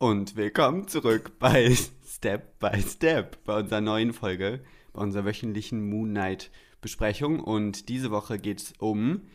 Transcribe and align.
und 0.00 0.34
willkommen 0.34 0.88
zurück 0.88 1.32
bei 1.38 1.76
Step 2.06 2.58
by 2.58 2.80
Step, 2.80 3.36
bei 3.44 3.58
unserer 3.58 3.82
neuen 3.82 4.14
Folge, 4.14 4.64
bei 4.94 5.02
unserer 5.02 5.26
wöchentlichen 5.26 5.90
Moon 5.90 6.08
Knight 6.08 6.50
Besprechung. 6.80 7.38
Und 7.38 7.90
diese 7.90 8.10
Woche 8.10 8.38
geht 8.38 8.62
es 8.62 8.72
um 8.78 9.28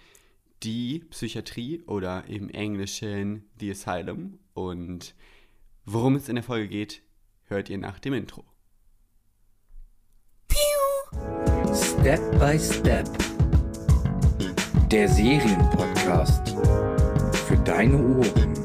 die 0.64 1.06
Psychiatrie 1.12 1.84
oder 1.86 2.24
im 2.28 2.50
Englischen 2.50 3.48
The 3.60 3.72
Asylum. 3.72 4.40
Und 4.56 5.14
worum 5.86 6.16
es 6.16 6.30
in 6.30 6.36
der 6.36 6.44
Folge 6.44 6.68
geht, 6.68 7.04
hört 7.44 7.70
ihr 7.70 7.78
nach 7.78 8.00
dem 8.00 8.16
Intro. 8.16 8.44
Step 11.76 12.40
by 12.40 12.58
Step. 12.58 13.08
Der 14.90 15.08
Serienpodcast 15.10 16.56
für 17.48 17.58
deine 17.58 17.98
Ohren. 18.18 18.65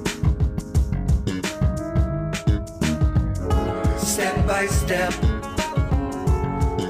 By 4.50 4.67
Step. 4.67 5.14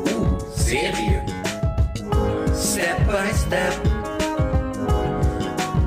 Uh, 0.09 0.39
Serien. 0.57 1.27
Step 2.55 3.07
by 3.07 3.31
Step. 3.33 3.75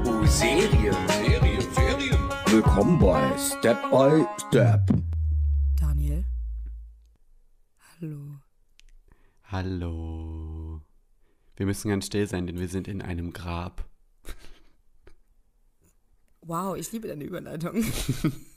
Uh, 0.05 0.23
Serien. 0.27 0.93
Serien, 1.07 1.61
Serien. 1.73 2.19
Willkommen 2.45 2.99
bei 2.99 3.37
Step 3.39 3.81
by 3.89 4.23
Step. 4.37 4.81
Daniel? 5.79 6.23
Hallo. 7.79 8.37
Hallo. 9.45 10.81
Wir 11.55 11.65
müssen 11.65 11.89
ganz 11.89 12.05
still 12.05 12.27
sein, 12.27 12.45
denn 12.45 12.59
wir 12.59 12.67
sind 12.67 12.87
in 12.87 13.01
einem 13.01 13.33
Grab. 13.33 13.83
Wow, 16.41 16.77
ich 16.77 16.91
liebe 16.91 17.07
deine 17.07 17.23
Überleitung. 17.23 17.83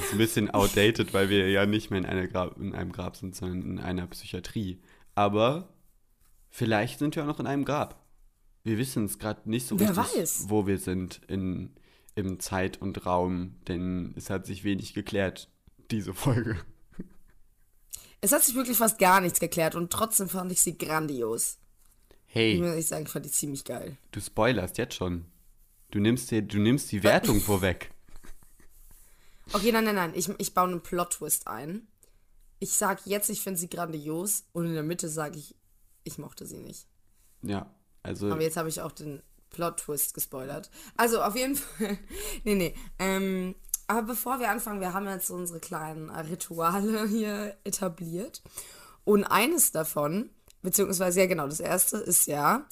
ist 0.00 0.12
ein 0.12 0.18
bisschen 0.18 0.50
outdated, 0.50 1.12
weil 1.14 1.28
wir 1.28 1.48
ja 1.50 1.66
nicht 1.66 1.90
mehr 1.90 1.98
in, 1.98 2.06
einer 2.06 2.26
Grab, 2.26 2.58
in 2.58 2.74
einem 2.74 2.92
Grab 2.92 3.16
sind, 3.16 3.34
sondern 3.36 3.62
in 3.62 3.78
einer 3.78 4.06
Psychiatrie. 4.06 4.80
Aber 5.14 5.68
vielleicht 6.50 6.98
sind 6.98 7.16
wir 7.16 7.22
auch 7.22 7.28
noch 7.28 7.40
in 7.40 7.46
einem 7.46 7.64
Grab. 7.64 8.02
Wir 8.64 8.78
wissen 8.78 9.04
es 9.04 9.18
gerade 9.18 9.48
nicht 9.48 9.66
so 9.66 9.78
Wer 9.78 9.90
richtig, 9.96 10.16
weiß? 10.22 10.44
wo 10.48 10.66
wir 10.66 10.78
sind 10.78 11.20
in, 11.28 11.70
im 12.14 12.40
Zeit 12.40 12.80
und 12.80 13.04
Raum, 13.06 13.56
denn 13.68 14.14
es 14.16 14.30
hat 14.30 14.46
sich 14.46 14.64
wenig 14.64 14.94
geklärt, 14.94 15.50
diese 15.90 16.14
Folge. 16.14 16.56
Es 18.20 18.32
hat 18.32 18.42
sich 18.42 18.54
wirklich 18.54 18.78
fast 18.78 18.98
gar 18.98 19.20
nichts 19.20 19.38
geklärt 19.38 19.74
und 19.74 19.92
trotzdem 19.92 20.28
fand 20.30 20.50
ich 20.50 20.62
sie 20.62 20.78
grandios. 20.78 21.58
Ich 22.28 22.34
Hey, 22.34 22.56
muss 22.58 22.68
ehrlich 22.68 22.86
sagen, 22.86 23.04
ich 23.04 23.12
fand 23.12 23.26
die 23.26 23.30
ziemlich 23.30 23.64
geil. 23.64 23.96
du 24.12 24.20
spoilerst 24.20 24.78
jetzt 24.78 24.94
schon. 24.94 25.26
Du 25.90 26.00
nimmst, 26.00 26.30
dir, 26.30 26.42
du 26.42 26.58
nimmst 26.58 26.90
die 26.90 27.02
Wertung 27.04 27.40
vorweg. 27.42 27.90
Okay, 29.52 29.72
nein, 29.72 29.84
nein, 29.84 29.94
nein. 29.94 30.12
Ich, 30.14 30.28
ich 30.38 30.54
baue 30.54 30.68
einen 30.68 30.82
Plot-Twist 30.82 31.46
ein. 31.46 31.86
Ich 32.58 32.72
sag 32.72 33.06
jetzt, 33.06 33.28
ich 33.28 33.42
finde 33.42 33.60
sie 33.60 33.68
grandios 33.68 34.44
und 34.52 34.66
in 34.66 34.74
der 34.74 34.82
Mitte 34.82 35.08
sage 35.08 35.38
ich, 35.38 35.54
ich 36.04 36.18
mochte 36.18 36.46
sie 36.46 36.58
nicht. 36.58 36.86
Ja, 37.42 37.74
also 38.02 38.30
Aber 38.30 38.42
jetzt 38.42 38.56
habe 38.56 38.68
ich 38.68 38.80
auch 38.80 38.92
den 38.92 39.22
Plot-Twist 39.50 40.14
gespoilert. 40.14 40.70
Also 40.96 41.22
auf 41.22 41.36
jeden 41.36 41.56
Fall. 41.56 41.98
nee, 42.44 42.54
nee. 42.54 42.74
Ähm, 42.98 43.54
aber 43.86 44.02
bevor 44.02 44.38
wir 44.40 44.50
anfangen, 44.50 44.80
wir 44.80 44.94
haben 44.94 45.06
jetzt 45.06 45.30
unsere 45.30 45.60
kleinen 45.60 46.10
Rituale 46.10 47.06
hier 47.08 47.56
etabliert. 47.64 48.42
Und 49.04 49.24
eines 49.24 49.72
davon, 49.72 50.30
beziehungsweise 50.62 51.20
ja 51.20 51.26
genau, 51.26 51.46
das 51.46 51.60
erste 51.60 51.98
ist 51.98 52.26
ja, 52.26 52.66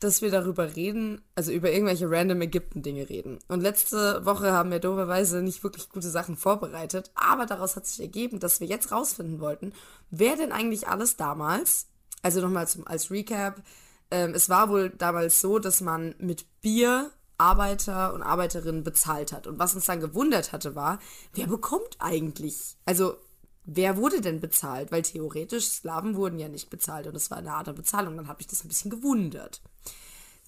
dass 0.00 0.20
wir 0.22 0.30
darüber 0.30 0.76
reden, 0.76 1.22
also 1.34 1.52
über 1.52 1.70
irgendwelche 1.70 2.10
random 2.10 2.42
Ägypten-Dinge 2.42 3.08
reden. 3.08 3.38
Und 3.48 3.60
letzte 3.60 4.24
Woche 4.24 4.52
haben 4.52 4.70
wir 4.70 4.78
doberweise 4.78 5.42
nicht 5.42 5.62
wirklich 5.62 5.88
gute 5.88 6.10
Sachen 6.10 6.36
vorbereitet, 6.36 7.10
aber 7.14 7.46
daraus 7.46 7.76
hat 7.76 7.86
sich 7.86 8.00
ergeben, 8.00 8.38
dass 8.38 8.60
wir 8.60 8.66
jetzt 8.66 8.92
rausfinden 8.92 9.40
wollten, 9.40 9.72
wer 10.10 10.36
denn 10.36 10.52
eigentlich 10.52 10.88
alles 10.88 11.16
damals, 11.16 11.86
also 12.22 12.40
nochmal 12.40 12.66
als 12.84 13.10
Recap, 13.10 13.62
ähm, 14.10 14.34
es 14.34 14.48
war 14.48 14.68
wohl 14.68 14.90
damals 14.90 15.40
so, 15.40 15.58
dass 15.58 15.80
man 15.80 16.14
mit 16.18 16.46
Bier 16.60 17.10
Arbeiter 17.38 18.14
und 18.14 18.22
Arbeiterinnen 18.22 18.82
bezahlt 18.82 19.32
hat. 19.32 19.46
Und 19.46 19.58
was 19.58 19.74
uns 19.74 19.86
dann 19.86 20.00
gewundert 20.00 20.52
hatte, 20.52 20.74
war, 20.74 20.98
wer 21.34 21.46
bekommt 21.46 21.96
eigentlich, 21.98 22.76
also 22.86 23.16
wer 23.64 23.96
wurde 23.96 24.20
denn 24.20 24.40
bezahlt? 24.40 24.90
Weil 24.90 25.02
theoretisch 25.02 25.66
Sklaven 25.66 26.16
wurden 26.16 26.38
ja 26.38 26.48
nicht 26.48 26.70
bezahlt 26.70 27.06
und 27.06 27.16
es 27.16 27.30
war 27.30 27.38
eine 27.38 27.52
Art 27.52 27.66
der 27.66 27.72
Bezahlung. 27.72 28.16
Dann 28.16 28.28
habe 28.28 28.40
ich 28.40 28.46
das 28.46 28.64
ein 28.64 28.68
bisschen 28.68 28.90
gewundert. 28.90 29.60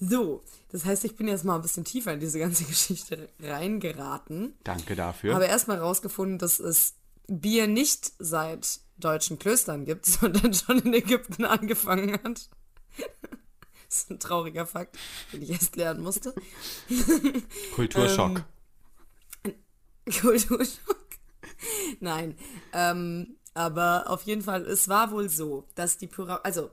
So, 0.00 0.42
das 0.70 0.84
heißt, 0.84 1.04
ich 1.04 1.16
bin 1.16 1.26
jetzt 1.28 1.44
mal 1.44 1.56
ein 1.56 1.62
bisschen 1.62 1.84
tiefer 1.84 2.12
in 2.12 2.20
diese 2.20 2.38
ganze 2.38 2.64
Geschichte 2.66 3.28
reingeraten. 3.40 4.54
danke 4.64 4.94
dafür. 4.96 5.34
Habe 5.34 5.46
erstmal 5.46 5.78
rausgefunden, 5.78 6.38
dass 6.38 6.60
es 6.60 6.94
Bier 7.26 7.66
nicht 7.66 8.12
seit 8.18 8.80
deutschen 8.96 9.38
Klöstern 9.38 9.84
gibt, 9.84 10.06
sondern 10.06 10.54
schon 10.54 10.78
in 10.80 10.94
Ägypten 10.94 11.44
angefangen 11.44 12.12
hat. 12.22 12.48
Das 13.90 14.00
ist 14.00 14.10
ein 14.10 14.20
trauriger 14.20 14.66
Fakt, 14.66 14.98
den 15.32 15.40
ich 15.40 15.48
erst 15.48 15.74
lernen 15.76 16.02
musste. 16.02 16.34
Kulturschock. 17.74 18.44
ähm, 19.44 19.54
Kulturschock. 20.20 21.06
Nein, 21.98 22.36
ähm, 22.74 23.36
aber 23.54 24.04
auf 24.10 24.24
jeden 24.24 24.42
Fall, 24.42 24.66
es 24.66 24.90
war 24.90 25.10
wohl 25.10 25.30
so, 25.30 25.66
dass 25.74 25.96
die 25.96 26.06
Pyramide, 26.06 26.44
also 26.44 26.70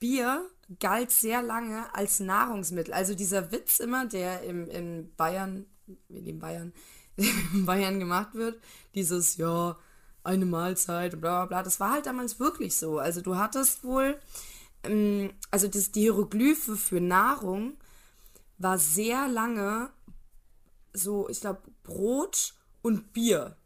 Bier 0.00 0.48
galt 0.80 1.10
sehr 1.10 1.42
lange 1.42 1.94
als 1.94 2.20
Nahrungsmittel. 2.20 2.94
Also 2.94 3.14
dieser 3.14 3.52
Witz 3.52 3.80
immer, 3.80 4.06
der 4.06 4.42
im, 4.42 4.68
in 4.68 5.14
Bayern, 5.16 5.66
in 6.08 6.38
Bayern, 6.38 6.72
in 7.16 7.66
Bayern 7.66 7.98
gemacht 7.98 8.34
wird, 8.34 8.60
dieses, 8.94 9.36
ja, 9.36 9.76
eine 10.22 10.46
Mahlzeit, 10.46 11.20
bla 11.20 11.44
bla 11.44 11.46
bla, 11.46 11.62
das 11.62 11.80
war 11.80 11.92
halt 11.92 12.06
damals 12.06 12.40
wirklich 12.40 12.76
so. 12.76 12.98
Also 12.98 13.20
du 13.20 13.36
hattest 13.36 13.84
wohl, 13.84 14.18
ähm, 14.82 15.32
also 15.50 15.68
das, 15.68 15.92
die 15.92 16.02
Hieroglyphe 16.02 16.76
für 16.76 17.00
Nahrung 17.00 17.74
war 18.58 18.78
sehr 18.78 19.28
lange 19.28 19.90
so, 20.94 21.28
ich 21.28 21.40
glaube, 21.40 21.60
Brot 21.82 22.54
und 22.82 23.12
Bier. 23.12 23.56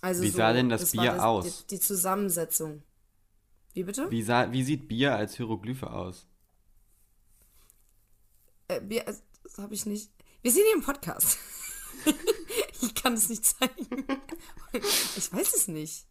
Also 0.00 0.22
Wie 0.22 0.28
so, 0.28 0.38
sah 0.38 0.52
denn 0.52 0.68
das 0.68 0.94
war 0.96 1.04
Bier 1.04 1.24
aus? 1.24 1.66
Die, 1.66 1.76
die 1.76 1.80
Zusammensetzung. 1.80 2.82
Wie 3.72 3.84
bitte? 3.84 4.10
Wie, 4.10 4.22
sah, 4.22 4.50
wie 4.52 4.64
sieht 4.64 4.88
Bier 4.88 5.14
als 5.14 5.36
Hieroglyphe 5.36 5.90
aus? 5.90 6.26
Äh, 8.76 8.80
Bier, 8.80 9.06
äh, 9.06 9.14
das 9.42 9.58
habe 9.58 9.74
ich 9.74 9.86
nicht. 9.86 10.10
Wir 10.42 10.50
sind 10.50 10.64
hier 10.64 10.74
im 10.74 10.82
Podcast. 10.82 11.38
ich 12.82 12.94
kann 12.94 13.14
es 13.14 13.28
nicht 13.28 13.44
zeigen. 13.44 14.04
ich 14.72 15.32
weiß 15.32 15.54
es 15.54 15.68
nicht. 15.68 16.06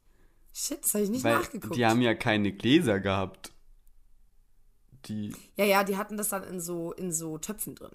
Shit, 0.53 0.83
das 0.83 0.93
habe 0.93 1.03
ich 1.05 1.09
nicht 1.09 1.23
Weil 1.23 1.37
nachgeguckt. 1.39 1.75
die 1.75 1.85
haben 1.85 2.01
ja 2.01 2.13
keine 2.13 2.51
Gläser 2.51 2.99
gehabt. 2.99 3.51
Die, 5.05 5.33
ja, 5.55 5.65
ja, 5.65 5.83
die 5.83 5.97
hatten 5.97 6.17
das 6.17 6.29
dann 6.29 6.43
in 6.43 6.59
so, 6.59 6.91
in 6.93 7.11
so 7.11 7.37
Töpfen 7.37 7.75
drin. 7.75 7.91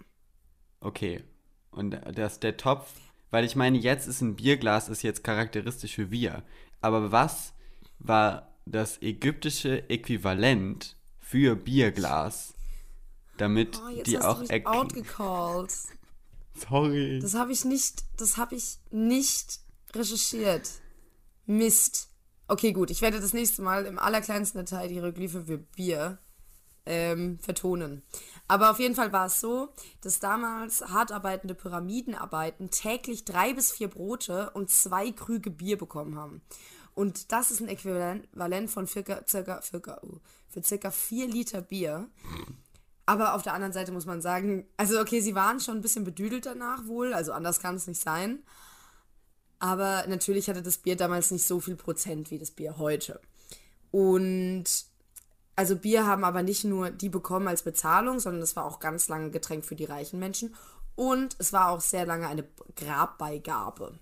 okay. 0.81 1.25
Und 1.71 1.91
das, 2.15 2.41
der 2.41 2.57
Topf, 2.57 2.91
weil 3.31 3.45
ich 3.45 3.55
meine, 3.55 3.77
jetzt 3.77 4.07
ist 4.07 4.23
ein 4.23 4.35
Bierglas 4.35 4.89
ist 4.89 5.03
jetzt 5.03 5.23
charakteristisch 5.23 5.95
für 5.97 6.07
Bier. 6.07 6.43
Aber 6.81 7.13
was 7.13 7.53
war 7.99 8.57
das 8.65 9.03
ägyptische 9.03 9.91
Äquivalent 9.91 10.97
für 11.21 11.55
Bierglas? 11.55 12.56
Damit 13.39 13.81
Oh, 13.85 13.89
jetzt 13.89 14.07
die 14.07 14.17
hast 14.19 14.25
auch 14.25 14.35
du 14.37 14.41
mich 14.43 14.51
erk- 14.51 14.65
outgecalled. 14.67 15.73
Sorry. 16.69 17.19
Das 17.21 17.35
habe 17.35 17.53
ich 17.53 17.65
nicht, 17.65 18.05
das 18.17 18.37
habe 18.37 18.55
ich 18.55 18.79
nicht 18.91 19.61
recherchiert. 19.95 20.71
Mist. 21.47 22.09
Okay, 22.49 22.73
gut, 22.73 22.91
ich 22.91 23.03
werde 23.03 23.21
das 23.21 23.33
nächste 23.33 23.63
Mal 23.63 23.87
im 23.87 23.99
allerkleinsten 23.99 24.61
Detail 24.65 24.89
die 24.89 24.95
Hieroglyphe 24.95 25.45
für 25.45 25.59
Bier 25.59 26.19
ähm, 26.87 27.39
vertonen. 27.41 28.03
Aber 28.49 28.71
auf 28.71 28.79
jeden 28.79 28.95
Fall 28.95 29.13
war 29.13 29.27
es 29.27 29.41
so, 29.41 29.69
dass 30.01 30.21
damals 30.21 30.81
hart 30.83 31.11
arbeitende 31.13 31.55
Pyramidenarbeiten 31.55 32.71
täglich 32.71 33.25
drei 33.25 33.53
bis 33.53 33.73
vier 33.73 33.89
Brote 33.89 34.51
und 34.51 34.71
zwei 34.71 35.11
Krüge 35.11 35.51
Bier 35.51 35.77
bekommen 35.77 36.17
haben. 36.17 36.41
Und 36.95 37.33
das 37.33 37.51
ist 37.51 37.61
ein 37.61 37.69
Äquivalent 37.69 38.71
von 38.71 38.87
circa, 38.87 39.23
circa, 39.29 39.61
circa, 39.61 40.01
für 40.49 40.63
circa 40.63 40.91
vier 40.93 41.27
Liter 41.29 41.61
Bier. 41.61 42.09
Aber 43.07 43.35
auf 43.35 43.43
der 43.43 43.55
anderen 43.55 43.73
Seite 43.73 43.93
muss 43.93 44.05
man 44.05 44.21
sagen, 44.21 44.67
also 44.77 45.01
okay, 45.01 45.21
sie 45.21 45.37
waren 45.37 45.61
schon 45.61 45.77
ein 45.77 45.83
bisschen 45.83 46.05
bedüdelt 46.05 46.45
danach 46.45 46.87
wohl, 46.87 47.15
also 47.15 47.33
anders 47.33 47.61
kann 47.61 47.77
es 47.77 47.87
nicht 47.87 48.01
sein. 48.01 48.41
Aber 49.59 50.05
natürlich 50.09 50.49
hatte 50.49 50.63
das 50.63 50.79
Bier 50.79 50.97
damals 50.97 51.31
nicht 51.31 51.47
so 51.47 51.61
viel 51.61 51.77
Prozent 51.77 52.31
wie 52.31 52.39
das 52.39 52.51
Bier 52.51 52.79
heute. 52.79 53.21
Und 53.91 54.65
also 55.55 55.77
Bier 55.77 56.07
haben 56.07 56.25
aber 56.25 56.43
nicht 56.43 56.65
nur 56.65 56.91
die 56.91 57.09
bekommen 57.09 57.49
als 57.49 57.63
Bezahlung, 57.63 58.21
sondern 58.21 58.43
es 58.43 58.57
war 58.57 58.67
auch 58.67 58.81
ganz 58.81 59.09
lange 59.09 59.31
Getränk 59.31 59.65
für 59.65 59.77
die 59.77 59.87
reichen 59.87 60.19
Menschen. 60.19 60.55
Und 60.97 61.37
es 61.39 61.53
war 61.53 61.71
auch 61.71 61.81
sehr 61.81 62.05
lange 62.05 62.27
eine 62.27 62.45
Grabbeigabe. 62.75 63.99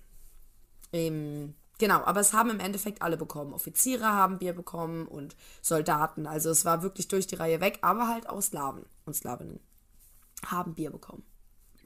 Ähm, 0.92 1.54
genau, 1.78 2.02
aber 2.04 2.20
es 2.20 2.32
haben 2.32 2.50
im 2.50 2.60
Endeffekt 2.60 3.02
alle 3.02 3.16
bekommen. 3.16 3.52
Offiziere 3.52 4.04
haben 4.06 4.38
Bier 4.38 4.52
bekommen 4.52 5.06
und 5.06 5.36
Soldaten. 5.62 6.26
Also 6.26 6.50
es 6.50 6.64
war 6.64 6.82
wirklich 6.82 7.08
durch 7.08 7.26
die 7.26 7.36
Reihe 7.36 7.60
weg, 7.60 7.78
aber 7.82 8.08
halt 8.08 8.28
auch 8.28 8.40
Slaven 8.40 8.86
und 9.04 9.14
Slavinnen 9.14 9.60
haben 10.46 10.74
Bier 10.74 10.90
bekommen. 10.90 11.24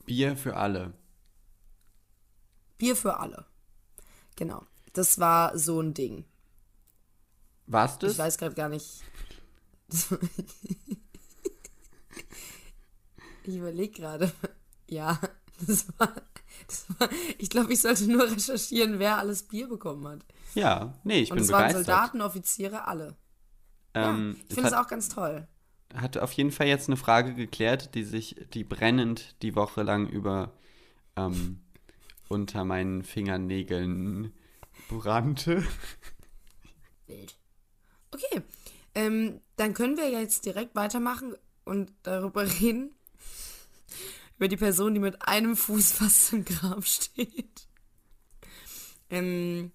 Bier 0.07 0.37
für 0.37 0.57
alle. 0.57 0.93
Bier 2.79 2.97
für 2.97 3.19
alle. 3.19 3.45
Genau. 4.37 4.65
Das 4.93 5.19
war 5.19 5.57
so 5.59 5.81
ein 5.81 5.95
Ding. 5.95 6.25
Warst 7.67 8.03
du 8.03 8.07
Ich 8.07 8.17
weiß 8.17 8.39
gerade 8.39 8.55
gar 8.55 8.69
nicht. 8.69 9.03
ich 13.45 13.57
überlege 13.57 13.93
gerade. 13.93 14.33
Ja, 14.87 15.21
das 15.67 15.87
war. 15.99 16.15
Ich 17.39 17.51
glaube, 17.51 17.73
ich 17.73 17.81
sollte 17.81 18.11
nur 18.11 18.31
recherchieren, 18.31 18.99
wer 18.99 19.19
alles 19.19 19.43
Bier 19.45 19.69
bekommen 19.69 20.07
hat. 20.09 20.25
Ja, 20.55 20.99
nee, 21.05 21.21
ich 21.21 21.31
Und 21.31 21.37
bin 21.37 21.45
es 21.45 21.51
waren 21.53 21.69
begeistert. 21.69 21.87
Soldaten, 21.87 22.21
Offiziere, 22.21 22.87
alle. 22.87 23.17
Ähm, 23.95 24.41
ich 24.49 24.49
es 24.49 24.55
finde 24.55 24.69
es 24.69 24.75
auch 24.75 24.87
ganz 24.89 25.09
toll. 25.09 25.47
hat 25.95 26.19
auf 26.19 26.33
jeden 26.33 26.51
Fall 26.53 26.67
jetzt 26.67 26.89
eine 26.89 26.97
Frage 26.97 27.35
geklärt, 27.35 27.95
die 27.95 28.05
sich, 28.05 28.37
die 28.53 28.65
brennend 28.65 29.37
die 29.43 29.55
Woche 29.55 29.83
lang 29.83 30.09
über 30.09 30.53
ähm, 31.17 31.61
unter 32.29 32.65
meinen 32.65 33.03
Fingernägeln 33.05 34.33
brannte. 34.89 35.65
Wild. 37.07 37.39
Okay, 38.11 38.43
ähm, 38.95 39.41
dann 39.57 39.75
können 39.75 39.97
wir 39.97 40.09
ja 40.09 40.21
jetzt 40.21 40.45
direkt 40.47 40.75
weitermachen 40.75 41.35
und 41.65 41.93
darüber 42.03 42.45
reden. 42.61 42.95
Über 44.39 44.49
die 44.49 44.57
Person, 44.57 44.95
die 44.95 45.01
mit 45.01 45.27
einem 45.27 45.57
Fuß 45.57 45.93
fast 45.99 46.33
im 46.33 46.45
Grab 46.45 46.85
steht. 46.87 47.67
Ähm, 49.11 49.73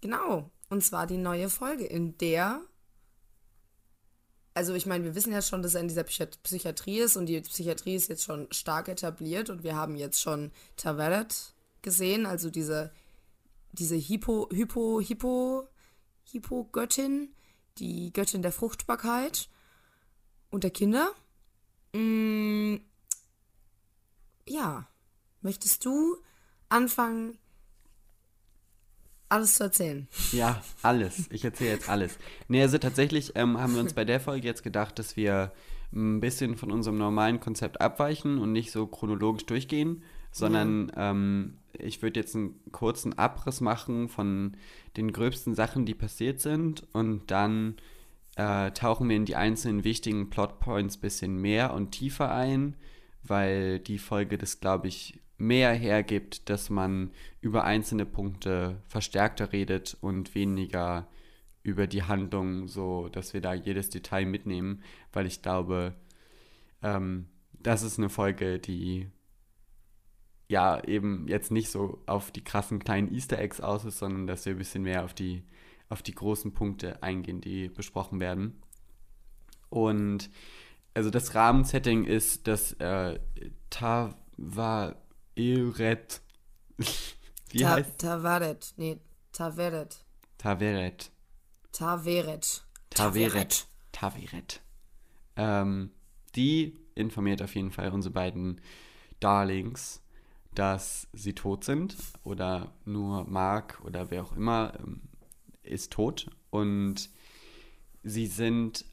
genau. 0.00 0.50
Und 0.68 0.84
zwar 0.84 1.06
die 1.06 1.16
neue 1.16 1.48
Folge, 1.48 1.84
in 1.84 2.16
der. 2.18 2.60
Also, 4.54 4.74
ich 4.74 4.84
meine, 4.84 5.04
wir 5.04 5.14
wissen 5.14 5.32
ja 5.32 5.40
schon, 5.40 5.62
dass 5.62 5.74
er 5.74 5.80
in 5.80 5.88
dieser 5.88 6.04
Psychi 6.04 6.26
Psychiatrie 6.42 6.98
ist 6.98 7.16
und 7.16 7.24
die 7.26 7.40
Psychiatrie 7.40 7.94
ist 7.94 8.08
jetzt 8.08 8.24
schon 8.24 8.48
stark 8.52 8.88
etabliert 8.88 9.48
und 9.48 9.62
wir 9.62 9.76
haben 9.76 9.96
jetzt 9.96 10.20
schon 10.20 10.52
Taveret 10.76 11.54
gesehen, 11.80 12.26
also 12.26 12.50
diese, 12.50 12.92
diese 13.72 13.96
Hippo, 13.96 14.48
Hypo, 14.52 15.00
Hippo, 15.00 15.68
Hippo-Göttin, 16.24 17.34
die 17.78 18.12
Göttin 18.12 18.42
der 18.42 18.52
Fruchtbarkeit 18.52 19.48
und 20.50 20.64
der 20.64 20.70
Kinder. 20.70 21.12
Mm, 21.94 22.76
ja, 24.48 24.86
möchtest 25.40 25.84
du 25.84 26.16
anfangen, 26.68 27.38
alles 29.28 29.54
zu 29.54 29.64
erzählen? 29.64 30.08
Ja, 30.32 30.62
alles. 30.82 31.28
Ich 31.30 31.44
erzähle 31.44 31.70
jetzt 31.70 31.88
alles. 31.88 32.18
Nee, 32.48 32.62
also 32.62 32.78
tatsächlich 32.78 33.32
ähm, 33.34 33.58
haben 33.58 33.74
wir 33.74 33.80
uns 33.80 33.94
bei 33.94 34.04
der 34.04 34.20
Folge 34.20 34.46
jetzt 34.46 34.62
gedacht, 34.62 34.98
dass 34.98 35.16
wir 35.16 35.52
ein 35.94 36.20
bisschen 36.20 36.56
von 36.56 36.70
unserem 36.70 36.98
normalen 36.98 37.40
Konzept 37.40 37.80
abweichen 37.80 38.38
und 38.38 38.52
nicht 38.52 38.72
so 38.72 38.86
chronologisch 38.86 39.46
durchgehen, 39.46 40.02
sondern 40.30 40.90
ähm, 40.96 41.58
ich 41.72 42.02
würde 42.02 42.20
jetzt 42.20 42.34
einen 42.34 42.60
kurzen 42.72 43.18
Abriss 43.18 43.60
machen 43.60 44.08
von 44.08 44.56
den 44.96 45.12
gröbsten 45.12 45.54
Sachen, 45.54 45.84
die 45.84 45.94
passiert 45.94 46.40
sind 46.40 46.86
und 46.92 47.30
dann 47.30 47.76
äh, 48.36 48.70
tauchen 48.72 49.08
wir 49.08 49.16
in 49.16 49.26
die 49.26 49.36
einzelnen 49.36 49.84
wichtigen 49.84 50.30
Plotpoints 50.30 50.96
ein 50.96 51.00
bisschen 51.00 51.36
mehr 51.36 51.74
und 51.74 51.92
tiefer 51.92 52.32
ein, 52.32 52.76
weil 53.22 53.78
die 53.78 53.98
Folge 53.98 54.38
das, 54.38 54.60
glaube 54.60 54.88
ich, 54.88 55.20
mehr 55.38 55.72
hergibt, 55.72 56.48
dass 56.48 56.70
man 56.70 57.10
über 57.40 57.64
einzelne 57.64 58.06
Punkte 58.06 58.80
verstärkter 58.86 59.52
redet 59.52 59.96
und 60.00 60.34
weniger 60.34 61.08
über 61.62 61.86
die 61.86 62.02
Handlung, 62.04 62.68
so 62.68 63.08
dass 63.08 63.34
wir 63.34 63.40
da 63.40 63.54
jedes 63.54 63.90
Detail 63.90 64.26
mitnehmen, 64.26 64.82
weil 65.12 65.26
ich 65.26 65.42
glaube, 65.42 65.94
ähm, 66.82 67.26
das 67.52 67.82
ist 67.82 67.98
eine 67.98 68.08
Folge, 68.08 68.58
die 68.58 69.08
ja 70.48 70.82
eben 70.84 71.26
jetzt 71.28 71.50
nicht 71.50 71.70
so 71.70 72.02
auf 72.06 72.30
die 72.30 72.44
krassen 72.44 72.78
kleinen 72.78 73.12
Easter 73.12 73.38
Eggs 73.38 73.60
aus 73.60 73.84
ist, 73.84 73.98
sondern 73.98 74.26
dass 74.26 74.44
wir 74.44 74.54
ein 74.54 74.58
bisschen 74.58 74.82
mehr 74.82 75.04
auf 75.04 75.14
die, 75.14 75.42
auf 75.88 76.02
die 76.02 76.14
großen 76.14 76.52
Punkte 76.52 77.02
eingehen, 77.02 77.40
die 77.40 77.68
besprochen 77.68 78.20
werden. 78.20 78.60
Und 79.70 80.30
also 80.94 81.10
das 81.10 81.34
Rahmensetting 81.34 82.04
ist, 82.04 82.46
dass 82.46 82.72
äh, 82.74 83.18
Tavaret, 83.70 84.96
wie 87.50 87.58
Ta 87.58 87.70
heißt 87.70 87.98
Tavaret, 87.98 88.74
nee, 88.76 88.98
Taveret. 89.32 90.04
Taveret, 90.38 91.10
Taveret. 91.72 92.64
Taveret, 92.90 93.66
Taveret. 93.92 94.60
Ähm, 95.36 95.90
die 96.34 96.78
informiert 96.94 97.42
auf 97.42 97.54
jeden 97.54 97.70
Fall 97.70 97.90
unsere 97.90 98.12
beiden 98.12 98.60
Darlings, 99.20 100.02
dass 100.54 101.08
sie 101.12 101.34
tot 101.34 101.64
sind 101.64 101.96
oder 102.24 102.72
nur 102.84 103.24
Mark 103.24 103.80
oder 103.84 104.10
wer 104.10 104.24
auch 104.24 104.36
immer 104.36 104.74
ähm, 104.78 105.02
ist 105.62 105.92
tot 105.92 106.28
und 106.50 107.08
sie 108.02 108.26
sind 108.26 108.84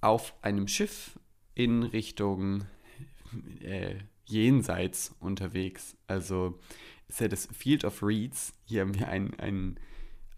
auf 0.00 0.34
einem 0.42 0.66
Schiff 0.66 1.18
in 1.58 1.82
Richtung 1.82 2.64
äh, 3.62 3.96
jenseits 4.26 5.14
unterwegs. 5.18 5.96
Also 6.06 6.56
ist 7.08 7.20
ja 7.20 7.26
das 7.26 7.48
Field 7.52 7.84
of 7.84 8.00
Reeds. 8.00 8.54
Hier 8.64 8.82
haben 8.82 8.94
wir 8.94 9.08
einen, 9.08 9.76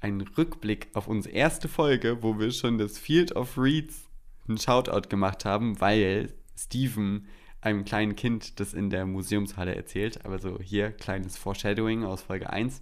einen, 0.01 0.23
Rückblick 0.23 0.89
auf 0.95 1.09
unsere 1.09 1.35
erste 1.35 1.69
Folge, 1.69 2.23
wo 2.23 2.39
wir 2.39 2.51
schon 2.53 2.79
das 2.79 2.99
Field 2.99 3.37
of 3.37 3.59
Reeds 3.59 4.09
einen 4.49 4.57
Shoutout 4.57 5.11
gemacht 5.11 5.45
haben, 5.45 5.79
weil 5.79 6.33
Steven 6.57 7.27
einem 7.61 7.85
kleinen 7.85 8.17
Kind 8.17 8.59
das 8.59 8.73
in 8.73 8.89
der 8.89 9.05
Museumshalle 9.05 9.75
erzählt. 9.75 10.25
Aber 10.25 10.39
so 10.39 10.59
hier 10.59 10.91
kleines 10.91 11.37
Foreshadowing 11.37 12.03
aus 12.03 12.23
Folge 12.23 12.49
1. 12.49 12.81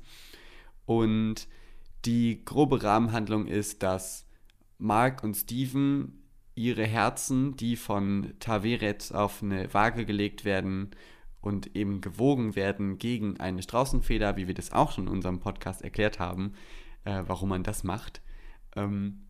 Und 0.87 1.49
die 2.05 2.45
grobe 2.45 2.85
Rahmenhandlung 2.85 3.49
ist, 3.49 3.83
dass 3.83 4.29
Mark 4.79 5.25
und 5.25 5.35
Steven 5.35 6.28
ihre 6.59 6.85
Herzen, 6.85 7.57
die 7.57 7.77
von 7.77 8.35
Taveret 8.41 9.15
auf 9.15 9.43
eine 9.43 9.73
Waage 9.73 10.05
gelegt 10.05 10.45
werden 10.45 10.91
und 11.41 11.77
eben 11.77 12.01
gewogen 12.01 12.57
werden 12.57 12.99
gegen 12.99 13.39
eine 13.41 13.63
Straußenfeder, 13.63 14.37
wie 14.37 14.49
wir 14.49 14.55
das 14.55 14.73
auch 14.73 14.93
schon 14.93 15.07
in 15.07 15.13
unserem 15.13 15.41
Podcast 15.41 15.83
erklärt 15.83 16.19
haben, 16.19 16.55
äh, 17.05 17.23
warum 17.27 17.51
man 17.51 17.63
das 17.63 17.85
macht, 17.85 18.21
ähm, 18.77 19.27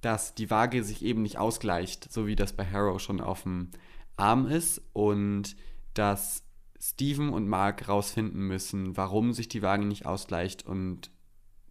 dass 0.00 0.34
die 0.34 0.50
Waage 0.50 0.82
sich 0.82 1.04
eben 1.04 1.22
nicht 1.22 1.38
ausgleicht, 1.38 2.10
so 2.10 2.26
wie 2.26 2.36
das 2.36 2.54
bei 2.54 2.64
Harrow 2.64 2.98
schon 3.00 3.20
auf 3.20 3.42
dem 3.42 3.70
Arm 4.16 4.46
ist 4.46 4.82
und 4.94 5.54
dass 5.92 6.44
Steven 6.80 7.28
und 7.28 7.46
Mark 7.46 7.88
rausfinden 7.88 8.46
müssen, 8.46 8.96
warum 8.96 9.34
sich 9.34 9.48
die 9.48 9.60
Waage 9.60 9.84
nicht 9.84 10.06
ausgleicht 10.06 10.64
und 10.64 11.10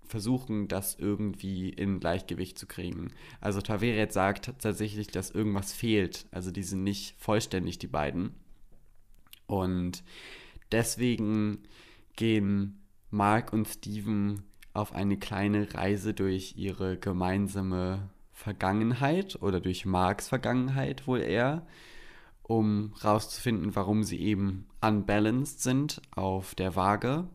versuchen, 0.10 0.68
das 0.68 0.96
irgendwie 0.96 1.70
in 1.70 2.00
Gleichgewicht 2.00 2.58
zu 2.58 2.66
kriegen. 2.66 3.12
Also 3.40 3.62
Taveret 3.62 4.12
sagt 4.12 4.54
tatsächlich, 4.60 5.08
dass 5.08 5.32
irgendwas 5.32 5.72
fehlt. 5.72 6.26
Also 6.32 6.52
die 6.52 6.64
sind 6.64 6.84
nicht 6.84 7.16
vollständig, 7.20 7.78
die 7.78 7.88
beiden. 7.88 8.32
Und 9.46 10.04
deswegen 10.72 11.60
gehen 12.16 12.80
Mark 13.12 13.54
und 13.54 13.68
Steven 13.68 14.44
auf 14.74 14.94
eine 14.94 15.18
kleine 15.18 15.74
Reise 15.74 16.14
durch 16.14 16.56
ihre 16.58 16.98
gemeinsame 16.98 18.10
Vergangenheit 18.32 19.42
oder 19.42 19.60
durch 19.60 19.86
Marks 19.86 20.30
Vergangenheit 20.30 21.08
wohl 21.08 21.22
eher, 21.22 21.66
um 22.44 22.94
rauszufinden, 23.04 23.76
warum 23.76 24.04
sie 24.04 24.20
eben 24.20 24.66
unbalanced 24.82 25.62
sind 25.62 26.02
auf 26.16 26.56
der 26.56 26.76
Waage. 26.76 27.28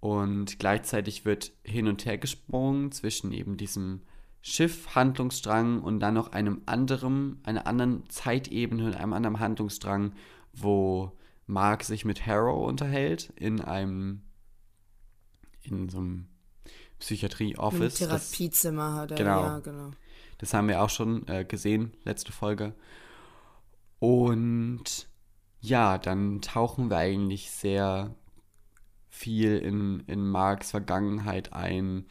Und 0.00 0.58
gleichzeitig 0.58 1.24
wird 1.24 1.52
hin 1.64 1.88
und 1.88 2.04
her 2.06 2.18
gesprungen 2.18 2.92
zwischen 2.92 3.32
eben 3.32 3.56
diesem 3.56 4.02
Schiff-Handlungsstrang 4.42 5.82
und 5.82 6.00
dann 6.00 6.14
noch 6.14 6.32
einem 6.32 6.62
anderen, 6.66 7.40
einer 7.42 7.66
anderen 7.66 8.08
Zeitebene 8.08 8.86
und 8.86 8.94
einem 8.94 9.12
anderen 9.12 9.40
Handlungsstrang, 9.40 10.12
wo 10.52 11.12
Mark 11.46 11.82
sich 11.82 12.04
mit 12.04 12.26
Harrow 12.26 12.66
unterhält 12.68 13.32
in 13.36 13.60
einem 13.60 14.22
in 15.62 15.88
so 15.88 15.98
einem 15.98 16.28
Psychiatrie-Office. 16.98 17.94
Therapiezimmer 17.94 18.94
hat 18.94 19.10
er, 19.12 19.16
genau. 19.16 19.42
ja, 19.42 19.58
genau. 19.58 19.90
das 20.38 20.54
haben 20.54 20.68
wir 20.68 20.82
auch 20.82 20.90
schon 20.90 21.26
äh, 21.28 21.44
gesehen, 21.44 21.92
letzte 22.04 22.32
Folge. 22.32 22.74
Und 23.98 25.08
ja, 25.60 25.98
dann 25.98 26.40
tauchen 26.40 26.90
wir 26.90 26.98
eigentlich 26.98 27.50
sehr 27.50 28.14
viel 29.18 29.58
in, 29.58 30.00
in 30.06 30.28
Marks 30.28 30.70
Vergangenheit 30.70 31.52
ein 31.52 32.06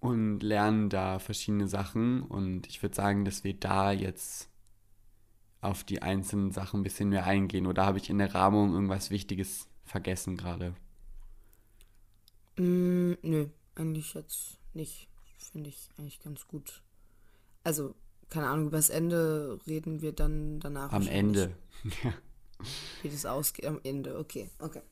und 0.00 0.40
lernen 0.40 0.88
da 0.88 1.18
verschiedene 1.18 1.68
Sachen. 1.68 2.22
Und 2.22 2.68
ich 2.68 2.80
würde 2.82 2.94
sagen, 2.94 3.24
dass 3.24 3.42
wir 3.42 3.54
da 3.54 3.90
jetzt 3.90 4.48
auf 5.60 5.82
die 5.82 6.02
einzelnen 6.02 6.52
Sachen 6.52 6.80
ein 6.80 6.84
bisschen 6.84 7.08
mehr 7.08 7.24
eingehen. 7.24 7.66
Oder 7.66 7.84
habe 7.84 7.98
ich 7.98 8.08
in 8.08 8.18
der 8.18 8.34
Rahmung 8.34 8.72
irgendwas 8.72 9.10
Wichtiges 9.10 9.66
vergessen 9.84 10.36
gerade? 10.36 10.74
Mm, 12.56 13.14
nö, 13.22 13.46
eigentlich 13.74 14.14
jetzt 14.14 14.58
nicht. 14.74 15.08
Finde 15.36 15.70
ich 15.70 15.88
eigentlich 15.98 16.20
ganz 16.20 16.46
gut. 16.46 16.82
Also, 17.64 17.94
keine 18.30 18.46
Ahnung, 18.46 18.68
über 18.68 18.76
das 18.76 18.90
Ende 18.90 19.58
reden 19.66 20.02
wir 20.02 20.12
dann 20.12 20.60
danach. 20.60 20.92
Am. 20.92 21.08
Ende. 21.08 21.56
Wie 23.02 23.08
das 23.08 23.26
ausgeht 23.26 23.66
am 23.66 23.80
Ende, 23.82 24.18
okay, 24.18 24.50
okay. 24.58 24.82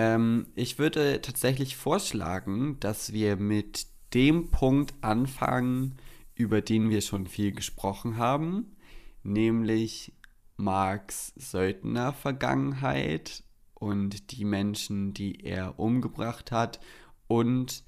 Ähm, 0.00 0.46
ich 0.54 0.78
würde 0.78 1.20
tatsächlich 1.20 1.76
vorschlagen, 1.76 2.80
dass 2.80 3.12
wir 3.12 3.36
mit 3.36 3.86
dem 4.14 4.50
Punkt 4.50 4.94
anfangen, 5.02 5.98
über 6.34 6.62
den 6.62 6.88
wir 6.88 7.02
schon 7.02 7.26
viel 7.26 7.52
gesprochen 7.52 8.16
haben, 8.16 8.74
nämlich 9.22 10.14
Marks 10.56 11.34
Söldner-Vergangenheit 11.36 13.44
und 13.74 14.32
die 14.32 14.46
Menschen, 14.46 15.12
die 15.12 15.44
er 15.44 15.78
umgebracht 15.78 16.50
hat. 16.50 16.80
Und 17.26 17.84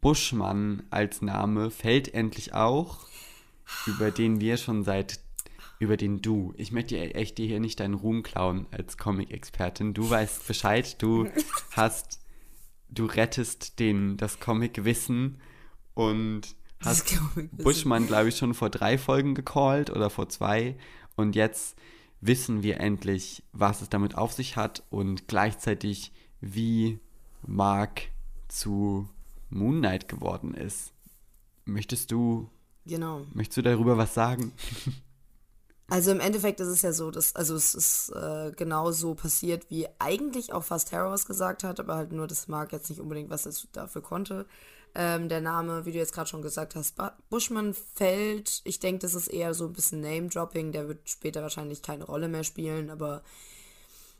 Buschmann 0.00 0.84
als 0.88 1.20
Name 1.20 1.70
fällt 1.70 2.14
endlich 2.14 2.54
auch, 2.54 3.06
über 3.86 4.10
den 4.10 4.40
wir 4.40 4.56
schon 4.56 4.84
seit, 4.84 5.20
über 5.82 5.96
den 5.96 6.22
du, 6.22 6.54
ich 6.56 6.70
möchte 6.70 6.94
dir 6.94 7.16
echt 7.16 7.38
dir 7.38 7.46
hier 7.48 7.58
nicht 7.58 7.80
deinen 7.80 7.94
Ruhm 7.94 8.22
klauen 8.22 8.66
als 8.70 8.96
Comic-Expertin. 8.96 9.94
Du 9.94 10.08
weißt 10.08 10.46
Bescheid, 10.46 11.02
du 11.02 11.28
hast, 11.72 12.20
du 12.88 13.06
rettest 13.06 13.80
den, 13.80 14.16
das 14.16 14.38
Comic-Wissen 14.38 15.40
und 15.94 16.54
hast 16.84 17.18
Buschmann, 17.50 18.06
glaube 18.06 18.28
ich, 18.28 18.36
schon 18.36 18.54
vor 18.54 18.70
drei 18.70 18.96
Folgen 18.96 19.34
gecallt 19.34 19.90
oder 19.90 20.08
vor 20.08 20.28
zwei. 20.28 20.76
Und 21.16 21.34
jetzt 21.34 21.76
wissen 22.20 22.62
wir 22.62 22.78
endlich, 22.78 23.42
was 23.52 23.82
es 23.82 23.88
damit 23.88 24.14
auf 24.16 24.32
sich 24.32 24.56
hat 24.56 24.84
und 24.88 25.26
gleichzeitig, 25.26 26.12
wie 26.40 27.00
Mark 27.44 28.02
zu 28.46 29.08
Moon 29.50 29.80
Knight 29.80 30.08
geworden 30.08 30.54
ist. 30.54 30.92
Möchtest 31.64 32.12
du. 32.12 32.48
Genau. 32.86 33.26
Möchtest 33.32 33.56
du 33.56 33.62
darüber 33.62 33.98
was 33.98 34.14
sagen? 34.14 34.52
Also 35.92 36.10
im 36.10 36.20
Endeffekt 36.20 36.58
ist 36.58 36.68
es 36.68 36.80
ja 36.80 36.94
so, 36.94 37.10
dass, 37.10 37.36
also 37.36 37.54
es 37.54 37.74
ist 37.74 38.08
äh, 38.16 38.50
genau 38.56 38.92
so 38.92 39.14
passiert, 39.14 39.68
wie 39.68 39.86
eigentlich 39.98 40.54
auch 40.54 40.64
fast 40.64 40.90
Harrows 40.90 41.26
gesagt 41.26 41.64
hat, 41.64 41.78
aber 41.80 41.96
halt 41.96 42.12
nur, 42.12 42.26
dass 42.26 42.48
Mark 42.48 42.72
jetzt 42.72 42.88
nicht 42.88 42.98
unbedingt 42.98 43.28
was 43.28 43.68
dafür 43.72 44.00
konnte. 44.00 44.46
Ähm, 44.94 45.28
der 45.28 45.42
Name, 45.42 45.84
wie 45.84 45.92
du 45.92 45.98
jetzt 45.98 46.14
gerade 46.14 46.30
schon 46.30 46.40
gesagt 46.40 46.76
hast, 46.76 46.96
Bushman 47.28 47.74
fällt. 47.74 48.62
Ich 48.64 48.80
denke, 48.80 49.00
das 49.00 49.14
ist 49.14 49.28
eher 49.28 49.52
so 49.52 49.66
ein 49.66 49.74
bisschen 49.74 50.00
Name-Dropping. 50.00 50.72
Der 50.72 50.88
wird 50.88 51.10
später 51.10 51.42
wahrscheinlich 51.42 51.82
keine 51.82 52.04
Rolle 52.04 52.28
mehr 52.28 52.44
spielen, 52.44 52.88
aber 52.88 53.22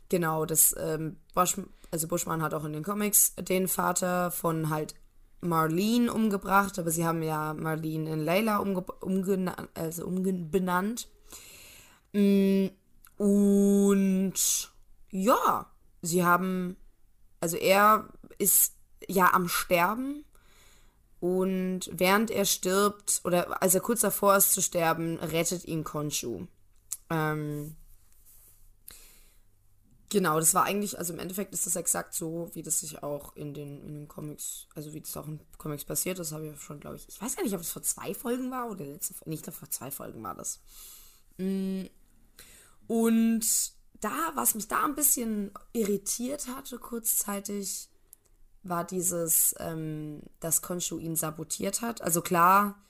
genau, 0.09 0.45
das, 0.45 0.75
ähm, 0.77 1.17
Bush, 1.33 1.57
also 1.89 2.07
Bushman 2.07 2.43
hat 2.43 2.53
auch 2.53 2.65
in 2.65 2.73
den 2.73 2.83
Comics 2.83 3.33
den 3.33 3.67
Vater 3.67 4.29
von 4.29 4.69
halt 4.69 4.93
Marlene 5.41 6.13
umgebracht, 6.13 6.77
aber 6.77 6.91
sie 6.91 7.03
haben 7.03 7.23
ja 7.23 7.55
Marlene 7.55 8.13
in 8.13 8.19
Layla 8.19 8.57
umge 8.57 8.83
umgena 9.01 9.55
also 9.73 10.05
umbenannt. 10.05 11.07
Mm, 12.13 12.67
und 13.17 14.33
ja, 15.09 15.71
sie 16.01 16.23
haben, 16.23 16.77
also 17.39 17.57
er 17.57 18.09
ist 18.37 18.75
ja 19.07 19.33
am 19.33 19.47
Sterben 19.47 20.23
und 21.19 21.89
während 21.91 22.31
er 22.31 22.45
stirbt, 22.45 23.21
oder 23.23 23.61
als 23.61 23.75
er 23.75 23.81
kurz 23.81 24.01
davor 24.01 24.35
ist 24.35 24.51
zu 24.51 24.61
sterben, 24.61 25.17
rettet 25.19 25.65
ihn 25.65 25.83
Konshu. 25.83 26.47
Ähm, 27.09 27.75
genau, 30.09 30.39
das 30.39 30.53
war 30.53 30.65
eigentlich, 30.65 30.97
also 30.97 31.13
im 31.13 31.19
Endeffekt 31.19 31.53
ist 31.53 31.65
das 31.65 31.75
exakt 31.75 32.13
so, 32.13 32.49
wie 32.53 32.61
das 32.61 32.81
sich 32.81 33.03
auch 33.03 33.35
in 33.35 33.53
den, 33.53 33.81
in 33.81 33.93
den 33.93 34.07
Comics, 34.07 34.67
also 34.75 34.93
wie 34.93 35.01
das 35.01 35.15
auch 35.15 35.27
in 35.27 35.39
Comics 35.57 35.85
passiert 35.85 36.19
ist, 36.19 36.31
habe 36.31 36.47
ich 36.47 36.61
schon, 36.61 36.79
glaube 36.79 36.97
ich, 36.97 37.07
ich 37.07 37.21
weiß 37.21 37.35
gar 37.35 37.43
nicht, 37.43 37.55
ob 37.55 37.61
es 37.61 37.71
vor 37.71 37.83
zwei 37.83 38.13
Folgen 38.13 38.51
war 38.51 38.69
oder 38.69 38.85
letzte, 38.85 39.13
nicht 39.29 39.45
vor 39.49 39.69
zwei 39.69 39.91
Folgen 39.91 40.21
war 40.23 40.35
das. 40.35 40.59
Mm. 41.37 41.85
Und 42.87 43.45
da, 43.99 44.31
was 44.35 44.55
mich 44.55 44.67
da 44.67 44.83
ein 44.85 44.95
bisschen 44.95 45.51
irritiert 45.71 46.47
hatte, 46.47 46.77
kurzzeitig, 46.77 47.89
war 48.63 48.85
dieses, 48.85 49.55
ähm, 49.59 50.21
dass 50.39 50.61
Konshu 50.61 50.97
ihn 50.97 51.15
sabotiert 51.15 51.81
hat. 51.81 52.01
Also 52.01 52.21
klar, 52.21 52.81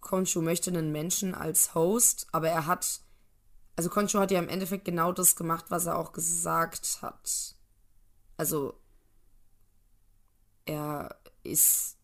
Konshu 0.00 0.40
möchte 0.40 0.70
einen 0.70 0.92
Menschen 0.92 1.34
als 1.34 1.74
Host, 1.74 2.28
aber 2.32 2.48
er 2.48 2.66
hat, 2.66 3.00
also 3.76 3.90
Konshu 3.90 4.18
hat 4.18 4.30
ja 4.30 4.38
im 4.38 4.48
Endeffekt 4.48 4.84
genau 4.84 5.12
das 5.12 5.36
gemacht, 5.36 5.66
was 5.68 5.86
er 5.86 5.98
auch 5.98 6.12
gesagt 6.12 6.98
hat. 7.02 7.56
Also 8.36 8.80
er 10.64 11.16
ist, 11.42 11.96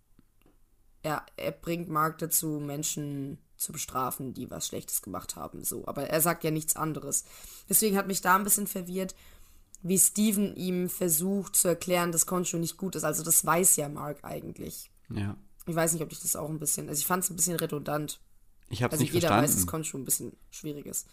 er, 1.03 1.25
er 1.37 1.53
bringt 1.53 1.89
Mark 1.89 2.19
dazu, 2.19 2.61
Menschen 2.61 3.39
zu 3.57 3.73
bestrafen, 3.73 4.35
die 4.35 4.51
was 4.51 4.67
Schlechtes 4.69 5.03
gemacht 5.03 5.37
haben, 5.37 5.65
so. 5.65 5.87
Aber 5.87 6.09
er 6.09 6.21
sagt 6.21 6.45
ja 6.45 6.51
nichts 6.51 6.77
anderes. 6.77 7.25
Deswegen 7.69 7.97
hat 7.97 8.07
mich 8.07 8.21
da 8.21 8.37
ein 8.37 8.45
bisschen 8.45 8.67
verwirrt, 8.67 9.15
wie 9.83 9.99
Steven 9.99 10.55
ihm 10.57 10.89
versucht 10.89 11.55
zu 11.57 11.69
erklären, 11.69 12.13
dass 12.13 12.27
Concho 12.27 12.57
nicht 12.59 12.77
gut 12.77 12.97
ist. 12.97 13.05
Also 13.05 13.23
das 13.23 13.45
weiß 13.45 13.77
ja 13.77 13.89
Mark 13.89 14.25
eigentlich. 14.25 14.91
Ja. 15.11 15.37
Ich 15.67 15.75
weiß 15.75 15.93
nicht, 15.93 16.03
ob 16.03 16.13
ich 16.13 16.21
das 16.21 16.37
auch 16.37 16.49
ein 16.49 16.59
bisschen, 16.59 16.89
also 16.89 16.99
ich 16.99 17.07
fand 17.07 17.25
es 17.25 17.31
ein 17.31 17.37
bisschen 17.37 17.57
redundant. 17.57 18.21
Ich 18.69 18.83
habe 18.83 18.93
also 18.93 19.03
nicht 19.03 19.13
jeder 19.15 19.29
verstanden. 19.29 19.49
weiß, 19.51 19.57
dass 19.57 19.67
Concho 19.67 19.99
ein 19.99 20.05
bisschen 20.05 20.37
schwierig 20.51 20.87
ist. 20.87 21.07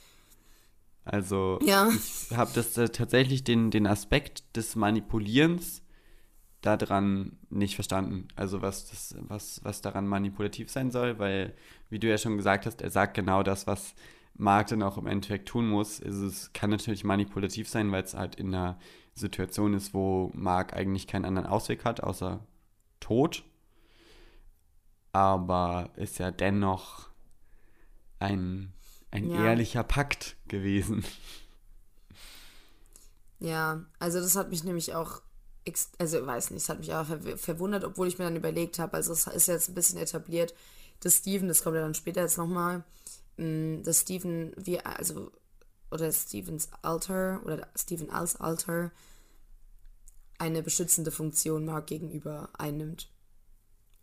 Also 1.06 1.60
Ja. 1.62 1.90
ich 2.30 2.36
habe 2.36 2.52
das 2.56 2.78
äh, 2.78 2.90
tatsächlich 2.90 3.44
den, 3.44 3.72
den 3.72 3.86
Aspekt 3.88 4.56
des 4.56 4.76
Manipulierens 4.76 5.82
daran 6.62 7.38
nicht 7.50 7.76
verstanden. 7.76 8.30
Also 8.36 8.62
was 8.62 8.90
das, 8.90 9.16
was, 9.20 9.60
was 9.64 9.82
daran 9.82 10.08
manipulativ 10.08 10.72
sein 10.72 10.92
soll, 10.92 11.20
weil, 11.20 11.54
wie 11.94 12.00
du 12.00 12.10
ja 12.10 12.18
schon 12.18 12.38
gesagt 12.38 12.66
hast, 12.66 12.82
er 12.82 12.90
sagt 12.92 13.14
genau 13.14 13.44
das, 13.44 13.68
was 13.68 13.94
Mark 14.36 14.68
dann 14.68 14.84
auch 14.84 14.98
im 14.98 15.08
Endeffekt 15.08 15.48
tun 15.48 15.68
muss. 15.70 16.00
Ist 16.00 16.16
es 16.16 16.52
kann 16.54 16.72
natürlich 16.72 17.04
manipulativ 17.04 17.70
sein, 17.70 17.92
weil 17.92 18.04
es 18.04 18.16
halt 18.16 18.36
in 18.36 18.48
einer 18.54 18.80
Situation 19.16 19.74
ist, 19.76 19.94
wo 19.94 20.32
Mark 20.34 20.74
eigentlich 20.74 21.08
keinen 21.08 21.26
anderen 21.26 21.48
Ausweg 21.48 21.86
hat, 21.86 22.02
außer 22.02 22.40
Tod. 23.00 23.44
Aber 25.12 25.92
ist 25.96 26.18
ja 26.20 26.32
dennoch 26.32 27.10
ein, 28.20 28.74
ein 29.12 29.30
Ja. 29.30 29.36
ehrlicher 29.36 29.84
Pakt 29.84 30.36
gewesen. 30.48 31.04
Ja, 33.40 33.84
also 34.00 34.20
das 34.20 34.36
hat 34.36 34.50
mich 34.50 34.64
nämlich 34.64 34.96
auch, 34.96 35.22
also 36.00 36.26
weiß 36.26 36.52
nicht, 36.52 36.62
es 36.64 36.70
hat 36.70 36.80
mich 36.80 36.94
auch 36.94 37.06
verw- 37.08 37.38
verwundert, 37.38 37.84
obwohl 37.84 38.08
ich 38.08 38.18
mir 38.18 38.26
dann 38.26 38.36
überlegt 38.36 38.80
habe, 38.80 38.94
also 38.96 39.12
es 39.14 39.28
ist 39.28 39.48
jetzt 39.48 39.70
ein 39.70 39.74
bisschen 39.76 40.00
etabliert, 40.00 40.54
dass 41.04 41.18
Steven, 41.18 41.48
das 41.48 41.64
kommt 41.64 41.76
ja 41.76 41.82
dann 41.82 41.94
später 41.94 42.22
jetzt 42.22 42.38
nochmal, 42.38 42.84
dass 43.38 44.02
Steven, 44.02 44.54
wie, 44.58 44.80
also, 44.80 45.32
oder 45.92 46.12
Stevens 46.12 46.70
Alter, 46.82 47.42
oder 47.46 47.68
Steven 47.76 48.10
als 48.10 48.38
Alter, 48.38 48.92
eine 50.40 50.64
beschützende 50.64 51.12
Funktion 51.12 51.66
Mark 51.66 51.88
gegenüber 51.88 52.50
einnimmt. 52.58 53.12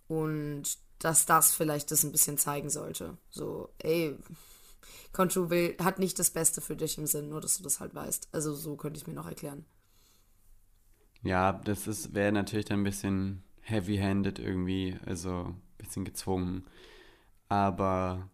Und 0.09 0.79
dass 0.99 1.25
das 1.25 1.53
vielleicht 1.53 1.91
das 1.91 2.05
ein 2.05 2.13
bisschen 2.13 2.37
zeigen 2.37 2.69
sollte. 2.69 3.17
So, 3.31 3.71
ey, 3.79 4.17
Conchu 5.13 5.49
will, 5.49 5.77
hat 5.79 5.99
nicht 5.99 6.19
das 6.19 6.31
Beste 6.31 6.61
für 6.61 6.77
dich 6.77 6.99
im 6.99 7.07
Sinn, 7.07 7.31
nur 7.31 7.41
dass 7.41 7.57
du 7.57 7.63
das 7.63 7.81
halt 7.81 7.95
weißt. 7.95 8.29
Also 8.33 8.55
so 8.55 8.77
könnte 8.77 8.99
ich 8.99 9.07
mir 9.07 9.15
noch 9.15 9.27
erklären. 9.29 9.65
Ja, 11.23 11.53
das 11.53 12.15
wäre 12.15 12.33
natürlich 12.33 12.67
dann 12.67 12.81
ein 12.81 12.85
bisschen 12.85 13.43
heavy-handed 13.61 14.39
irgendwie, 14.39 14.99
also 15.07 15.55
bisschen 15.81 16.05
gezwungen. 16.05 16.65
Aber 17.49 18.29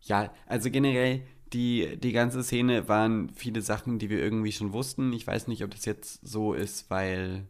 ja, 0.00 0.32
also 0.46 0.70
generell 0.70 1.22
die, 1.52 1.98
die 1.98 2.12
ganze 2.12 2.42
Szene 2.42 2.88
waren 2.88 3.30
viele 3.30 3.60
Sachen, 3.60 3.98
die 3.98 4.10
wir 4.10 4.18
irgendwie 4.18 4.52
schon 4.52 4.72
wussten. 4.72 5.12
Ich 5.12 5.26
weiß 5.26 5.48
nicht, 5.48 5.62
ob 5.64 5.70
das 5.70 5.84
jetzt 5.84 6.26
so 6.26 6.54
ist, 6.54 6.90
weil 6.90 7.46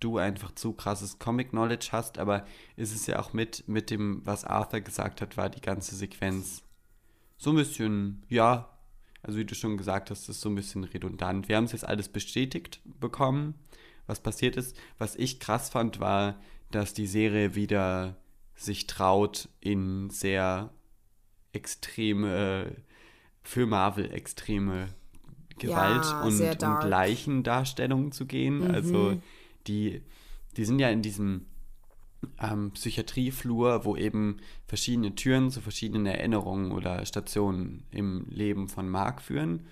du 0.00 0.18
einfach 0.18 0.54
zu 0.54 0.72
krasses 0.72 1.18
Comic-Knowledge 1.18 1.88
hast, 1.92 2.18
aber 2.18 2.44
ist 2.76 2.94
es 2.94 3.06
ja 3.06 3.18
auch 3.18 3.32
mit, 3.32 3.66
mit 3.68 3.90
dem, 3.90 4.22
was 4.24 4.44
Arthur 4.44 4.80
gesagt 4.80 5.20
hat, 5.20 5.36
war 5.36 5.48
die 5.48 5.60
ganze 5.60 5.94
Sequenz 5.94 6.62
so 7.36 7.50
ein 7.50 7.56
bisschen, 7.56 8.24
ja, 8.28 8.70
also 9.22 9.38
wie 9.38 9.44
du 9.44 9.54
schon 9.54 9.76
gesagt 9.76 10.10
hast, 10.10 10.28
ist 10.28 10.40
so 10.40 10.48
ein 10.48 10.54
bisschen 10.54 10.84
redundant. 10.84 11.48
Wir 11.48 11.56
haben 11.56 11.64
es 11.64 11.72
jetzt 11.72 11.86
alles 11.86 12.08
bestätigt 12.08 12.80
bekommen, 12.84 13.54
was 14.06 14.20
passiert 14.20 14.56
ist. 14.56 14.76
Was 14.98 15.16
ich 15.16 15.40
krass 15.40 15.70
fand, 15.70 16.00
war, 16.00 16.38
dass 16.70 16.92
die 16.92 17.06
Serie 17.06 17.54
wieder 17.54 18.16
sich 18.54 18.86
traut, 18.86 19.48
in 19.60 20.10
sehr 20.10 20.70
extreme, 21.52 22.76
für 23.42 23.66
Marvel 23.66 24.10
extreme 24.12 24.88
Gewalt 25.58 26.04
Ja, 26.04 26.20
und, 26.20 26.40
und. 26.62 26.84
Leichendarstellungen 26.88 28.12
zu 28.12 28.26
gehen. 28.26 28.62
Also 28.70 29.20
die, 29.66 30.02
die 30.56 30.64
sind 30.64 30.78
ja 30.78 30.88
in 30.90 31.02
diesem 31.02 31.46
ähm, 32.40 32.72
Psychiatrieflur, 32.72 33.84
wo 33.84 33.96
eben 33.96 34.38
verschiedene 34.66 35.14
Türen 35.14 35.50
zu 35.50 35.60
verschiedenen 35.60 36.06
Erinnerungen 36.06 36.72
oder 36.72 37.04
Stationen 37.06 37.84
im 37.90 38.26
Leben 38.28 38.68
von 38.68 38.88
Mark 38.88 39.22
führen. 39.22 39.66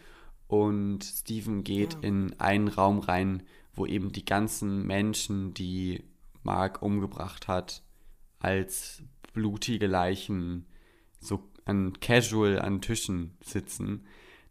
Und 0.46 1.02
Steven 1.02 1.64
geht 1.64 1.94
Ja. 1.94 2.00
in 2.02 2.38
einen 2.38 2.68
Raum 2.68 2.98
rein, 2.98 3.42
wo 3.74 3.86
eben 3.86 4.12
die 4.12 4.24
ganzen 4.24 4.86
Menschen, 4.86 5.54
die 5.54 6.04
Mark 6.42 6.82
umgebracht 6.82 7.48
hat, 7.48 7.82
als 8.42 9.02
blutige 9.32 9.86
Leichen 9.86 10.66
so 11.20 11.48
an 11.64 11.98
casual 12.00 12.58
an 12.58 12.80
Tischen 12.80 13.36
sitzen. 13.40 14.04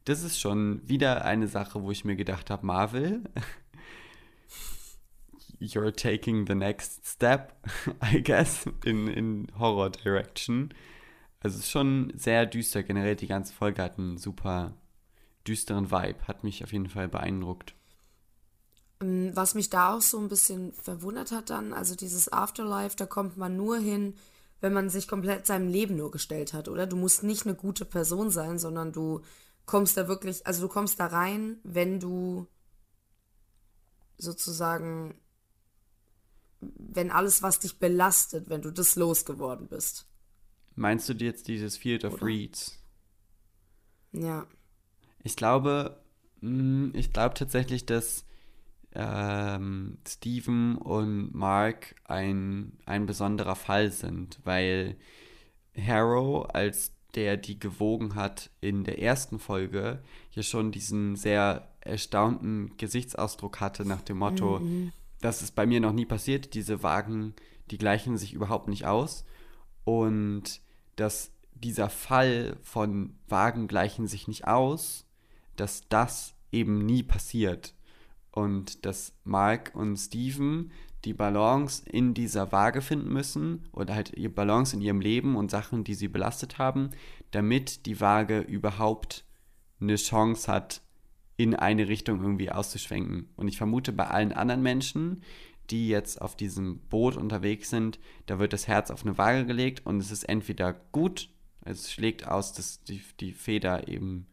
Das 0.06 0.24
ist 0.24 0.40
schon 0.40 0.82
wieder 0.88 1.26
eine 1.26 1.48
Sache, 1.48 1.84
wo 1.84 1.92
ich 1.92 2.06
mir 2.06 2.16
gedacht 2.16 2.50
habe, 2.50 2.66
Marvel, 2.66 3.24
you're 5.60 5.96
taking 5.96 6.48
the 6.48 6.56
next 6.56 7.06
step, 7.06 7.54
I 8.14 8.24
guess, 8.24 8.66
in, 8.86 9.08
in 9.08 9.48
Horror 9.60 9.92
Direction. 9.92 10.74
Also 11.42 11.58
es 11.58 11.66
ist 11.66 11.72
schon 11.72 12.14
sehr 12.16 12.46
düster. 12.46 12.84
Generell 12.84 13.16
die 13.16 13.28
ganze 13.28 13.54
Folge 13.54 13.84
hat 13.84 13.98
einen 13.98 14.18
super 14.18 14.74
düsteren 15.48 15.92
Vibe. 15.92 16.28
Hat 16.28 16.44
mich 16.44 16.64
auf 16.64 16.72
jeden 16.72 16.90
Fall 16.90 17.08
beeindruckt. 17.08 17.76
Ähm, 19.02 19.36
was 19.36 19.56
mich 19.56 19.70
da 19.70 19.96
auch 19.96 20.02
so 20.02 20.20
ein 20.20 20.30
bisschen 20.30 20.74
verwundert 20.74 21.32
hat 21.32 21.50
dann, 21.50 21.74
also 21.74 21.96
dieses 21.96 22.32
Afterlife, 22.32 22.96
da 22.96 23.06
kommt 23.06 23.38
man 23.38 23.58
nur 23.58 23.78
hin, 23.78 24.16
wenn 24.60 24.74
man 24.74 24.90
sich 24.90 25.08
komplett 25.08 25.48
seinem 25.48 25.68
Leben 25.68 25.96
nur 25.96 26.12
gestellt 26.12 26.54
hat, 26.54 26.68
oder? 26.68 26.86
Du 26.86 26.96
musst 26.96 27.24
nicht 27.24 27.46
eine 27.46 27.56
gute 27.56 27.86
Person 27.86 28.30
sein, 28.30 28.60
sondern 28.60 28.92
du 28.92 29.22
kommst 29.66 29.98
da 29.98 30.08
wirklich, 30.08 30.46
also 30.46 30.64
du 30.64 30.68
kommst 30.68 31.00
da 31.00 31.08
rein, 31.08 31.58
wenn 31.64 32.00
du 32.00 32.48
sozusagen, 34.18 35.20
wenn 36.60 37.10
alles, 37.10 37.42
was 37.42 37.60
dich 37.60 37.80
belastet, 37.80 38.50
wenn 38.50 38.62
du 38.62 38.72
das 38.72 38.96
losgeworden 38.96 39.68
bist. 39.68 40.06
Meinst 40.76 41.10
du 41.10 41.14
jetzt 41.14 41.48
dieses 41.48 41.76
Field 41.76 42.06
of 42.06 42.14
Oder? 42.16 42.26
Reeds? 42.26 42.78
Ja. 44.12 44.46
Ich 45.24 45.36
glaube, 45.36 46.04
mh, 46.42 46.92
ich 46.94 47.12
glaube 47.14 47.34
tatsächlich, 47.34 47.86
dass 47.88 48.26
ähm, 48.94 49.98
Steven 50.08 50.78
und 50.78 51.34
Mark 51.34 51.96
ein, 52.06 52.74
ein 52.86 53.06
besonderer 53.06 53.56
Fall 53.56 53.92
sind, 53.92 54.40
weil 54.44 54.98
Harrow, 55.76 56.50
als 56.54 56.94
der 57.16 57.38
die 57.38 57.60
gewogen 57.60 58.16
hat 58.16 58.50
in 58.62 58.84
der 58.84 59.02
ersten 59.02 59.40
Folge, 59.40 60.02
ja 60.32 60.44
schon 60.44 60.72
diesen 60.72 61.16
sehr 61.16 61.70
erstaunten 61.82 62.76
Gesichtsausdruck 62.78 63.60
hatte 63.60 63.86
nach 63.86 64.02
dem 64.02 64.18
Motto, 64.18 64.62
das 65.20 65.42
ist 65.42 65.56
bei 65.56 65.66
mir 65.66 65.80
noch 65.80 65.94
nie 65.94 66.06
passiert, 66.06 66.54
diese 66.54 66.84
Wagen, 66.84 67.34
die 67.70 67.78
gleichen 67.78 68.18
sich 68.18 68.34
überhaupt 68.34 68.68
nicht 68.68 68.86
aus. 68.86 69.26
Und 69.84 70.62
dass 70.96 71.32
dieser 71.54 71.90
Fall 71.90 72.58
von 72.62 73.16
Wagen 73.28 73.68
gleichen 73.68 74.08
sich 74.08 74.28
nicht 74.28 74.48
aus, 74.48 75.06
dass 75.56 75.88
das 75.90 76.34
eben 76.52 76.86
nie 76.86 77.04
passiert 77.04 77.74
und 78.32 78.86
dass 78.86 79.14
Mark 79.24 79.72
und 79.74 79.98
Steven 79.98 80.72
die 81.06 81.14
Balance 81.14 81.84
in 81.90 82.14
dieser 82.14 82.52
Waage 82.52 82.82
finden 82.82 83.12
müssen 83.12 83.68
oder 83.72 83.96
halt 83.96 84.14
ihr 84.16 84.34
Balance 84.34 84.76
in 84.76 84.82
ihrem 84.82 85.02
Leben 85.02 85.36
und 85.36 85.52
Sachen, 85.52 85.84
die 85.84 85.96
sie 85.96 86.08
belastet 86.08 86.58
haben, 86.58 86.92
damit 87.32 87.86
die 87.86 88.00
Waage 88.00 88.40
überhaupt 88.40 89.26
eine 89.80 89.96
Chance 89.96 90.52
hat, 90.52 90.82
in 91.38 91.56
eine 91.56 91.88
Richtung 91.88 92.22
irgendwie 92.22 92.52
auszuschwenken. 92.52 93.30
Und 93.36 93.48
ich 93.48 93.58
vermute 93.58 93.92
bei 93.92 94.08
allen 94.08 94.32
anderen 94.32 94.62
Menschen, 94.62 95.24
die 95.72 95.88
jetzt 95.88 96.22
auf 96.22 96.36
diesem 96.36 96.80
Boot 96.90 97.18
unterwegs 97.18 97.70
sind, 97.70 98.00
da 98.28 98.38
wird 98.38 98.54
das 98.54 98.68
Herz 98.68 98.92
auf 98.92 99.04
eine 99.04 99.18
Waage 99.18 99.46
gelegt 99.46 99.86
und 99.86 100.00
es 100.00 100.12
ist 100.12 100.24
entweder 100.26 100.74
gut, 100.74 101.30
es 101.62 101.92
schlägt 101.92 102.28
aus, 102.28 102.54
dass 102.54 102.84
die, 102.84 103.02
die 103.20 103.32
Feder 103.32 103.88
eben 103.88 104.28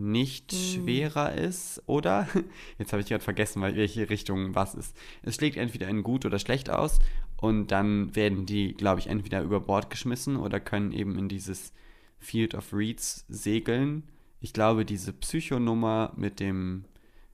nicht 0.00 0.52
schwerer 0.52 1.34
ist, 1.34 1.82
oder? 1.86 2.26
Jetzt 2.78 2.92
habe 2.92 3.02
ich 3.02 3.08
gerade 3.08 3.22
vergessen, 3.22 3.62
weil 3.62 3.76
welche 3.76 4.10
Richtung 4.10 4.54
was 4.54 4.74
ist. 4.74 4.96
Es 5.22 5.36
schlägt 5.36 5.56
entweder 5.56 5.88
in 5.88 6.02
gut 6.02 6.24
oder 6.24 6.38
schlecht 6.38 6.70
aus 6.70 6.98
und 7.36 7.68
dann 7.68 8.14
werden 8.16 8.46
die, 8.46 8.74
glaube 8.74 9.00
ich, 9.00 9.06
entweder 9.06 9.42
über 9.42 9.60
Bord 9.60 9.90
geschmissen 9.90 10.36
oder 10.36 10.60
können 10.60 10.92
eben 10.92 11.18
in 11.18 11.28
dieses 11.28 11.72
Field 12.18 12.54
of 12.54 12.72
Reeds 12.72 13.24
segeln. 13.28 14.04
Ich 14.40 14.52
glaube, 14.52 14.84
diese 14.84 15.12
Psychonummer 15.12 16.12
mit 16.16 16.40
dem 16.40 16.84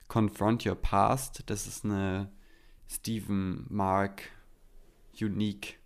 Confront 0.09 0.67
Your 0.67 0.77
Past, 0.77 1.45
das 1.47 1.67
ist 1.67 1.85
eine 1.85 2.31
Stephen 2.89 3.67
Mark 3.69 4.23
Unique 5.21 5.79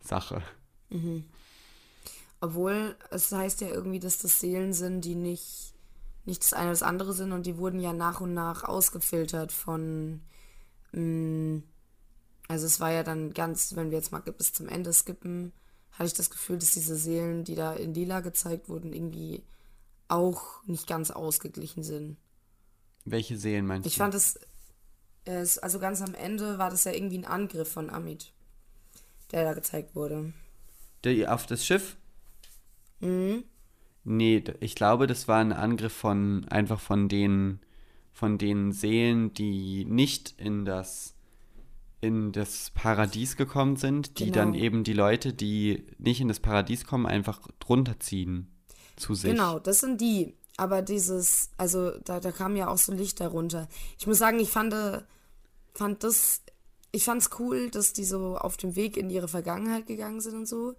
Sache. 0.00 0.42
Obwohl, 2.40 2.96
es 3.10 3.32
heißt 3.32 3.60
ja 3.62 3.68
irgendwie, 3.68 3.98
dass 3.98 4.18
das 4.18 4.40
Seelen 4.40 4.72
sind, 4.72 5.04
die 5.04 5.14
nicht, 5.14 5.74
nicht 6.26 6.42
das 6.42 6.52
eine 6.52 6.64
oder 6.66 6.72
das 6.72 6.82
andere 6.82 7.12
sind 7.14 7.32
und 7.32 7.46
die 7.46 7.56
wurden 7.58 7.80
ja 7.80 7.92
nach 7.92 8.20
und 8.20 8.34
nach 8.34 8.64
ausgefiltert 8.64 9.52
von. 9.52 10.22
Mh, 10.92 11.62
also 12.48 12.66
es 12.66 12.80
war 12.80 12.92
ja 12.92 13.02
dann 13.02 13.34
ganz, 13.34 13.74
wenn 13.76 13.90
wir 13.90 13.98
jetzt 13.98 14.12
mal 14.12 14.20
bis 14.22 14.52
zum 14.52 14.68
Ende 14.68 14.92
skippen, 14.92 15.52
hatte 15.92 16.06
ich 16.08 16.14
das 16.14 16.30
Gefühl, 16.30 16.58
dass 16.58 16.72
diese 16.72 16.96
Seelen, 16.96 17.44
die 17.44 17.54
da 17.56 17.74
in 17.74 17.94
Lila 17.94 18.20
gezeigt 18.20 18.68
wurden, 18.68 18.92
irgendwie 18.92 19.44
auch 20.08 20.62
nicht 20.66 20.86
ganz 20.86 21.10
ausgeglichen 21.10 21.82
sind. 21.82 22.18
Welche 23.06 23.38
Seelen 23.38 23.66
meinst 23.66 23.86
Ich 23.86 23.94
du? 23.94 24.00
fand 24.00 24.14
es, 24.14 24.38
es, 25.24 25.58
also 25.58 25.78
ganz 25.78 26.02
am 26.02 26.14
Ende 26.14 26.58
war 26.58 26.70
das 26.70 26.84
ja 26.84 26.92
irgendwie 26.92 27.18
ein 27.18 27.24
Angriff 27.24 27.72
von 27.72 27.90
Amit, 27.90 28.32
der 29.32 29.44
da 29.44 29.54
gezeigt 29.54 29.94
wurde. 29.94 30.32
Die, 31.04 31.26
auf 31.26 31.46
das 31.46 31.64
Schiff? 31.64 31.96
Mhm. 33.00 33.44
Nee, 34.08 34.44
ich 34.60 34.76
glaube, 34.76 35.06
das 35.08 35.26
war 35.26 35.40
ein 35.40 35.52
Angriff 35.52 35.92
von 35.92 36.46
einfach 36.48 36.78
von 36.80 37.08
den 37.08 37.58
von 38.12 38.38
den 38.38 38.72
Seelen, 38.72 39.34
die 39.34 39.84
nicht 39.84 40.34
in 40.38 40.64
das 40.64 41.14
in 42.00 42.30
das 42.30 42.70
Paradies 42.70 43.36
gekommen 43.36 43.76
sind, 43.76 44.18
die 44.20 44.26
Genau. 44.26 44.36
dann 44.36 44.54
eben 44.54 44.84
die 44.84 44.92
Leute, 44.92 45.32
die 45.32 45.84
nicht 45.98 46.20
in 46.20 46.28
das 46.28 46.40
Paradies 46.40 46.86
kommen, 46.86 47.04
einfach 47.04 47.40
drunter 47.58 47.98
ziehen 47.98 48.48
zu 48.96 49.14
sich. 49.14 49.32
Genau, 49.32 49.58
das 49.58 49.80
sind 49.80 50.00
die. 50.00 50.34
Aber 50.56 50.82
dieses, 50.82 51.50
also 51.58 51.90
da, 52.04 52.20
da 52.20 52.32
kam 52.32 52.54
ja 52.56 52.68
auch 52.68 52.78
so 52.78 52.92
Licht 52.92 53.20
darunter. 53.20 53.68
Ich 53.98 54.06
muss 54.06 54.18
sagen, 54.18 54.38
ich 54.38 54.50
fand, 54.50 54.72
äh, 54.72 55.02
fand 55.74 56.04
das, 56.04 56.42
ich 56.92 57.04
fand's 57.04 57.30
cool, 57.38 57.70
dass 57.70 57.92
die 57.92 58.04
so 58.04 58.36
auf 58.36 58.56
dem 58.56 58.76
Weg 58.76 58.96
in 58.96 59.10
ihre 59.10 59.28
Vergangenheit 59.28 59.86
gegangen 59.86 60.20
sind 60.20 60.36
und 60.36 60.46
so. 60.46 60.74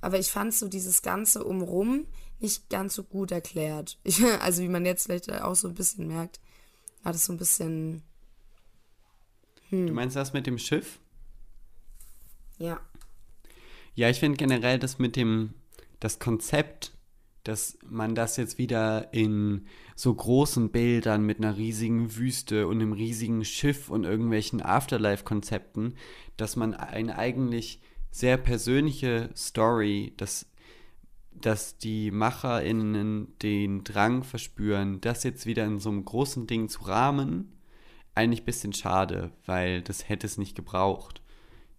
Aber 0.00 0.18
ich 0.18 0.30
fand 0.30 0.52
so 0.52 0.68
dieses 0.68 1.00
Ganze 1.02 1.44
umrum 1.44 2.06
nicht 2.42 2.68
ganz 2.70 2.94
so 2.94 3.04
gut 3.04 3.30
erklärt. 3.32 3.98
Ich, 4.04 4.22
also 4.40 4.62
wie 4.62 4.68
man 4.68 4.84
jetzt 4.84 5.04
vielleicht 5.04 5.32
auch 5.32 5.54
so 5.54 5.68
ein 5.68 5.74
bisschen 5.74 6.06
merkt, 6.08 6.40
war 7.02 7.12
das 7.12 7.24
so 7.26 7.32
ein 7.32 7.38
bisschen, 7.38 8.02
Du 9.86 9.92
meinst 9.92 10.16
das 10.16 10.32
mit 10.34 10.46
dem 10.46 10.58
Schiff? 10.58 10.98
ja. 12.58 12.80
Ja, 13.94 14.08
ich 14.08 14.20
finde 14.20 14.38
generell 14.38 14.78
das 14.78 14.98
mit 14.98 15.16
dem, 15.16 15.52
das 16.00 16.18
Konzept, 16.18 16.92
dass 17.44 17.76
man 17.84 18.14
das 18.14 18.38
jetzt 18.38 18.56
wieder 18.56 19.12
in 19.12 19.66
so 19.96 20.14
großen 20.14 20.70
Bildern 20.70 21.24
mit 21.26 21.38
einer 21.38 21.56
riesigen 21.58 22.16
Wüste 22.16 22.66
und 22.68 22.80
einem 22.80 22.92
riesigen 22.94 23.44
Schiff 23.44 23.90
und 23.90 24.04
irgendwelchen 24.04 24.62
Afterlife-Konzepten, 24.62 25.96
dass 26.38 26.56
man 26.56 26.72
eine 26.72 27.18
eigentlich 27.18 27.80
sehr 28.10 28.38
persönliche 28.38 29.28
Story, 29.36 30.14
dass, 30.16 30.46
dass 31.40 31.78
die 31.78 32.10
MacherInnen 32.10 33.36
den 33.40 33.84
Drang 33.84 34.22
verspüren, 34.22 35.00
das 35.00 35.24
jetzt 35.24 35.46
wieder 35.46 35.64
in 35.64 35.78
so 35.78 35.90
einem 35.90 36.04
großen 36.04 36.46
Ding 36.46 36.68
zu 36.68 36.82
rahmen, 36.82 37.52
eigentlich 38.14 38.42
ein 38.42 38.46
bisschen 38.46 38.72
schade, 38.72 39.32
weil 39.46 39.82
das 39.82 40.08
hätte 40.08 40.26
es 40.26 40.38
nicht 40.38 40.54
gebraucht. 40.54 41.22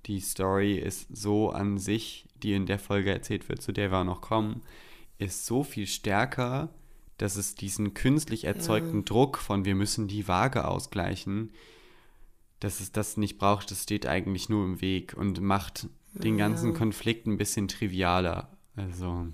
Die 0.05 0.19
Story 0.19 0.77
ist 0.77 1.07
so 1.15 1.49
an 1.51 1.77
sich, 1.77 2.27
die 2.41 2.53
in 2.53 2.65
der 2.65 2.79
Folge 2.79 3.11
erzählt 3.11 3.47
wird, 3.47 3.61
zu 3.61 3.71
der 3.71 3.91
wir 3.91 3.99
auch 3.99 4.03
noch 4.03 4.21
kommen, 4.21 4.61
ist 5.17 5.45
so 5.45 5.63
viel 5.63 5.87
stärker, 5.87 6.69
dass 7.17 7.35
es 7.37 7.55
diesen 7.55 7.93
künstlich 7.93 8.43
erzeugten 8.45 9.05
Druck 9.05 9.37
von 9.37 9.65
wir 9.65 9.75
müssen 9.75 10.07
die 10.07 10.27
Waage 10.27 10.67
ausgleichen, 10.67 11.51
dass 12.59 12.79
es 12.79 12.91
das 12.91 13.17
nicht 13.17 13.37
braucht, 13.37 13.71
das 13.71 13.83
steht 13.83 14.05
eigentlich 14.05 14.49
nur 14.49 14.65
im 14.65 14.81
Weg 14.81 15.13
und 15.15 15.39
macht 15.41 15.87
den 16.13 16.37
ganzen 16.37 16.73
Konflikt 16.73 17.27
ein 17.27 17.37
bisschen 17.37 17.67
trivialer. 17.67 18.49
Also, 18.75 19.27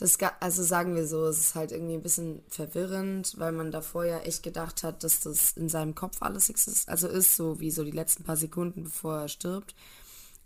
Das, 0.00 0.18
also 0.40 0.62
sagen 0.64 0.94
wir 0.96 1.06
so, 1.06 1.26
es 1.26 1.38
ist 1.40 1.54
halt 1.54 1.72
irgendwie 1.72 1.94
ein 1.94 2.02
bisschen 2.02 2.42
verwirrend, 2.48 3.34
weil 3.38 3.52
man 3.52 3.70
davor 3.70 4.04
ja 4.06 4.18
echt 4.20 4.42
gedacht 4.42 4.82
hat, 4.82 5.04
dass 5.04 5.20
das 5.20 5.52
in 5.52 5.68
seinem 5.68 5.94
Kopf 5.94 6.22
alles 6.22 6.48
exist 6.50 6.88
also 6.88 7.06
ist, 7.08 7.36
so 7.36 7.60
wie 7.60 7.70
so 7.70 7.84
die 7.84 7.90
letzten 7.92 8.24
paar 8.24 8.36
Sekunden, 8.36 8.84
bevor 8.84 9.18
er 9.20 9.28
stirbt. 9.28 9.74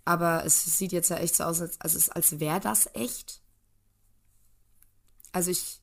Aber 0.04 0.44
es 0.46 0.64
sieht 0.78 0.92
jetzt 0.92 1.10
ja 1.10 1.16
echt 1.18 1.36
so 1.36 1.44
aus, 1.44 1.60
als, 1.62 1.80
als, 1.80 1.94
es- 1.94 2.10
als 2.10 2.40
wäre 2.40 2.60
das 2.60 2.88
echt. 2.94 3.42
Also 5.32 5.50
ich 5.50 5.80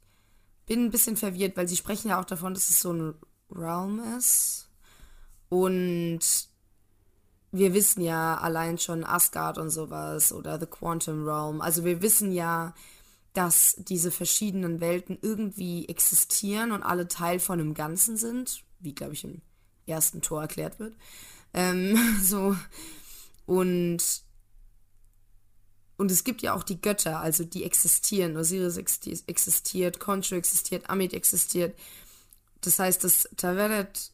bin 0.68 0.86
ein 0.86 0.92
bisschen 0.92 1.18
verwirrt, 1.18 1.58
weil 1.58 1.68
sie 1.68 1.78
sprechen 1.78 2.10
ja 2.10 2.22
auch 2.22 2.26
davon, 2.26 2.54
dass 2.54 2.70
es 2.70 2.82
so 2.82 2.94
ein 2.94 3.16
Realm 3.52 4.02
ist. 4.18 4.70
Und 5.50 6.22
wir 7.52 7.74
wissen 7.74 8.02
ja 8.02 8.38
allein 8.38 8.78
schon 8.78 9.04
Asgard 9.04 9.58
und 9.58 9.70
sowas 9.70 10.32
oder 10.32 10.60
The 10.60 10.66
Quantum 10.68 11.28
Realm. 11.28 11.62
Also 11.62 11.84
wir 11.84 12.02
wissen 12.02 12.32
ja, 12.32 12.74
dass 13.34 13.76
diese 13.78 14.12
verschiedenen 14.12 14.82
Welten 14.82 15.18
irgendwie 15.22 15.88
existieren 15.88 16.72
und 16.72 16.84
alle 16.84 17.08
Teil 17.08 17.40
von 17.40 17.60
einem 17.60 17.74
Ganzen 17.74 18.18
sind, 18.18 18.64
wie 18.80 18.94
glaube 18.94 19.14
ich 19.14 19.24
im 19.24 19.42
ersten 19.86 20.22
Tor 20.22 20.42
erklärt 20.42 20.80
wird. 20.80 20.96
Ähm, 21.54 21.98
so 22.22 22.56
und 23.46 24.24
und 25.98 26.10
es 26.10 26.24
gibt 26.24 26.42
ja 26.42 26.56
auch 26.56 26.64
die 26.64 26.82
Götter, 26.82 27.20
also 27.20 27.44
die 27.44 27.64
existieren. 27.64 28.36
Osiris 28.36 28.78
existi- 28.78 29.22
existiert, 29.28 30.00
Khonshu 30.00 30.34
existiert, 30.34 30.90
Amit 30.90 31.14
existiert. 31.14 31.78
Das 32.62 32.80
heißt, 32.80 33.04
das 33.04 33.30
Taveret 33.38 34.12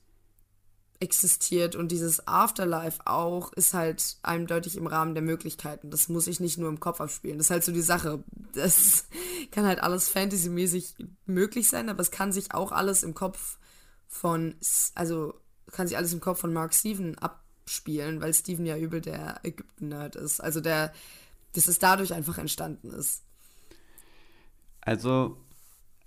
existiert 1.00 1.76
und 1.76 1.92
dieses 1.92 2.28
Afterlife 2.28 3.02
auch, 3.06 3.54
ist 3.54 3.74
halt 3.74 4.18
eindeutig 4.24 4.78
im 4.78 4.88
Rahmen 4.88 5.14
der 5.14 5.24
Möglichkeiten. 5.24 5.92
Das 5.92 6.10
muss 6.10 6.28
ich 6.28 6.40
nicht 6.40 6.58
nur 6.58 6.70
im 6.70 6.80
Kopf 6.80 7.02
abspielen. 7.02 7.38
Das 7.38 7.48
ist 7.48 7.52
halt 7.52 7.64
so 7.64 7.72
die 7.72 7.82
Sache. 7.82 8.24
Das 8.54 9.06
kann 9.52 9.66
halt 9.66 9.82
alles 9.82 10.10
fantasymäßig 10.10 10.96
möglich 11.26 11.70
sein, 11.70 11.90
aber 11.90 12.02
es 12.02 12.12
kann 12.12 12.32
sich 12.32 12.54
auch 12.54 12.72
alles 12.72 13.04
im 13.04 13.14
Kopf 13.14 13.58
von, 14.08 14.56
also 14.96 15.36
kann 15.72 15.88
sich 15.88 15.98
alles 15.98 16.14
im 16.14 16.22
Kopf 16.22 16.40
von 16.40 16.54
Mark 16.54 16.74
Steven 16.74 17.18
abspielen, 17.20 18.22
weil 18.22 18.34
Steven 18.34 18.66
ja 18.66 18.78
übel 18.78 19.02
der 19.02 19.40
Ägypten-Nerd 19.44 20.16
ist. 20.16 20.40
Also 20.40 20.62
der, 20.62 20.94
dass 21.54 21.68
es 21.68 21.78
dadurch 21.78 22.14
einfach 22.14 22.38
entstanden 22.38 22.92
ist. 22.92 23.24
Also 24.82 25.38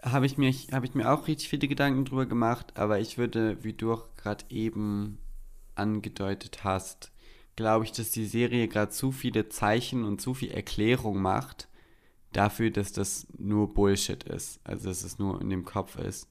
habe 0.03 0.27
ich, 0.27 0.39
mir, 0.39 0.53
hab 0.73 0.85
ich 0.85 0.95
mir 0.95 1.13
auch 1.13 1.27
richtig 1.29 1.49
viele 1.49 1.69
Gedanken 1.69 2.05
drüber 2.05 2.27
gemacht, 2.27 2.77
aber 2.77 3.01
ich 3.01 3.19
würde, 3.19 3.63
wie 3.63 3.73
du 3.73 3.93
auch 3.93 4.07
gerade 4.17 4.45
eben 4.49 5.19
angedeutet 5.75 6.65
hast, 6.65 7.13
glaube 7.57 7.85
ich, 7.85 7.93
dass 7.93 8.11
die 8.11 8.27
Serie 8.27 8.69
gerade 8.69 8.91
zu 8.91 9.13
viele 9.13 9.49
Zeichen 9.49 10.05
und 10.05 10.21
zu 10.21 10.35
viel 10.35 10.51
Erklärung 10.51 11.21
macht 11.21 11.69
dafür, 12.33 12.71
dass 12.71 12.93
das 12.93 13.27
nur 13.37 13.75
Bullshit 13.75 14.23
ist. 14.25 14.61
Also 14.65 14.89
dass 14.89 15.03
es 15.03 15.19
nur 15.19 15.41
in 15.41 15.51
dem 15.51 15.65
Kopf 15.65 15.97
ist. 15.97 16.29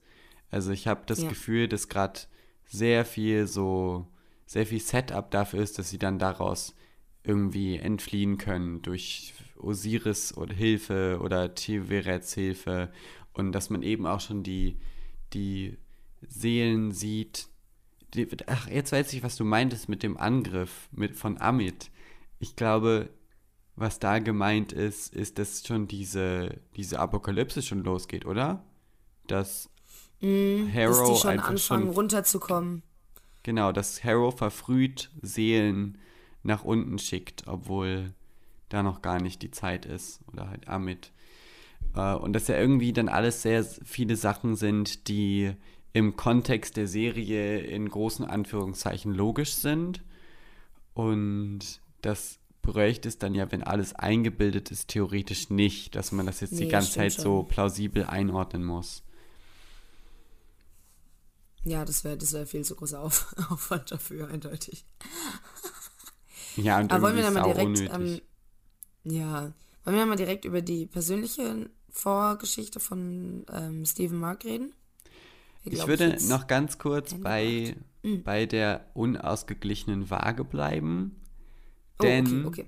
Also 0.50 0.72
ich 0.72 0.88
habe 0.88 1.04
das 1.06 1.22
ja. 1.22 1.30
Gefühl, 1.30 1.68
dass 1.68 1.90
gerade 1.90 2.22
sehr 2.66 3.06
viel 3.06 3.48
so, 3.48 4.08
sehr 4.46 4.66
viel 4.66 4.80
Setup 4.80 5.30
dafür 5.30 5.62
ist, 5.62 5.78
dass 5.78 5.90
sie 5.90 6.00
dann 6.00 6.20
daraus 6.20 6.76
irgendwie 7.24 7.78
entfliehen 7.78 8.38
können 8.38 8.82
durch 8.82 9.34
Osiris 9.58 10.36
oder 10.38 10.54
Hilfe 10.54 11.20
oder 11.22 11.54
Tiverets 11.54 12.34
Hilfe 12.34 12.92
und 13.40 13.52
dass 13.52 13.70
man 13.70 13.84
eben 13.84 14.06
auch 14.06 14.20
schon 14.20 14.44
die, 14.44 14.78
die 15.34 15.78
Seelen 16.28 16.92
sieht. 16.92 17.48
Die, 18.14 18.28
ach, 18.48 18.68
jetzt 18.68 18.92
weiß 18.92 19.14
ich, 19.14 19.24
was 19.24 19.36
du 19.36 19.46
meintest 19.46 19.90
mit 19.90 20.04
dem 20.04 20.18
Angriff 20.18 20.90
mit, 20.92 21.16
von 21.16 21.40
Amit. 21.40 21.92
Ich 22.40 22.56
glaube, 22.56 23.10
was 23.76 24.00
da 24.00 24.20
gemeint 24.20 24.74
ist, 24.74 25.14
ist, 25.14 25.40
dass 25.40 25.66
schon 25.66 25.88
diese, 25.88 26.60
diese 26.76 27.00
Apokalypse 27.00 27.62
schon 27.62 27.84
losgeht, 27.84 28.26
oder? 28.26 28.64
Dass 29.28 29.70
mm, 30.22 30.74
Harrow 30.74 30.98
dass 30.98 31.10
die 31.10 31.22
schon 31.22 31.32
einfach 31.32 31.50
anfangen 31.50 31.86
schon, 31.86 31.94
runterzukommen. 31.94 32.84
Genau, 33.44 33.72
dass 33.72 34.04
Harrow 34.04 34.36
verfrüht 34.36 35.12
Seelen 35.22 35.98
nach 36.44 36.64
unten 36.64 37.00
schickt, 37.00 37.48
obwohl 37.48 38.14
da 38.70 38.84
noch 38.84 39.02
gar 39.02 39.22
nicht 39.22 39.42
die 39.42 39.52
Zeit 39.52 39.86
ist. 39.86 40.20
Oder 40.32 40.50
halt 40.50 40.68
Amit. 40.68 41.12
Äh, 41.96 42.16
und 42.16 42.34
dass 42.34 42.48
ja 42.48 42.58
irgendwie 42.58 42.94
dann 42.94 43.10
alles 43.10 43.42
sehr 43.42 43.64
viele 43.64 44.16
Sachen 44.16 44.56
sind, 44.56 45.08
die 45.08 45.54
im 45.94 46.16
Kontext 46.16 46.78
der 46.78 46.88
Serie 46.88 47.60
in 47.60 47.90
großen 47.90 48.26
Anführungszeichen 48.26 49.14
logisch 49.14 49.54
sind. 49.54 50.04
Und 50.94 51.82
das 52.02 52.40
bräuchte 52.62 53.08
es 53.08 53.18
dann 53.18 53.34
ja, 53.34 53.52
wenn 53.52 53.64
alles 53.64 53.94
eingebildet 53.96 54.72
ist, 54.72 54.90
theoretisch 54.90 55.50
nicht, 55.50 55.96
dass 55.96 56.12
man 56.12 56.26
das 56.26 56.42
jetzt 56.42 56.54
nee, 56.54 56.66
die 56.66 56.68
ganze 56.68 56.94
Zeit 56.94 57.14
schon. 57.14 57.24
so 57.24 57.44
plausibel 57.44 58.04
einordnen 58.04 58.64
muss. 58.64 59.04
Ja, 61.64 61.84
das 61.84 62.04
wäre 62.04 62.18
das 62.18 62.34
wär 62.34 62.48
viel 62.48 62.64
zu 62.64 62.76
großer 62.76 63.02
Auf 63.02 63.36
Aufwand 63.50 63.92
dafür, 63.92 64.30
eindeutig. 64.30 64.86
Ja, 66.56 66.80
und 66.80 66.92
Aber 66.92 67.04
wollen 67.04 67.16
wir 67.16 67.24
dann 67.24 67.36
mal 67.36 67.44
direkt, 67.44 67.80
ähm, 67.94 68.20
ja, 69.06 69.54
wollen 69.84 69.96
wir 69.96 70.00
dann 70.00 70.10
mal 70.10 70.16
direkt 70.18 70.44
über 70.44 70.62
die 70.62 70.88
persönliche 70.88 71.70
Vorgeschichte 71.92 72.80
von 72.80 73.46
ähm, 73.52 73.86
Stephen 73.86 74.20
Mark 74.20 74.46
reden? 74.46 74.74
Ich, 75.64 75.74
ich 75.74 75.88
würde 75.88 76.18
noch 76.28 76.48
ganz 76.48 76.78
kurz 76.78 77.14
bei, 77.16 77.76
mhm. 78.04 78.24
bei 78.24 78.46
der 78.46 78.86
unausgeglichenen 78.94 80.10
Waage 80.10 80.44
bleiben. 80.44 81.16
Denn 82.02 82.46
oh, 82.46 82.48
okay, 82.48 82.62
okay. 82.62 82.68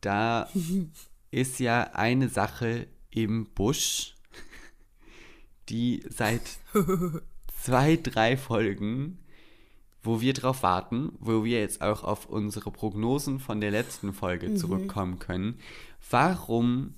da 0.00 0.48
ist 1.30 1.60
ja 1.60 1.90
eine 1.94 2.28
Sache 2.28 2.88
im 3.10 3.46
Busch, 3.54 4.16
die 5.68 6.04
seit 6.08 6.42
zwei, 7.62 7.96
drei 7.96 8.36
Folgen, 8.36 9.18
wo 10.02 10.20
wir 10.20 10.34
drauf 10.34 10.62
warten, 10.62 11.12
wo 11.18 11.44
wir 11.44 11.60
jetzt 11.60 11.80
auch 11.80 12.04
auf 12.04 12.26
unsere 12.26 12.70
Prognosen 12.70 13.38
von 13.38 13.60
der 13.60 13.70
letzten 13.70 14.12
Folge 14.12 14.50
mhm. 14.50 14.56
zurückkommen 14.56 15.18
können. 15.18 15.58
Warum 16.10 16.94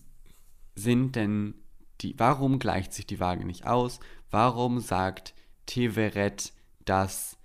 sind 0.77 1.17
denn 1.17 1.55
die, 2.03 2.15
warum 2.19 2.59
gleicht 2.59 2.93
sich 2.93 3.07
die 3.07 3.19
Waage 3.19 3.45
nicht 3.45 3.67
aus? 3.67 3.99
Warum 4.31 4.81
sagt 4.81 5.35
Teveret, 5.65 6.53
dass 6.85 7.39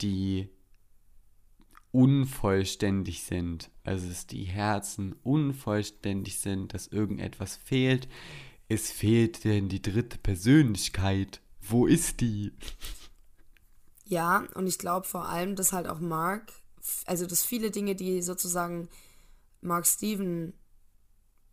die 0.00 0.50
unvollständig 1.90 3.22
sind? 3.24 3.70
Also, 3.82 4.08
dass 4.08 4.26
die 4.26 4.44
Herzen 4.44 5.14
unvollständig 5.22 6.38
sind, 6.38 6.74
dass 6.74 6.86
irgendetwas 6.86 7.56
fehlt. 7.56 8.08
Es 8.68 8.90
fehlt 8.90 9.44
denn 9.44 9.68
die 9.68 9.82
dritte 9.82 10.18
Persönlichkeit. 10.18 11.40
Wo 11.60 11.86
ist 11.86 12.20
die? 12.20 12.52
Ja, 14.04 14.46
und 14.54 14.66
ich 14.66 14.78
glaube 14.78 15.06
vor 15.06 15.28
allem, 15.28 15.56
dass 15.56 15.72
halt 15.72 15.86
auch 15.86 16.00
Mark, 16.00 16.52
also 17.06 17.26
dass 17.26 17.44
viele 17.44 17.70
Dinge, 17.70 17.94
die 17.94 18.20
sozusagen 18.20 18.88
Mark 19.62 19.86
Steven 19.86 20.52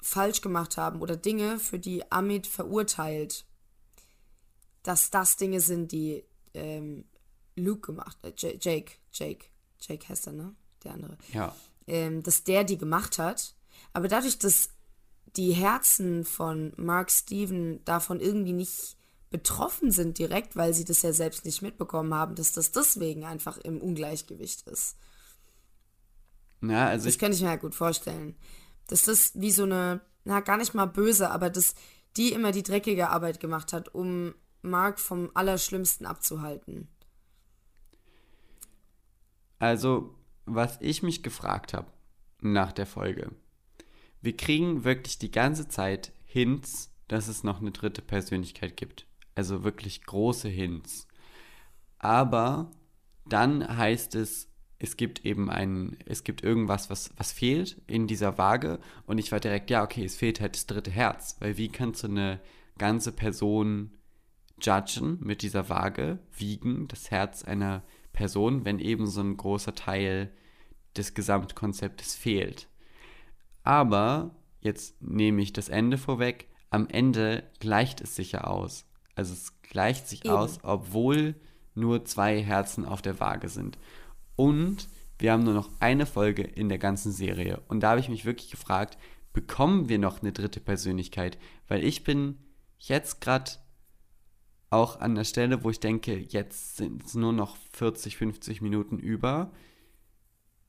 falsch 0.02 0.42
gemacht 0.42 0.78
haben 0.78 1.02
oder 1.02 1.16
Dinge, 1.16 1.60
für 1.60 1.80
die 1.80 2.12
Amit 2.12 2.48
verurteilt, 2.48 3.46
dass 4.84 5.12
das 5.12 5.38
Dinge 5.38 5.62
sind, 5.62 5.92
die 5.92 6.24
ähm, 6.54 7.06
Luke 7.56 7.94
gemacht, 7.94 8.18
äh, 8.24 8.34
Jake, 8.36 8.94
Jake, 9.14 9.46
Jake 9.80 10.10
heißt 10.10 10.28
er, 10.28 10.34
ne? 10.34 10.56
Der 10.84 10.94
andere. 10.94 11.18
Ja. 11.32 11.56
Ähm, 11.86 12.24
dass 12.24 12.44
der 12.44 12.64
die 12.64 12.78
gemacht 12.78 13.20
hat. 13.20 13.56
Aber 13.94 14.08
dadurch, 14.08 14.40
dass 14.40 14.70
die 15.36 15.54
Herzen 15.54 16.26
von 16.26 16.74
Mark 16.78 17.12
Steven 17.12 17.84
davon 17.86 18.20
irgendwie 18.20 18.54
nicht 18.54 18.98
betroffen 19.30 19.92
sind 19.92 20.18
direkt, 20.18 20.56
weil 20.56 20.74
sie 20.74 20.84
das 20.84 21.04
ja 21.04 21.14
selbst 21.14 21.46
nicht 21.46 21.62
mitbekommen 21.62 22.14
haben, 22.14 22.36
dass 22.36 22.52
das 22.52 22.72
deswegen 22.72 23.24
einfach 23.24 23.58
im 23.58 23.80
Ungleichgewicht 23.80 24.68
ist. 24.68 24.98
Ja, 26.62 26.88
also 26.88 27.06
das 27.06 27.18
könnte 27.18 27.38
ich 27.38 27.42
mir 27.42 27.50
ja 27.50 27.56
gut 27.56 27.76
vorstellen 27.76 28.36
dass 28.92 29.06
das 29.06 29.32
wie 29.40 29.52
so 29.52 29.64
eine, 29.64 30.02
na, 30.26 30.42
gar 30.42 30.58
nicht 30.58 30.74
mal 30.74 30.86
böse, 30.86 31.32
aber 31.32 31.50
dass 31.50 31.76
die 32.18 32.34
immer 32.34 32.52
die 32.52 32.64
dreckige 32.64 33.10
Arbeit 33.10 33.40
gemacht 33.40 33.74
hat, 33.74 33.96
um 33.96 34.36
Mark 34.62 35.00
vom 35.00 35.32
Allerschlimmsten 35.34 36.06
abzuhalten. 36.06 36.88
Also, 39.60 40.16
was 40.46 40.78
ich 40.82 41.04
mich 41.04 41.24
gefragt 41.24 41.74
habe 41.74 41.88
nach 42.42 42.72
der 42.72 42.86
Folge, 42.86 43.32
wir 44.22 44.36
kriegen 44.36 44.84
wirklich 44.84 45.20
die 45.20 45.32
ganze 45.32 45.68
Zeit 45.68 46.12
Hints, 46.26 46.92
dass 47.08 47.28
es 47.28 47.44
noch 47.44 47.62
eine 47.62 47.72
dritte 47.72 48.02
Persönlichkeit 48.02 48.78
gibt. 48.78 49.06
Also 49.36 49.64
wirklich 49.64 50.04
große 50.04 50.50
Hints. 50.50 51.08
Aber 51.98 52.72
dann 53.26 53.78
heißt 53.78 54.16
es, 54.16 54.51
es 54.84 54.98
gibt 54.98 55.26
eben 55.26 55.50
ein, 55.50 55.96
es 56.06 56.24
gibt 56.24 56.44
irgendwas, 56.44 56.90
was, 56.90 57.12
was 57.16 57.32
fehlt 57.32 57.80
in 57.86 58.08
dieser 58.08 58.40
Waage. 58.40 58.80
Und 59.06 59.20
ich 59.20 59.32
war 59.32 59.40
direkt, 59.40 59.70
ja, 59.70 59.84
okay, 59.84 60.04
es 60.04 60.16
fehlt 60.16 60.42
halt 60.42 60.56
das 60.56 60.66
dritte 60.66 60.90
Herz. 60.90 61.38
Weil 61.40 61.58
wie 61.58 61.70
kannst 61.70 62.02
du 62.04 62.08
eine 62.08 62.40
ganze 62.80 63.12
Person 63.12 63.92
judgen 64.60 65.20
mit 65.22 65.44
dieser 65.44 65.70
Waage, 65.70 66.18
wiegen, 66.36 66.88
das 66.88 67.12
Herz 67.12 67.44
einer 67.44 67.84
Person, 68.12 68.66
wenn 68.66 68.80
eben 68.80 69.06
so 69.06 69.22
ein 69.22 69.38
großer 69.38 69.76
Teil 69.76 70.32
des 70.98 71.14
Gesamtkonzeptes 71.14 72.16
fehlt. 72.16 72.68
Aber, 73.64 74.36
jetzt 74.62 75.00
nehme 75.00 75.44
ich 75.44 75.54
das 75.54 75.70
Ende 75.70 76.00
vorweg, 76.00 76.48
am 76.72 76.88
Ende 76.88 77.44
gleicht 77.60 78.02
es 78.02 78.16
sich 78.16 78.32
ja 78.32 78.46
aus. 78.46 78.86
Also 79.14 79.34
es 79.34 79.62
gleicht 79.62 80.08
sich 80.08 80.26
eben. 80.26 80.34
aus, 80.34 80.60
obwohl 80.64 81.36
nur 81.76 82.04
zwei 82.06 82.42
Herzen 82.42 82.86
auf 82.86 83.02
der 83.02 83.20
Waage 83.20 83.50
sind. 83.50 83.78
Und 84.42 84.88
wir 85.20 85.34
haben 85.34 85.44
nur 85.44 85.54
noch 85.54 85.70
eine 85.80 86.08
Folge 86.08 86.42
in 86.42 86.68
der 86.68 86.80
ganzen 86.80 87.12
Serie. 87.12 87.62
Und 87.68 87.82
da 87.82 87.92
habe 87.92 88.00
ich 88.00 88.10
mich 88.10 88.26
wirklich 88.26 88.50
gefragt, 88.50 88.98
bekommen 89.34 89.88
wir 89.88 90.00
noch 90.00 90.24
eine 90.24 90.32
dritte 90.32 90.60
Persönlichkeit? 90.60 91.38
Weil 91.68 91.84
ich 91.84 92.04
bin 92.04 92.40
jetzt 92.80 93.22
gerade 93.22 93.52
auch 94.72 95.00
an 95.00 95.14
der 95.14 95.26
Stelle, 95.26 95.64
wo 95.64 95.70
ich 95.70 95.80
denke, 95.80 96.18
jetzt 96.18 96.78
sind 96.78 97.06
es 97.06 97.14
nur 97.14 97.34
noch 97.34 97.56
40, 97.74 98.18
50 98.18 98.64
Minuten 98.64 98.98
über. 98.98 99.52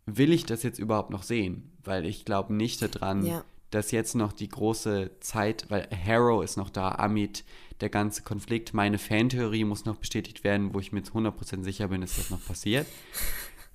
Will 0.05 0.35
ich 0.35 0.45
das 0.45 0.63
jetzt 0.63 0.79
überhaupt 0.79 1.09
noch 1.09 1.23
sehen? 1.23 1.73
Weil 1.83 2.05
ich 2.05 2.27
glaube 2.27 2.53
nicht 2.53 2.83
daran, 2.83 3.25
ja. 3.25 3.43
dass 3.71 3.91
jetzt 3.91 4.15
noch 4.15 4.35
die 4.35 4.49
große 4.49 5.13
Zeit, 5.21 5.71
weil 5.71 5.89
Harrow 6.05 6.45
ist 6.45 6.59
noch 6.59 6.69
da, 6.69 6.91
Amit, 6.91 7.43
der 7.81 7.89
ganze 7.89 8.23
Konflikt, 8.23 8.75
meine 8.75 8.99
Fantheorie 8.99 9.65
muss 9.65 9.87
noch 9.87 9.97
bestätigt 9.97 10.45
werden, 10.45 10.75
wo 10.75 10.79
ich 10.79 10.93
mir 10.93 10.99
jetzt 10.99 11.13
100% 11.13 11.63
sicher 11.63 11.89
bin, 11.89 12.03
dass 12.03 12.17
das 12.17 12.29
noch 12.29 12.45
passiert. 12.45 12.87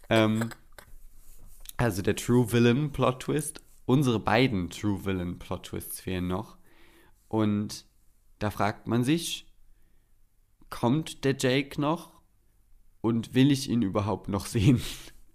Ähm, 0.10 0.50
also 1.78 2.02
der 2.02 2.15
True 2.15 2.52
Villain 2.52 2.91
Plot 2.91 3.22
Twist. 3.22 3.62
Unsere 3.86 4.20
beiden 4.20 4.70
True 4.70 5.06
Villain 5.06 5.39
Plot 5.39 5.67
Twists 5.67 6.02
fehlen 6.02 6.28
noch. 6.28 6.58
Und 7.28 7.86
da 8.39 8.52
fragt 8.52 8.88
man 8.88 9.04
sich, 9.04 9.48
kommt 10.70 11.24
der 11.24 11.36
Jake 11.38 11.80
noch? 11.80 12.12
Und 13.02 13.34
will 13.34 13.52
ich 13.52 13.70
ihn 13.70 13.82
überhaupt 13.84 14.28
noch 14.28 14.46
sehen 14.48 14.82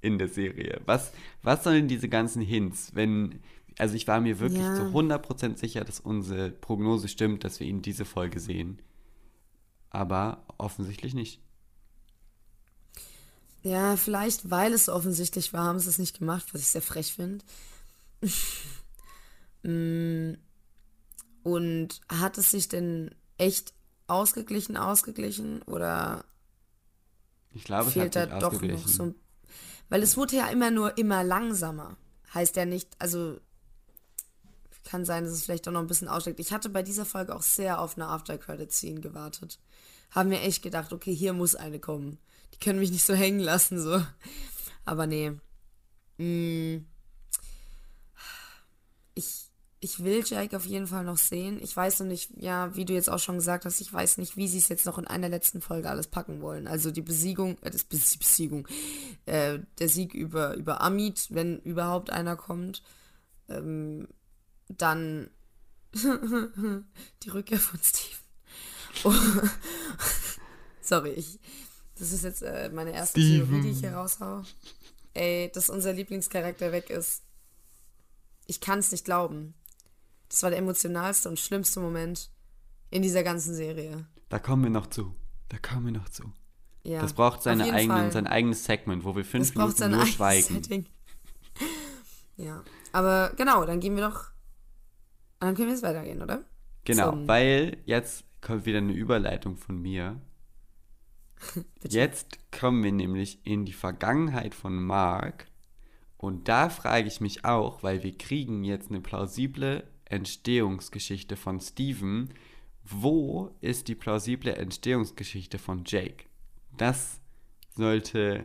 in 0.01 0.19
der 0.19 0.29
Serie? 0.29 0.81
Was, 0.85 1.13
was 1.43 1.65
sollen 1.65 1.89
diese 1.89 2.09
ganzen 2.09 2.43
Hints, 2.43 2.95
wenn, 2.95 3.41
also 3.79 3.95
ich 3.95 4.07
war 4.09 4.21
mir 4.21 4.41
wirklich 4.41 4.61
Ja. 4.61 4.75
zu 4.75 4.83
100% 4.83 5.57
sicher, 5.57 5.85
dass 5.85 6.01
unsere 6.01 6.51
Prognose 6.51 7.09
stimmt, 7.09 7.45
dass 7.45 7.61
wir 7.61 7.67
ihn 7.67 7.81
diese 7.83 8.05
Folge 8.05 8.41
sehen. 8.41 8.81
Aber 9.91 10.45
offensichtlich 10.59 11.15
nicht. 11.15 11.41
Ja, 13.63 13.97
vielleicht, 13.97 14.51
weil 14.51 14.73
es 14.73 14.87
so 14.87 14.93
offensichtlich 14.95 15.53
war, 15.53 15.65
haben 15.65 15.79
sie 15.79 15.89
es 15.89 15.99
nicht 15.99 16.19
gemacht, 16.19 16.47
was 16.53 16.61
ich 16.63 16.69
sehr 16.69 16.83
frech 16.83 17.15
finde. 17.15 17.45
Mm, 19.65 20.35
Und 21.45 22.01
hat 22.09 22.37
es 22.39 22.51
sich 22.51 22.69
denn 22.69 23.15
echt 23.39 23.73
ausgeglichen, 24.09 24.77
ausgeglichen? 24.77 25.63
Oder 25.63 26.25
Ich 27.51 27.65
glaube, 27.65 27.91
fehlt 27.91 28.17
da 28.17 28.27
doch 28.27 28.61
noch 28.61 28.89
so 28.89 29.05
ein. 29.05 29.15
Weil 29.89 30.03
es 30.03 30.17
wurde 30.17 30.37
ja 30.37 30.49
immer 30.49 30.71
nur 30.71 30.99
immer 30.99 31.23
langsamer. 31.23 31.97
Heißt 32.35 32.57
ja 32.57 32.65
nicht, 32.65 32.89
also 32.99 33.39
kann 34.85 35.05
sein, 35.05 35.25
dass 35.25 35.33
es 35.33 35.45
vielleicht 35.45 35.67
doch 35.67 35.73
noch 35.73 35.81
ein 35.81 35.87
bisschen 35.87 36.09
aussteckt. 36.09 36.41
Ich 36.41 36.53
hatte 36.53 36.69
bei 36.69 36.83
dieser 36.83 37.05
Folge 37.05 37.35
auch 37.35 37.43
sehr 37.43 37.81
auf 37.81 37.97
eine 37.97 38.09
After-Credit-Scene 38.09 39.01
gewartet. 39.01 39.59
Haben 40.11 40.29
mir 40.31 40.41
echt 40.41 40.63
gedacht, 40.63 40.93
okay, 40.93 41.15
hier 41.15 41.33
muss 41.33 41.55
eine 41.55 41.79
kommen. 41.79 42.19
Die 42.55 42.59
können 42.59 42.79
mich 42.79 42.91
nicht 42.91 43.05
so 43.05 43.15
hängen 43.15 43.41
lassen, 43.41 43.81
so. 43.81 44.05
Aber 44.85 45.07
nee. 45.07 45.33
Mm. 46.19 46.85
Ich, 49.15 49.47
ich 49.81 50.03
will 50.05 50.23
Jake 50.25 50.57
auf 50.57 50.65
jeden 50.65 50.87
Fall 50.87 51.05
noch 51.05 51.17
sehen. 51.19 51.61
Ich 51.63 51.77
weiß 51.77 52.01
noch 52.01 52.07
nicht, 52.07 52.31
ja, 52.37 52.75
wie 52.77 52.85
du 52.85 52.93
jetzt 52.93 53.11
auch 53.11 53.19
schon 53.19 53.37
gesagt 53.37 53.65
hast, 53.65 53.81
ich 53.81 53.93
weiß 53.93 54.19
nicht, 54.19 54.37
wie 54.37 54.49
sie 54.49 54.59
es 54.59 54.69
jetzt 54.69 54.87
noch 54.87 54.99
in 54.99 55.07
einer 55.07 55.29
letzten 55.29 55.61
Folge 55.61 55.91
alles 55.91 56.07
packen 56.07 56.41
wollen. 56.41 56.67
Also 56.67 56.91
die 56.91 57.03
Besiegung, 57.03 57.59
äh, 57.63 57.71
das 57.71 57.89
Bes- 57.91 58.19
Besiegung, 58.19 58.67
äh, 59.27 59.59
der 59.79 59.89
Sieg 59.89 60.15
über, 60.15 60.55
über 60.55 60.81
Amit, 60.81 61.27
wenn 61.31 61.59
überhaupt 61.61 62.11
einer 62.11 62.37
kommt. 62.37 62.83
Ähm, 63.49 64.09
dann 64.69 65.31
die 65.95 67.29
Rückkehr 67.31 67.61
von 67.61 67.81
Steven. 67.83 68.19
Oh. 69.05 69.13
Sorry, 70.83 71.13
ich, 71.13 71.39
das 72.03 72.13
ist 72.13 72.25
jetzt 72.25 72.43
äh, 72.43 72.69
meine 72.75 72.93
erste 72.93 73.21
Steven. 73.21 73.49
Theorie, 73.49 73.63
die 73.63 73.71
ich 73.71 73.79
hier 73.79 73.93
raushau. 73.95 74.43
Ey, 75.15 75.51
dass 75.55 75.71
unser 75.71 75.93
Lieblingscharakter 75.93 76.73
weg 76.73 76.91
ist. 76.91 77.23
Ich 78.47 78.61
kann 78.61 78.81
es 78.81 78.91
nicht 78.91 79.05
glauben. 79.05 79.55
Das 80.29 80.43
war 80.43 80.51
der 80.51 80.59
emotionalste 80.59 81.29
und 81.29 81.39
schlimmste 81.39 81.79
Moment 81.79 82.29
in 82.91 83.03
dieser 83.03 83.23
ganzen 83.23 83.55
Serie. 83.55 84.05
Da 84.31 84.39
kommen 84.41 84.65
wir 84.65 84.71
noch 84.71 84.89
zu. 84.89 85.15
Da 85.49 85.59
kommen 85.59 85.87
wir 85.87 85.93
noch 85.93 86.09
zu. 86.09 86.25
Ja, 86.83 87.01
das 87.01 87.13
braucht 87.13 87.43
seine 87.45 87.65
eigenen, 87.73 87.97
Fall. 87.97 88.13
sein 88.13 88.27
eigenes 88.27 88.65
Segment, 88.65 89.05
wo 89.05 89.15
wir 89.15 89.25
fünf 89.25 89.49
Das 89.51 89.55
Minuten 89.55 89.77
sein 89.77 89.91
nur 89.93 90.07
schweigen. 90.07 90.55
Setting. 90.55 90.87
Ja, 92.39 92.65
aber 92.93 93.33
genau, 93.37 93.65
dann 93.67 93.79
gehen 93.79 93.95
wir 93.95 94.09
doch. 94.09 94.31
Dann 95.39 95.55
können 95.55 95.69
wir 95.69 95.75
jetzt 95.75 95.83
weitergehen, 95.85 96.23
oder? 96.23 96.43
Genau, 96.85 97.11
Zum- 97.11 97.29
weil 97.29 97.77
jetzt 97.85 98.25
kommt 98.41 98.65
wieder 98.65 98.79
eine 98.79 98.93
Überleitung 98.95 99.57
von 99.59 99.81
mir. 99.81 100.21
Jetzt 101.89 102.39
kommen 102.51 102.83
wir 102.83 102.93
nämlich 102.93 103.39
in 103.45 103.65
die 103.65 103.73
Vergangenheit 103.73 104.55
von 104.55 104.83
Mark. 104.83 105.47
Und 106.17 106.49
da 106.49 106.69
frage 106.69 107.09
ich 107.09 107.21
mich 107.21 107.45
auch, 107.45 107.83
weil 107.83 108.03
wir 108.03 108.17
kriegen 108.17 108.65
jetzt 108.65 108.91
eine 108.91 109.01
plausible 109.01 109.85
Entstehungsgeschichte 110.05 111.37
von 111.37 111.61
Steven. 111.61 112.33
Wo 112.85 113.51
ist 113.61 113.89
die 113.89 113.95
plausible 113.95 114.55
Entstehungsgeschichte 114.55 115.59
von 115.59 115.83
Jake? 115.85 116.27
Das 116.77 117.21
sollte 117.75 118.45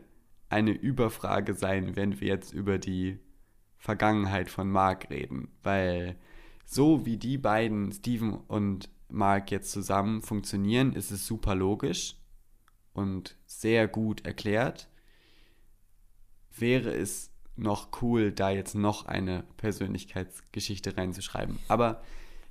eine 0.50 0.72
Überfrage 0.72 1.54
sein, 1.54 1.96
wenn 1.96 2.20
wir 2.20 2.28
jetzt 2.28 2.54
über 2.54 2.78
die 2.80 3.20
Vergangenheit 3.78 4.50
von 4.50 4.70
Mark 4.70 5.10
reden. 5.10 5.50
Weil 5.62 6.18
so 6.66 7.06
wie 7.06 7.18
die 7.18 7.38
beiden, 7.38 7.92
Steven 7.92 8.34
und 8.34 8.90
Mark, 9.10 9.52
jetzt 9.52 9.72
zusammen 9.72 10.22
funktionieren, 10.22 10.94
ist 10.94 11.12
es 11.12 11.28
super 11.28 11.54
logisch 11.54 12.16
und 12.98 13.38
sehr 13.46 13.88
gut 13.88 14.26
erklärt. 14.26 14.90
Wäre 16.58 16.94
es 16.94 17.30
noch 17.56 18.02
cool, 18.02 18.32
da 18.32 18.50
jetzt 18.50 18.74
noch 18.76 19.06
eine 19.06 19.44
Persönlichkeitsgeschichte 19.58 20.98
reinzuschreiben. 20.98 21.60
Aber 21.68 22.04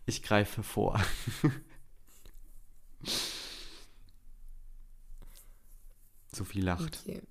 ich 0.05 0.23
greife 0.23 0.63
vor. 0.63 1.01
Sophie 6.33 6.61
lacht. 6.61 7.01
Okay. 7.05 7.23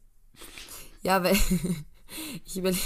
Ja, 1.01 1.23
weil 1.23 1.36
ich 2.45 2.58
überlege 2.58 2.82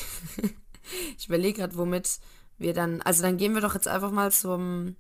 überleg 1.26 1.56
gerade, 1.56 1.76
womit 1.76 2.20
wir 2.58 2.74
dann. 2.74 3.02
Also 3.02 3.24
dann 3.24 3.38
gehen 3.38 3.54
wir 3.54 3.62
doch 3.62 3.74
jetzt 3.74 3.88
einfach 3.88 4.12
mal 4.12 4.32
zum 4.32 4.96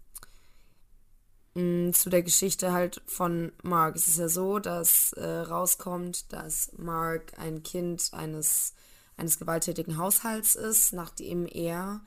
mh, 1.60 1.94
zu 1.94 2.10
der 2.10 2.24
Geschichte 2.24 2.72
halt 2.72 3.02
von 3.06 3.52
Mark. 3.64 3.96
Es 3.96 4.08
ist 4.08 4.20
ja 4.20 4.30
so, 4.30 4.60
dass 4.60 5.14
äh, 5.14 5.26
rauskommt, 5.26 6.32
dass 6.34 6.72
Mark 6.78 7.34
ein 7.38 7.64
Kind 7.64 8.10
eines, 8.14 8.74
eines 9.18 9.40
gewalttätigen 9.40 9.98
Haushalts 9.98 10.56
ist, 10.56 10.94
nachdem 10.94 11.46
er 11.46 12.02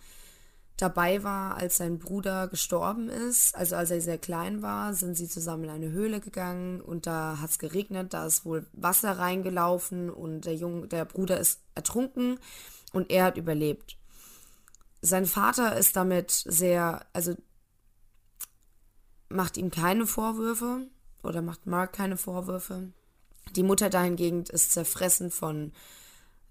dabei 0.76 1.22
war, 1.22 1.56
als 1.56 1.76
sein 1.76 1.98
Bruder 1.98 2.48
gestorben 2.48 3.08
ist. 3.08 3.54
Also 3.54 3.76
als 3.76 3.90
er 3.90 4.00
sehr 4.00 4.18
klein 4.18 4.62
war, 4.62 4.94
sind 4.94 5.16
sie 5.16 5.28
zusammen 5.28 5.64
in 5.64 5.70
eine 5.70 5.90
Höhle 5.90 6.20
gegangen 6.20 6.80
und 6.80 7.06
da 7.06 7.38
hat 7.40 7.50
es 7.50 7.58
geregnet, 7.58 8.14
da 8.14 8.26
ist 8.26 8.44
wohl 8.44 8.66
Wasser 8.72 9.18
reingelaufen 9.18 10.10
und 10.10 10.42
der 10.42 10.56
Junge, 10.56 10.88
der 10.88 11.04
Bruder 11.04 11.38
ist 11.38 11.60
ertrunken 11.74 12.38
und 12.92 13.10
er 13.10 13.24
hat 13.24 13.36
überlebt. 13.36 13.96
Sein 15.02 15.26
Vater 15.26 15.76
ist 15.76 15.96
damit 15.96 16.30
sehr, 16.30 17.04
also 17.12 17.34
macht 19.32 19.56
ihm 19.56 19.70
keine 19.70 20.06
Vorwürfe 20.06 20.86
oder 21.22 21.42
macht 21.42 21.66
Mark 21.66 21.92
keine 21.92 22.16
Vorwürfe. 22.16 22.92
Die 23.56 23.62
Mutter 23.62 23.90
dahingegen 23.90 24.44
ist 24.44 24.72
zerfressen 24.72 25.30
von 25.30 25.72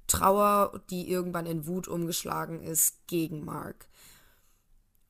Trauer, 0.07 0.81
die 0.89 1.09
irgendwann 1.09 1.45
in 1.45 1.67
Wut 1.67 1.87
umgeschlagen 1.87 2.61
ist 2.61 3.07
gegen 3.07 3.45
Mark. 3.45 3.87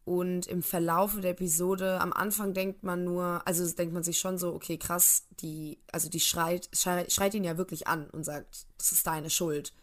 Und 0.04 0.48
im 0.48 0.64
Verlaufe 0.64 1.22
der 1.22 1.32
Episode, 1.32 2.02
am 2.02 2.12
Anfang 2.12 2.54
denkt 2.54 2.84
man 2.84 3.04
nur, 3.04 3.46
also 3.46 3.70
denkt 3.72 3.94
man 3.94 4.04
sich 4.04 4.20
schon 4.20 4.38
so, 4.38 4.54
okay, 4.54 4.78
krass, 4.78 5.28
die, 5.40 5.80
also 5.92 6.10
die 6.10 6.20
schreit, 6.20 6.70
schreit, 6.74 7.12
schreit 7.12 7.34
ihn 7.34 7.44
ja 7.44 7.58
wirklich 7.58 7.88
an 7.88 8.10
und 8.10 8.24
sagt, 8.24 8.66
das 8.78 8.92
ist 8.92 9.06
deine 9.06 9.30
Schuld. 9.30 9.74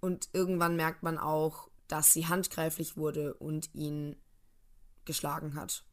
Und 0.00 0.28
irgendwann 0.32 0.76
merkt 0.76 1.02
man 1.02 1.18
auch, 1.18 1.68
dass 1.86 2.12
sie 2.12 2.26
handgreiflich 2.26 2.96
wurde 2.96 3.34
und 3.34 3.74
ihn 3.74 4.16
geschlagen 5.04 5.54
hat. 5.54 5.84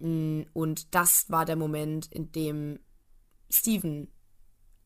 Und 0.00 0.94
das 0.94 1.30
war 1.30 1.44
der 1.44 1.56
Moment, 1.56 2.06
in 2.10 2.32
dem 2.32 2.80
Steven 3.50 4.08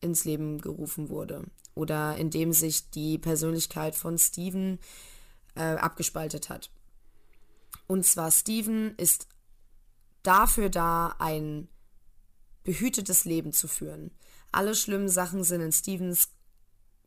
ins 0.01 0.25
Leben 0.25 0.59
gerufen 0.59 1.09
wurde. 1.09 1.45
Oder 1.73 2.17
in 2.17 2.29
dem 2.29 2.53
sich 2.53 2.89
die 2.91 3.17
Persönlichkeit 3.17 3.95
von 3.95 4.17
Steven 4.17 4.79
äh, 5.55 5.61
abgespaltet 5.61 6.49
hat. 6.49 6.69
Und 7.87 8.05
zwar 8.05 8.31
Steven 8.31 8.95
ist 8.95 9.27
dafür 10.23 10.69
da, 10.69 11.15
ein 11.19 11.67
behütetes 12.63 13.25
Leben 13.25 13.53
zu 13.53 13.67
führen. 13.67 14.11
Alle 14.51 14.75
schlimmen 14.75 15.09
Sachen 15.09 15.43
sind 15.43 15.61
in 15.61 15.71
Stevens, 15.71 16.29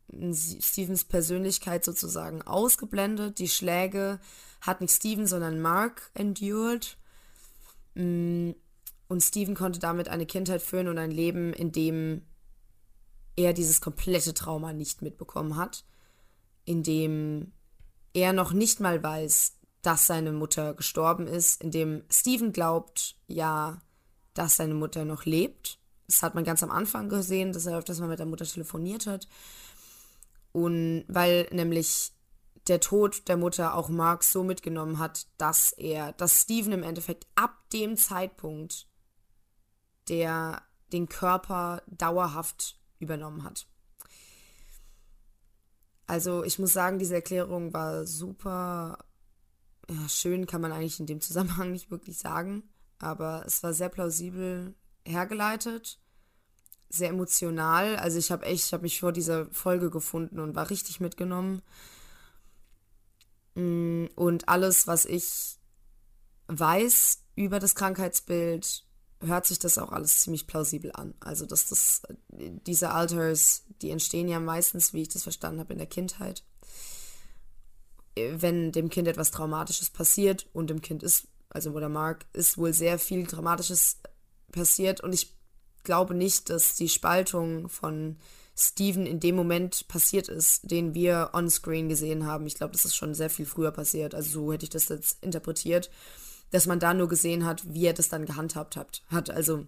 in 0.07 0.33
Stevens 0.33 1.03
Persönlichkeit 1.03 1.83
sozusagen 1.83 2.41
ausgeblendet. 2.41 3.39
Die 3.39 3.49
Schläge 3.49 4.19
hat 4.61 4.81
nicht 4.81 4.93
Steven, 4.93 5.27
sondern 5.27 5.61
Mark 5.61 6.11
endured. 6.13 6.97
Mm, 7.99 8.51
Und 9.09 9.21
Steven 9.21 9.55
konnte 9.55 9.79
damit 9.79 10.07
eine 10.07 10.25
Kindheit 10.25 10.61
führen 10.61 10.87
und 10.87 10.97
ein 10.97 11.11
Leben, 11.11 11.51
in 11.53 11.71
dem 11.71 12.21
er 13.35 13.53
dieses 13.53 13.81
komplette 13.81 14.33
Trauma 14.33 14.71
nicht 14.71 15.01
mitbekommen 15.01 15.57
hat. 15.57 15.83
In 16.65 16.83
dem 16.83 17.51
er 18.13 18.33
noch 18.33 18.53
nicht 18.53 18.79
mal 18.79 19.01
weiß, 19.01 19.55
dass 19.81 20.07
seine 20.07 20.31
Mutter 20.31 20.73
gestorben 20.75 21.27
ist, 21.27 21.61
in 21.61 21.71
dem 21.71 22.03
Steven 22.11 22.51
glaubt, 22.53 23.15
ja, 23.27 23.81
dass 24.33 24.57
seine 24.57 24.73
Mutter 24.75 25.05
noch 25.05 25.25
lebt. 25.25 25.79
Das 26.07 26.21
hat 26.21 26.35
man 26.35 26.43
ganz 26.43 26.63
am 26.63 26.71
Anfang 26.71 27.09
gesehen, 27.09 27.51
dass 27.53 27.65
er 27.65 27.77
öfters 27.77 27.99
mal 27.99 28.09
mit 28.09 28.19
der 28.19 28.25
Mutter 28.25 28.45
telefoniert 28.45 29.07
hat. 29.07 29.27
Und 30.51 31.05
weil 31.07 31.47
nämlich 31.51 32.11
der 32.69 32.79
Tod 32.79 33.27
der 33.27 33.37
Mutter 33.37 33.75
auch 33.75 33.89
Mark 33.89 34.23
so 34.23 34.43
mitgenommen 34.43 34.99
hat, 34.99 35.27
dass 35.37 35.71
er, 35.71 36.13
dass 36.13 36.41
Steven 36.41 36.71
im 36.71 36.83
Endeffekt 36.83 37.27
ab 37.35 37.57
dem 37.73 37.97
Zeitpunkt 37.97 38.87
der 40.09 40.63
den 40.91 41.07
Körper 41.07 41.83
dauerhaft 41.87 42.79
übernommen 42.99 43.43
hat. 43.43 43.67
Also 46.07 46.43
ich 46.43 46.57
muss 46.57 46.73
sagen, 46.73 46.97
diese 46.97 47.13
Erklärung 47.13 47.73
war 47.73 48.07
super 48.07 49.05
ja, 49.87 50.09
schön, 50.09 50.47
kann 50.47 50.61
man 50.61 50.71
eigentlich 50.71 50.99
in 50.99 51.05
dem 51.05 51.21
Zusammenhang 51.21 51.71
nicht 51.73 51.91
wirklich 51.91 52.17
sagen, 52.17 52.63
aber 52.97 53.43
es 53.45 53.61
war 53.63 53.73
sehr 53.73 53.89
plausibel 53.89 54.75
hergeleitet. 55.05 55.99
sehr 56.89 57.09
emotional. 57.09 57.95
Also 57.97 58.17
ich 58.17 58.31
habe 58.31 58.45
echt, 58.45 58.65
ich 58.65 58.73
habe 58.73 58.83
mich 58.83 58.99
vor 58.99 59.11
dieser 59.11 59.45
Folge 59.51 59.91
gefunden 59.91 60.39
und 60.39 60.55
war 60.55 60.71
richtig 60.71 60.99
mitgenommen. 60.99 61.61
Mm, 63.55 64.05
und 64.15 64.47
alles, 64.49 64.87
was 64.87 65.05
ich 65.05 65.57
weiß 66.47 67.21
über 67.35 67.59
das 67.59 67.75
Krankheitsbild, 67.75 68.85
hört 69.21 69.45
sich 69.45 69.59
das 69.59 69.77
auch 69.77 69.91
alles 69.91 70.21
ziemlich 70.21 70.47
plausibel 70.47 70.91
an. 70.93 71.13
Also 71.19 71.45
dass 71.45 71.67
das 71.67 72.01
diese 72.29 72.91
Alters, 72.91 73.63
die 73.81 73.91
entstehen 73.91 74.27
ja 74.27 74.39
meistens, 74.39 74.93
wie 74.93 75.01
ich 75.01 75.09
das 75.09 75.23
verstanden 75.23 75.59
habe, 75.59 75.73
in 75.73 75.79
der 75.79 75.87
Kindheit. 75.87 76.43
Wenn 78.15 78.71
dem 78.71 78.89
Kind 78.89 79.07
etwas 79.07 79.31
Traumatisches 79.31 79.89
passiert 79.89 80.47
und 80.53 80.69
dem 80.69 80.81
Kind 80.81 81.03
ist, 81.03 81.27
also 81.49 81.71
oder 81.71 81.89
Mark, 81.89 82.25
ist 82.33 82.57
wohl 82.57 82.73
sehr 82.73 82.99
viel 82.99 83.25
Traumatisches 83.25 83.97
passiert 84.51 85.01
und 85.01 85.13
ich 85.13 85.35
glaube 85.83 86.13
nicht, 86.13 86.49
dass 86.49 86.75
die 86.75 86.89
Spaltung 86.89 87.69
von 87.69 88.17
Steven 88.59 89.05
in 89.05 89.21
dem 89.21 89.35
Moment 89.35 89.87
passiert 89.87 90.27
ist, 90.27 90.69
den 90.69 90.93
wir 90.93 91.29
on-screen 91.33 91.87
gesehen 91.87 92.25
haben. 92.25 92.45
Ich 92.45 92.55
glaube, 92.55 92.73
das 92.73 92.83
ist 92.83 92.95
schon 92.95 93.13
sehr 93.13 93.29
viel 93.29 93.45
früher 93.45 93.71
passiert. 93.71 94.13
Also 94.13 94.31
so 94.31 94.51
hätte 94.51 94.65
ich 94.65 94.69
das 94.69 94.89
jetzt 94.89 95.23
interpretiert, 95.23 95.89
dass 96.51 96.67
man 96.67 96.79
da 96.79 96.93
nur 96.93 97.07
gesehen 97.07 97.45
hat, 97.45 97.73
wie 97.73 97.85
er 97.85 97.93
das 97.93 98.09
dann 98.09 98.25
gehandhabt 98.25 98.75
hat. 98.75 99.01
hat. 99.07 99.29
Also, 99.29 99.65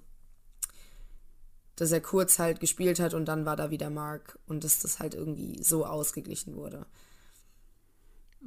dass 1.78 1.94
er 1.94 2.02
kurz 2.02 2.38
halt 2.38 2.60
gespielt 2.60 3.00
hat 3.00 3.14
und 3.14 3.26
dann 3.26 3.46
war 3.46 3.56
da 3.56 3.72
wieder 3.72 3.90
Mark 3.90 4.38
und 4.46 4.66
dass 4.66 4.80
das 4.80 5.00
halt 5.00 5.14
irgendwie 5.14 5.64
so 5.64 5.86
ausgeglichen 5.86 6.58
wurde. 6.58 6.86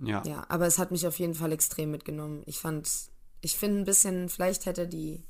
Ja. 0.02 0.22
Ja, 0.26 0.44
aber 0.50 0.66
es 0.66 0.78
hat 0.78 0.90
mich 0.90 1.06
auf 1.06 1.18
jeden 1.18 1.34
Fall 1.34 1.52
extrem 1.52 1.90
mitgenommen. 1.90 2.42
Ich 2.44 2.58
fand, 2.58 2.90
ich 3.40 3.56
finde 3.56 3.80
ein 3.80 3.84
bisschen, 3.86 4.28
vielleicht 4.28 4.66
hätte 4.66 4.86
die 4.86 5.24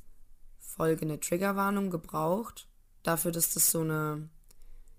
Folge 0.59 1.03
eine 1.03 1.21
Triggerwarnung 1.21 1.89
gebraucht. 1.89 2.67
Dafür, 3.01 3.31
dass 3.31 3.53
das 3.53 3.71
so 3.71 3.79
eine 3.79 4.29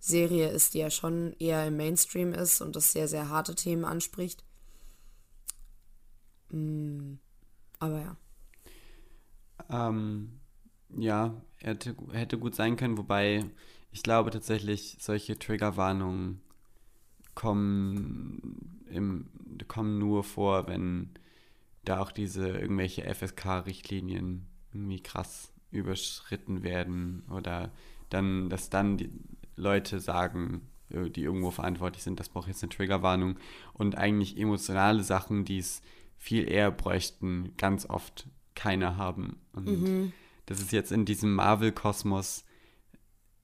Serie 0.07 0.49
ist, 0.49 0.75
die 0.75 0.79
ja 0.79 0.91
schon 0.91 1.35
eher 1.39 1.67
im 1.67 1.77
Mainstream 1.77 2.33
ist 2.33 2.61
und 2.61 2.77
das 2.77 2.93
sehr, 2.93 3.09
sehr 3.09 3.29
harte 3.29 3.55
Themen 3.55 3.85
anspricht. 3.85 4.45
Mm, 6.51 7.15
aber 7.81 8.01
ja. 8.01 8.17
Ähm, 9.69 10.41
ja, 10.97 11.35
hätte, 11.59 11.97
hätte 12.13 12.39
gut 12.39 12.55
sein 12.55 12.77
können, 12.77 12.97
wobei 12.97 13.45
ich 13.91 14.03
glaube 14.03 14.31
tatsächlich, 14.31 14.97
solche 15.01 15.39
Triggerwarnungen 15.39 16.41
kommen, 17.35 18.85
im, 18.91 19.29
kommen 19.67 19.99
nur 19.99 20.23
vor, 20.23 20.69
wenn 20.69 21.11
da 21.85 22.01
auch 22.01 22.13
diese 22.13 22.49
irgendwelche 22.49 23.03
FSK-Richtlinien 23.13 24.47
irgendwie 24.73 25.03
krass 25.03 25.53
überschritten 25.71 26.63
werden 26.63 27.25
oder 27.31 27.73
dann, 28.11 28.49
dass 28.51 28.71
dann 28.71 28.99
die 28.99 29.11
Leute 29.57 30.01
sagen, 30.01 30.69
äh, 30.91 31.11
die 31.11 31.25
irgendwo 31.25 31.51
verantwortlich 31.51 32.03
sind, 32.03 32.21
das 32.21 32.29
braucht 32.29 32.49
jetzt 32.49 32.63
eine 32.63 32.71
Triggerwarnung 32.71 33.39
und 33.73 33.97
eigentlich 33.97 34.39
emotionale 34.39 35.03
Sachen, 35.03 35.45
die 35.45 35.59
es 35.59 35.83
viel 36.19 36.49
eher 36.49 36.71
bräuchten, 36.71 37.53
ganz 37.57 37.87
oft 37.87 38.27
keine 38.55 38.97
haben. 38.97 39.41
Und 39.53 39.67
mhm. 39.67 40.13
dass 40.47 40.61
es 40.61 40.71
jetzt 40.71 40.93
in 40.93 41.05
diesem 41.05 41.35
Marvel-Kosmos 41.35 42.45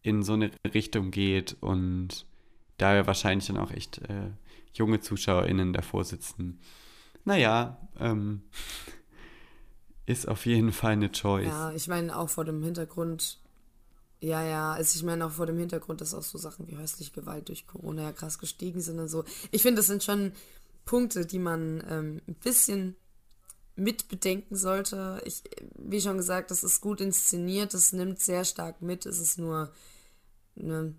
in 0.03 0.23
so 0.23 0.33
eine 0.33 0.51
Richtung 0.75 1.11
geht 1.11 1.57
und 1.61 2.27
da 2.79 3.07
wahrscheinlich 3.07 3.47
dann 3.47 3.59
auch 3.59 3.71
echt 3.71 3.99
äh, 3.99 4.31
junge 4.75 5.01
ZuschauerInnen 5.01 5.73
davor 5.73 6.05
sitzen. 6.05 6.61
Naja, 7.25 7.79
ähm, 8.01 8.43
ist 10.07 10.27
auf 10.27 10.47
jeden 10.47 10.73
Fall 10.73 10.93
eine 10.93 11.13
Choice. 11.13 11.47
Ja, 11.47 11.73
ich 11.73 11.87
meine 11.87 12.17
auch 12.17 12.29
vor 12.29 12.45
dem 12.45 12.63
Hintergrund, 12.63 13.42
ja, 14.23 14.43
ja, 14.45 14.73
also 14.73 14.97
ich 14.97 15.03
meine 15.03 15.27
auch 15.27 15.33
vor 15.33 15.47
dem 15.47 15.59
Hintergrund, 15.59 16.01
dass 16.01 16.15
auch 16.15 16.23
so 16.23 16.39
Sachen 16.39 16.69
wie 16.69 16.77
häusliche 16.77 17.13
Gewalt 17.13 17.49
durch 17.49 17.67
Corona 17.67 18.03
ja 18.03 18.13
krass 18.13 18.39
gestiegen 18.39 18.81
sind 18.81 18.99
und 18.99 19.09
so. 19.09 19.25
Ich 19.51 19.63
finde, 19.63 19.81
das 19.81 19.89
sind 19.89 20.05
schon 20.05 20.33
Punkte, 20.85 21.27
die 21.27 21.39
man 21.39 21.83
ähm, 21.89 22.23
ein 22.29 22.35
bisschen 22.35 22.97
mitbedenken 23.75 24.57
sollte. 24.57 25.21
Ich, 25.25 25.43
wie 25.77 26.01
schon 26.01 26.19
gesagt, 26.19 26.51
das 26.51 26.63
ist 26.63 26.81
gut 26.81 27.01
inszeniert, 27.01 27.75
das 27.75 27.93
nimmt 27.93 28.21
sehr 28.21 28.45
stark 28.45 28.81
mit. 28.81 29.07
Es 29.07 29.19
ist 29.19 29.39
nur, 29.39 29.73
ne, 30.55 30.95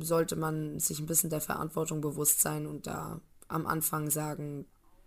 sollte 0.00 0.36
man 0.36 0.78
sich 0.78 0.98
ein 1.00 1.06
bisschen 1.06 1.30
der 1.30 1.40
Verantwortung 1.40 2.00
bewusst 2.00 2.40
sein 2.40 2.66
und 2.66 2.86
da 2.86 3.20
am 3.48 3.66
Anfang 3.66 4.10
sagen, 4.10 4.66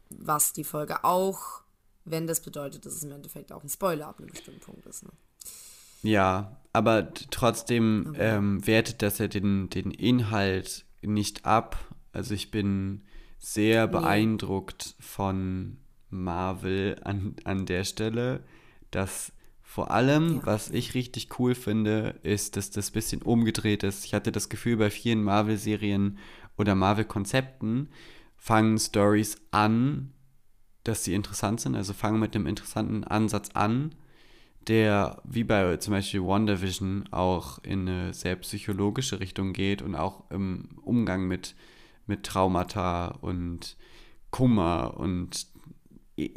was 0.09 0.53
die 0.53 0.63
Folge 0.63 1.03
auch 1.03 1.65
wenn 2.05 2.27
das 2.27 2.39
bedeutet, 2.39 2.85
dass 2.85 2.93
es 2.93 3.03
im 3.03 3.11
Endeffekt 3.11 3.51
auch 3.51 3.63
ein 3.63 3.69
Spoiler 3.69 4.07
ab 4.07 4.19
einem 4.19 4.29
bestimmten 4.29 4.61
Punkt 4.61 4.85
ist. 4.85 5.03
Ne? 5.03 5.09
Ja, 6.05 6.57
aber 6.73 7.13
trotzdem 7.13 8.07
okay. 8.09 8.35
ähm, 8.37 8.65
wertet 8.67 9.01
das 9.01 9.17
ja 9.17 9.27
den, 9.27 9.69
den 9.69 9.91
Inhalt 9.91 10.85
nicht 11.01 11.45
ab. 11.45 11.77
Also 12.11 12.33
ich 12.33 12.51
bin 12.51 13.03
sehr 13.37 13.87
beeindruckt 13.87 14.95
von 14.99 15.77
Marvel 16.09 16.99
an, 17.03 17.35
an 17.43 17.65
der 17.65 17.83
Stelle, 17.83 18.43
dass 18.91 19.31
vor 19.61 19.91
allem, 19.91 20.37
ja. 20.37 20.45
was 20.45 20.69
ich 20.69 20.93
richtig 20.93 21.39
cool 21.39 21.55
finde, 21.55 22.19
ist, 22.23 22.55
dass 22.55 22.71
das 22.71 22.91
bisschen 22.91 23.21
umgedreht 23.21 23.83
ist. 23.83 24.05
Ich 24.05 24.13
hatte 24.13 24.31
das 24.31 24.49
Gefühl, 24.49 24.77
bei 24.77 24.89
vielen 24.89 25.23
Marvel-Serien 25.23 26.17
oder 26.57 26.75
Marvel-Konzepten 26.75 27.89
fangen 28.37 28.77
Stories 28.77 29.37
an 29.51 30.13
dass 30.85 31.03
sie 31.03 31.13
interessant 31.13 31.59
sind. 31.59 31.75
Also 31.75 31.93
fangen 31.93 32.19
mit 32.19 32.35
einem 32.35 32.47
interessanten 32.47 33.03
Ansatz 33.03 33.49
an, 33.53 33.93
der 34.67 35.21
wie 35.23 35.43
bei 35.43 35.77
zum 35.77 35.93
Beispiel 35.93 36.23
WandaVision 36.23 37.05
auch 37.11 37.59
in 37.63 37.87
eine 37.87 38.13
sehr 38.13 38.35
psychologische 38.37 39.19
Richtung 39.19 39.53
geht 39.53 39.81
und 39.81 39.95
auch 39.95 40.29
im 40.31 40.79
Umgang 40.81 41.27
mit, 41.27 41.55
mit 42.07 42.23
Traumata 42.23 43.07
und 43.21 43.77
Kummer 44.31 44.95
und 44.97 45.47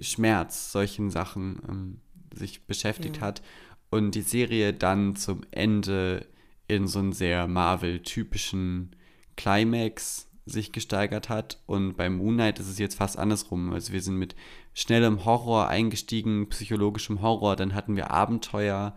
Schmerz, 0.01 0.73
solchen 0.73 1.11
Sachen 1.11 1.61
ähm, 1.69 2.01
sich 2.35 2.65
beschäftigt 2.67 3.17
ja. 3.17 3.23
hat. 3.23 3.43
Und 3.91 4.15
die 4.15 4.23
Serie 4.23 4.75
dann 4.75 5.17
zum 5.17 5.41
Ende 5.51 6.27
in 6.67 6.87
so 6.87 6.99
einen 6.99 7.13
sehr 7.13 7.47
Marvel-typischen 7.47 8.95
Climax 9.37 10.29
sich 10.45 10.73
gesteigert 10.73 11.29
hat. 11.29 11.63
Und 11.67 11.97
beim 11.97 12.17
Moonlight 12.17 12.59
ist 12.59 12.69
es 12.69 12.79
jetzt 12.79 12.97
fast 12.97 13.19
andersrum. 13.19 13.73
Also 13.73 13.93
wir 13.93 14.03
sind 14.03 14.17
mit 14.17 14.35
schnellem 14.79 15.25
Horror 15.25 15.67
eingestiegen, 15.67 16.49
psychologischem 16.51 17.21
Horror, 17.21 17.57
dann 17.57 17.75
hatten 17.75 17.97
wir 17.97 18.13
Abenteuer, 18.13 18.95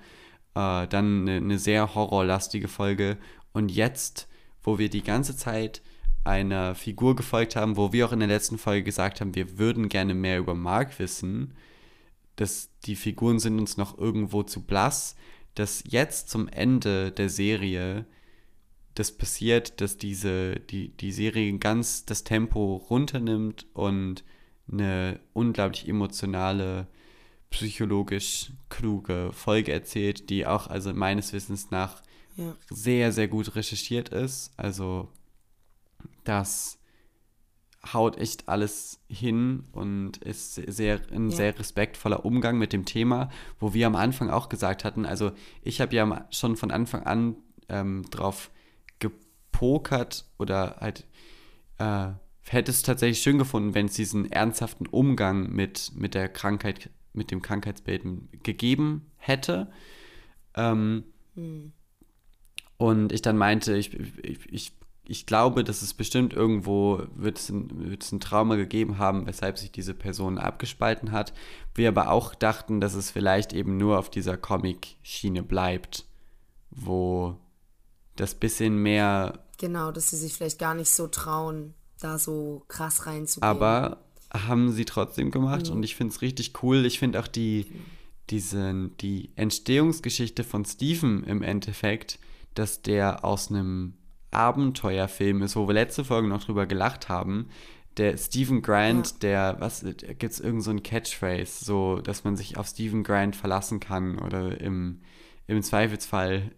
äh, 0.53 0.87
dann 0.87 1.21
eine, 1.21 1.37
eine 1.37 1.57
sehr 1.57 1.95
horrorlastige 1.95 2.67
Folge. 2.67 3.17
Und 3.51 3.71
jetzt, 3.71 4.27
wo 4.61 4.77
wir 4.77 4.91
die 4.91 5.01
ganze 5.01 5.35
Zeit 5.35 5.81
einer 6.23 6.75
Figur 6.75 7.15
gefolgt 7.15 7.55
haben, 7.55 7.77
wo 7.77 7.91
wir 7.93 8.05
auch 8.05 8.11
in 8.11 8.19
der 8.19 8.27
letzten 8.27 8.59
Folge 8.59 8.83
gesagt 8.83 9.21
haben, 9.21 9.33
wir 9.33 9.57
würden 9.57 9.89
gerne 9.89 10.13
mehr 10.13 10.37
über 10.37 10.53
Mark 10.53 10.99
wissen, 10.99 11.55
dass 12.35 12.69
die 12.85 12.95
Figuren 12.95 13.39
sind 13.39 13.57
uns 13.59 13.75
noch 13.75 13.97
irgendwo 13.97 14.43
zu 14.43 14.61
blass, 14.61 15.15
dass 15.55 15.83
jetzt 15.87 16.29
zum 16.29 16.47
Ende 16.47 17.11
der 17.11 17.29
Serie 17.29 18.05
das 18.93 19.11
passiert, 19.11 19.81
dass 19.81 19.97
diese, 19.97 20.59
die, 20.59 20.89
die 20.89 21.11
Serie 21.11 21.57
ganz 21.57 22.05
das 22.05 22.23
Tempo 22.23 22.75
runternimmt 22.75 23.65
und 23.73 24.23
eine 24.71 25.19
unglaublich 25.33 25.87
emotionale, 25.87 26.87
psychologisch 27.49 28.51
kluge 28.69 29.31
Folge 29.33 29.71
erzählt, 29.71 30.29
die 30.29 30.47
auch 30.47 30.67
also 30.67 30.93
meines 30.93 31.33
Wissens 31.33 31.69
nach 31.71 32.01
ja. 32.37 32.55
sehr, 32.69 33.11
sehr 33.11 33.27
gut 33.27 33.55
recherchiert 33.55 34.09
ist. 34.09 34.53
Also 34.57 35.09
das 36.23 36.79
haut 37.93 38.17
echt 38.17 38.47
alles 38.47 38.99
hin 39.09 39.65
und 39.71 40.17
ist 40.17 40.55
sehr 40.55 41.01
ein 41.11 41.29
ja. 41.29 41.35
sehr 41.35 41.59
respektvoller 41.59 42.25
Umgang 42.25 42.57
mit 42.57 42.73
dem 42.73 42.85
Thema, 42.85 43.29
wo 43.59 43.73
wir 43.73 43.87
am 43.87 43.95
Anfang 43.95 44.29
auch 44.29 44.49
gesagt 44.49 44.83
hatten, 44.83 45.05
also 45.05 45.31
ich 45.63 45.81
habe 45.81 45.95
ja 45.95 46.27
schon 46.29 46.57
von 46.57 46.71
Anfang 46.71 47.03
an 47.03 47.35
ähm, 47.69 48.05
drauf 48.11 48.51
gepokert 48.99 50.25
oder 50.37 50.77
halt 50.79 51.05
äh, 51.79 52.11
hätte 52.49 52.71
es 52.71 52.83
tatsächlich 52.83 53.21
schön 53.21 53.37
gefunden, 53.37 53.73
wenn 53.73 53.85
es 53.85 53.93
diesen 53.93 54.31
ernsthaften 54.31 54.87
Umgang 54.87 55.51
mit, 55.51 55.91
mit 55.95 56.15
der 56.15 56.29
Krankheit, 56.29 56.89
mit 57.13 57.31
dem 57.31 57.41
Krankheitsbild 57.41 58.03
gegeben 58.43 59.05
hätte. 59.17 59.71
Ähm, 60.55 61.03
hm. 61.35 61.71
Und 62.77 63.11
ich 63.11 63.21
dann 63.21 63.37
meinte, 63.37 63.77
ich, 63.77 63.93
ich, 64.23 64.51
ich, 64.51 64.73
ich 65.05 65.25
glaube, 65.25 65.63
dass 65.63 65.81
es 65.81 65.93
bestimmt 65.93 66.33
irgendwo 66.33 67.03
wird 67.15 67.37
es, 67.37 67.49
ein, 67.49 67.89
wird 67.89 68.03
es 68.03 68.11
ein 68.11 68.19
Trauma 68.19 68.55
gegeben 68.55 68.97
haben, 68.97 69.27
weshalb 69.27 69.59
sich 69.59 69.71
diese 69.71 69.93
Person 69.93 70.37
abgespalten 70.37 71.11
hat. 71.11 71.33
Wir 71.75 71.89
aber 71.89 72.09
auch 72.09 72.33
dachten, 72.33 72.81
dass 72.81 72.95
es 72.95 73.11
vielleicht 73.11 73.53
eben 73.53 73.77
nur 73.77 73.99
auf 73.99 74.09
dieser 74.09 74.35
Comic-Schiene 74.35 75.43
bleibt, 75.43 76.05
wo 76.71 77.37
das 78.15 78.35
bisschen 78.35 78.81
mehr. 78.81 79.45
Genau, 79.57 79.91
dass 79.91 80.09
sie 80.09 80.17
sich 80.17 80.33
vielleicht 80.33 80.57
gar 80.57 80.73
nicht 80.73 80.89
so 80.89 81.07
trauen, 81.07 81.75
da 82.03 82.17
so 82.17 82.63
krass 82.67 83.05
reinzugehen. 83.05 83.47
Aber 83.49 83.97
haben 84.33 84.71
sie 84.71 84.85
trotzdem 84.85 85.31
gemacht 85.31 85.67
mhm. 85.67 85.77
und 85.77 85.83
ich 85.83 85.95
finde 85.95 86.13
es 86.13 86.21
richtig 86.21 86.63
cool. 86.63 86.85
Ich 86.85 86.99
finde 86.99 87.19
auch 87.19 87.27
die, 87.27 87.67
diesen, 88.29 88.95
die 88.97 89.29
Entstehungsgeschichte 89.35 90.43
von 90.43 90.65
Steven 90.65 91.23
im 91.23 91.41
Endeffekt, 91.41 92.19
dass 92.53 92.81
der 92.81 93.25
aus 93.25 93.49
einem 93.49 93.93
Abenteuerfilm 94.31 95.41
ist, 95.41 95.55
wo 95.55 95.67
wir 95.67 95.73
letzte 95.73 96.05
Folge 96.05 96.27
noch 96.27 96.43
drüber 96.43 96.65
gelacht 96.65 97.09
haben. 97.09 97.49
Der 97.97 98.17
Stephen 98.17 98.61
Grant, 98.61 99.11
ja. 99.11 99.17
der, 99.21 99.55
was, 99.59 99.83
gibt 99.83 100.23
es 100.23 100.39
irgend 100.39 100.63
so 100.63 100.71
ein 100.71 100.81
Catchphrase, 100.81 101.65
so, 101.65 101.99
dass 101.99 102.23
man 102.23 102.37
sich 102.37 102.57
auf 102.57 102.67
Stephen 102.67 103.03
Grant 103.03 103.35
verlassen 103.35 103.81
kann 103.81 104.17
oder 104.17 104.61
im, 104.61 105.01
im 105.47 105.61
Zweifelsfall 105.61 106.51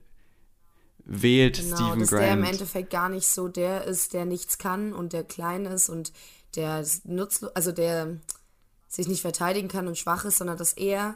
wählt 1.05 1.57
genau, 1.57 1.75
Stephen 1.75 1.99
dass 1.99 2.09
Grant. 2.09 2.23
der 2.23 2.33
im 2.33 2.43
Endeffekt 2.43 2.89
gar 2.89 3.09
nicht 3.09 3.27
so 3.27 3.47
der 3.47 3.83
ist, 3.85 4.13
der 4.13 4.25
nichts 4.25 4.57
kann 4.57 4.93
und 4.93 5.13
der 5.13 5.23
klein 5.23 5.65
ist 5.65 5.89
und 5.89 6.13
der 6.55 6.85
nutzlos, 7.03 7.55
also 7.55 7.71
der 7.71 8.17
sich 8.87 9.07
nicht 9.07 9.21
verteidigen 9.21 9.67
kann 9.67 9.87
und 9.87 9.97
schwach 9.97 10.23
ist, 10.25 10.37
sondern 10.37 10.57
dass 10.57 10.73
er 10.73 11.15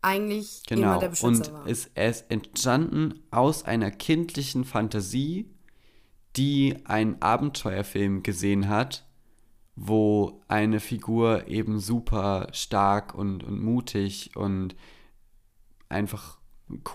eigentlich 0.00 0.62
genau. 0.66 0.92
immer 0.92 0.98
der 0.98 1.08
Beschützer 1.08 1.52
und 1.52 1.52
war. 1.52 1.66
Ist, 1.66 1.90
er 1.94 2.10
ist 2.10 2.30
entstanden 2.30 3.22
aus 3.30 3.64
einer 3.64 3.90
kindlichen 3.90 4.64
Fantasie, 4.64 5.50
die 6.36 6.76
einen 6.84 7.20
Abenteuerfilm 7.22 8.22
gesehen 8.22 8.68
hat, 8.68 9.06
wo 9.76 10.42
eine 10.48 10.80
Figur 10.80 11.48
eben 11.48 11.78
super 11.78 12.48
stark 12.52 13.14
und, 13.14 13.42
und 13.44 13.62
mutig 13.62 14.36
und 14.36 14.76
einfach 15.88 16.38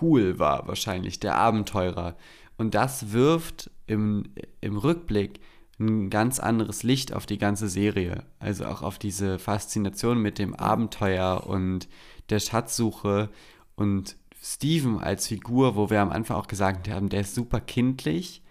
cool 0.00 0.38
war, 0.38 0.66
wahrscheinlich, 0.68 1.20
der 1.20 1.36
Abenteurer. 1.36 2.16
Und 2.58 2.74
das 2.74 3.12
wirft 3.12 3.70
im, 3.86 4.24
im 4.60 4.76
Rückblick 4.76 5.40
ein 5.78 6.10
ganz 6.10 6.38
anderes 6.38 6.82
Licht 6.82 7.14
auf 7.14 7.24
die 7.26 7.38
ganze 7.38 7.68
Serie. 7.68 8.24
Also 8.38 8.66
auch 8.66 8.82
auf 8.82 8.98
diese 8.98 9.38
Faszination 9.38 10.20
mit 10.20 10.38
dem 10.38 10.54
Abenteuer 10.54 11.46
und 11.46 11.88
der 12.28 12.38
Schatzsuche 12.38 13.30
und 13.76 14.16
Steven 14.42 14.98
als 14.98 15.26
Figur, 15.26 15.76
wo 15.76 15.90
wir 15.90 16.00
am 16.00 16.10
Anfang 16.10 16.36
auch 16.36 16.48
gesagt 16.48 16.88
haben, 16.88 17.08
der 17.08 17.22
ist 17.22 17.34
super 17.34 17.60
kindlich 17.60 18.42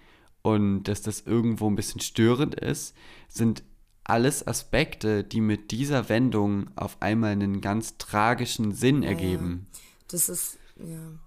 und 0.41 0.83
dass 0.83 1.01
das 1.01 1.21
irgendwo 1.21 1.67
ein 1.69 1.75
bisschen 1.75 2.01
störend 2.01 2.55
ist, 2.55 2.95
sind 3.27 3.63
alles 4.03 4.45
Aspekte, 4.45 5.23
die 5.23 5.41
mit 5.41 5.71
dieser 5.71 6.09
Wendung 6.09 6.69
auf 6.75 7.01
einmal 7.01 7.31
einen 7.31 7.61
ganz 7.61 7.97
tragischen 7.97 8.71
Sinn 8.71 9.03
ergeben. 9.03 9.67
Das 10.07 10.29
ist, 10.29 10.57
ja. 10.79 11.19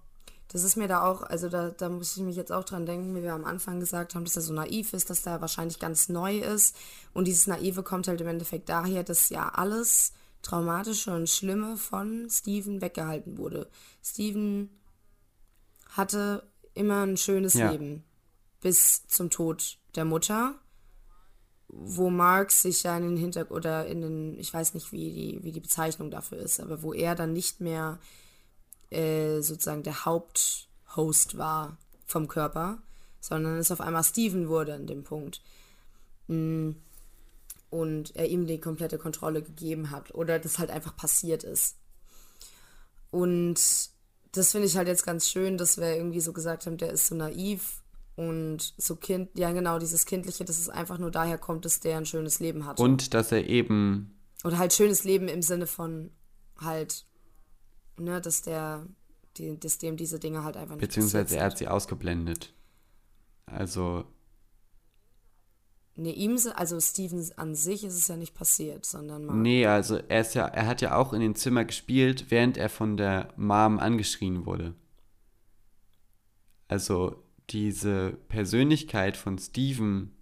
Das 0.53 0.63
ist 0.63 0.75
mir 0.75 0.87
da 0.87 1.03
auch, 1.03 1.23
also 1.23 1.49
da, 1.49 1.71
da 1.71 1.89
muss 1.89 2.15
ich 2.15 2.21
mich 2.21 2.35
jetzt 2.35 2.51
auch 2.51 2.63
dran 2.63 2.85
denken, 2.85 3.15
wie 3.15 3.23
wir 3.23 3.33
am 3.33 3.43
Anfang 3.43 3.79
gesagt 3.79 4.13
haben, 4.13 4.23
dass 4.23 4.35
er 4.35 4.43
so 4.43 4.53
naiv 4.53 4.93
ist, 4.93 5.09
dass 5.09 5.25
er 5.25 5.41
wahrscheinlich 5.41 5.79
ganz 5.79 6.09
neu 6.09 6.37
ist. 6.37 6.75
Und 7.11 7.25
dieses 7.27 7.47
Naive 7.47 7.81
kommt 7.81 8.07
halt 8.07 8.21
im 8.21 8.27
Endeffekt 8.27 8.69
daher, 8.69 9.03
dass 9.03 9.29
ja 9.29 9.49
alles 9.49 10.13
Traumatische 10.43 11.11
und 11.11 11.27
Schlimme 11.27 11.75
von 11.75 12.27
Steven 12.29 12.81
weggehalten 12.81 13.39
wurde. 13.39 13.67
Steven 14.03 14.69
hatte 15.89 16.47
immer 16.75 17.03
ein 17.03 17.17
schönes 17.17 17.55
ja. 17.55 17.71
Leben 17.71 18.03
bis 18.61 19.07
zum 19.07 19.31
Tod 19.31 19.79
der 19.95 20.05
Mutter, 20.05 20.53
wo 21.67 22.11
Marx 22.11 22.61
sich 22.61 22.83
ja 22.83 22.95
in 22.97 23.03
den 23.03 23.17
Hintergrund 23.17 23.57
oder 23.65 23.87
in 23.87 24.01
den, 24.01 24.39
ich 24.39 24.53
weiß 24.53 24.75
nicht, 24.75 24.91
wie 24.91 25.11
die, 25.11 25.43
wie 25.43 25.51
die 25.51 25.59
Bezeichnung 25.59 26.11
dafür 26.11 26.37
ist, 26.37 26.59
aber 26.59 26.83
wo 26.83 26.93
er 26.93 27.15
dann 27.15 27.33
nicht 27.33 27.59
mehr 27.59 27.97
äh, 28.93 29.41
sozusagen 29.41 29.83
der 29.83 30.05
Haupthost 30.05 31.37
war 31.37 31.77
vom 32.05 32.27
Körper, 32.27 32.79
sondern 33.19 33.57
es 33.57 33.71
auf 33.71 33.81
einmal 33.81 34.03
Steven 34.03 34.49
wurde 34.49 34.73
an 34.73 34.87
dem 34.87 35.03
Punkt. 35.03 35.41
Mm. 36.27 36.71
Und 37.69 38.15
er 38.15 38.27
ihm 38.29 38.45
die 38.45 38.59
komplette 38.59 38.99
Kontrolle 38.99 39.41
gegeben 39.41 39.89
hat 39.89 40.13
oder 40.13 40.37
das 40.37 40.59
halt 40.59 40.69
einfach 40.69 40.95
passiert 40.95 41.43
ist. 41.43 41.77
Und 43.09 43.55
das 44.31 44.51
finde 44.51 44.67
ich 44.67 44.77
halt 44.77 44.87
jetzt 44.87 45.05
ganz 45.05 45.27
schön, 45.27 45.57
dass 45.57 45.77
wir 45.77 45.95
irgendwie 45.95 46.19
so 46.19 46.33
gesagt 46.33 46.67
haben, 46.67 46.77
der 46.77 46.91
ist 46.91 47.07
so 47.07 47.15
naiv 47.15 47.81
und 48.15 48.73
so 48.77 48.95
Kind, 48.95 49.29
ja 49.33 49.51
genau, 49.51 49.79
dieses 49.79 50.05
Kindliche, 50.05 50.45
dass 50.45 50.59
es 50.59 50.69
einfach 50.69 50.99
nur 50.99 51.11
daher 51.11 51.37
kommt, 51.37 51.65
dass 51.65 51.79
der 51.79 51.97
ein 51.97 52.05
schönes 52.05 52.39
Leben 52.39 52.65
hat. 52.65 52.79
Und 52.79 53.13
dass 53.13 53.31
er 53.31 53.47
eben. 53.47 54.15
Oder 54.43 54.57
halt 54.59 54.73
schönes 54.73 55.03
Leben 55.03 55.27
im 55.27 55.41
Sinne 55.41 55.67
von 55.67 56.11
halt 56.59 57.05
ne, 57.97 58.21
dass 58.21 58.41
der, 58.41 58.85
die, 59.37 59.59
dass 59.59 59.77
dem 59.77 59.97
diese 59.97 60.19
Dinge 60.19 60.43
halt 60.43 60.57
einfach 60.57 60.75
nicht 60.75 60.81
Beziehungsweise 60.81 61.37
er 61.37 61.45
hat 61.45 61.57
sie 61.57 61.67
ausgeblendet. 61.67 62.53
Also. 63.45 64.05
Nee, 65.95 66.11
ihm, 66.11 66.39
also 66.55 66.79
Steven 66.79 67.23
an 67.35 67.53
sich 67.53 67.83
ist 67.83 67.93
es 67.93 68.07
ja 68.07 68.17
nicht 68.17 68.33
passiert, 68.33 68.85
sondern 68.85 69.25
Mark. 69.25 69.37
Nee, 69.37 69.67
also 69.67 69.97
er 69.97 70.21
ist 70.21 70.33
ja, 70.33 70.47
er 70.47 70.65
hat 70.65 70.81
ja 70.81 70.95
auch 70.95 71.13
in 71.13 71.21
dem 71.21 71.35
Zimmer 71.35 71.65
gespielt, 71.65 72.25
während 72.29 72.57
er 72.57 72.69
von 72.69 72.97
der 72.97 73.31
Mom 73.37 73.77
angeschrien 73.77 74.47
wurde. 74.47 74.73
Also 76.67 77.23
diese 77.51 78.17
Persönlichkeit 78.27 79.17
von 79.17 79.37
Steven 79.37 80.15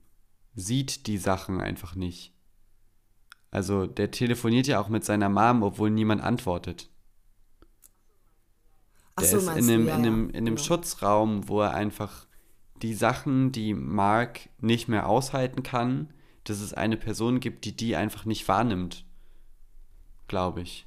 sieht 0.55 1.07
die 1.07 1.17
Sachen 1.17 1.61
einfach 1.61 1.95
nicht. 1.95 2.33
Also 3.49 3.85
der 3.85 4.11
telefoniert 4.11 4.67
ja 4.67 4.81
auch 4.81 4.89
mit 4.89 5.05
seiner 5.05 5.29
Mom, 5.29 5.63
obwohl 5.63 5.89
niemand 5.89 6.21
antwortet. 6.21 6.90
Der 9.21 9.29
so, 9.29 9.37
ist 9.37 9.57
in 9.57 9.69
einem, 9.69 9.87
ja, 9.87 9.95
in 9.95 10.01
einem, 10.01 10.29
in 10.29 10.37
einem 10.37 10.55
genau. 10.55 10.67
Schutzraum, 10.67 11.47
wo 11.47 11.61
er 11.61 11.73
einfach 11.73 12.27
die 12.81 12.93
Sachen, 12.93 13.51
die 13.51 13.73
Mark 13.73 14.49
nicht 14.59 14.87
mehr 14.87 15.07
aushalten 15.07 15.63
kann, 15.63 16.09
dass 16.43 16.59
es 16.59 16.73
eine 16.73 16.97
Person 16.97 17.39
gibt, 17.39 17.65
die 17.65 17.75
die 17.75 17.95
einfach 17.95 18.25
nicht 18.25 18.47
wahrnimmt. 18.47 19.05
Glaube 20.27 20.61
ich. 20.61 20.85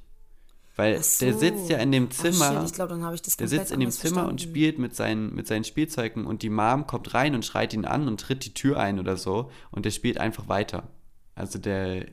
Weil 0.75 1.01
so. 1.01 1.25
der 1.25 1.33
sitzt 1.35 1.69
ja 1.69 1.77
in 1.77 1.93
dem 1.93 2.11
Zimmer. 2.11 2.65
Ach, 2.65 2.71
glaub, 2.71 2.89
der 2.89 3.47
sitzt 3.47 3.71
in 3.71 3.79
dem 3.79 3.91
Zimmer 3.91 3.91
verstanden. 3.91 4.29
und 4.29 4.41
spielt 4.41 4.77
mit 4.77 4.93
seinen, 4.93 5.33
mit 5.33 5.47
seinen 5.47 5.63
Spielzeugen 5.63 6.25
und 6.25 6.41
die 6.41 6.49
Mom 6.49 6.85
kommt 6.85 7.13
rein 7.13 7.33
und 7.33 7.45
schreit 7.45 7.73
ihn 7.73 7.85
an 7.85 8.09
und 8.09 8.19
tritt 8.19 8.43
die 8.43 8.53
Tür 8.53 8.77
ein 8.77 8.99
oder 8.99 9.15
so 9.15 9.49
und 9.71 9.85
der 9.85 9.91
spielt 9.91 10.17
einfach 10.17 10.49
weiter. 10.49 10.89
Also 11.33 11.59
der. 11.59 12.07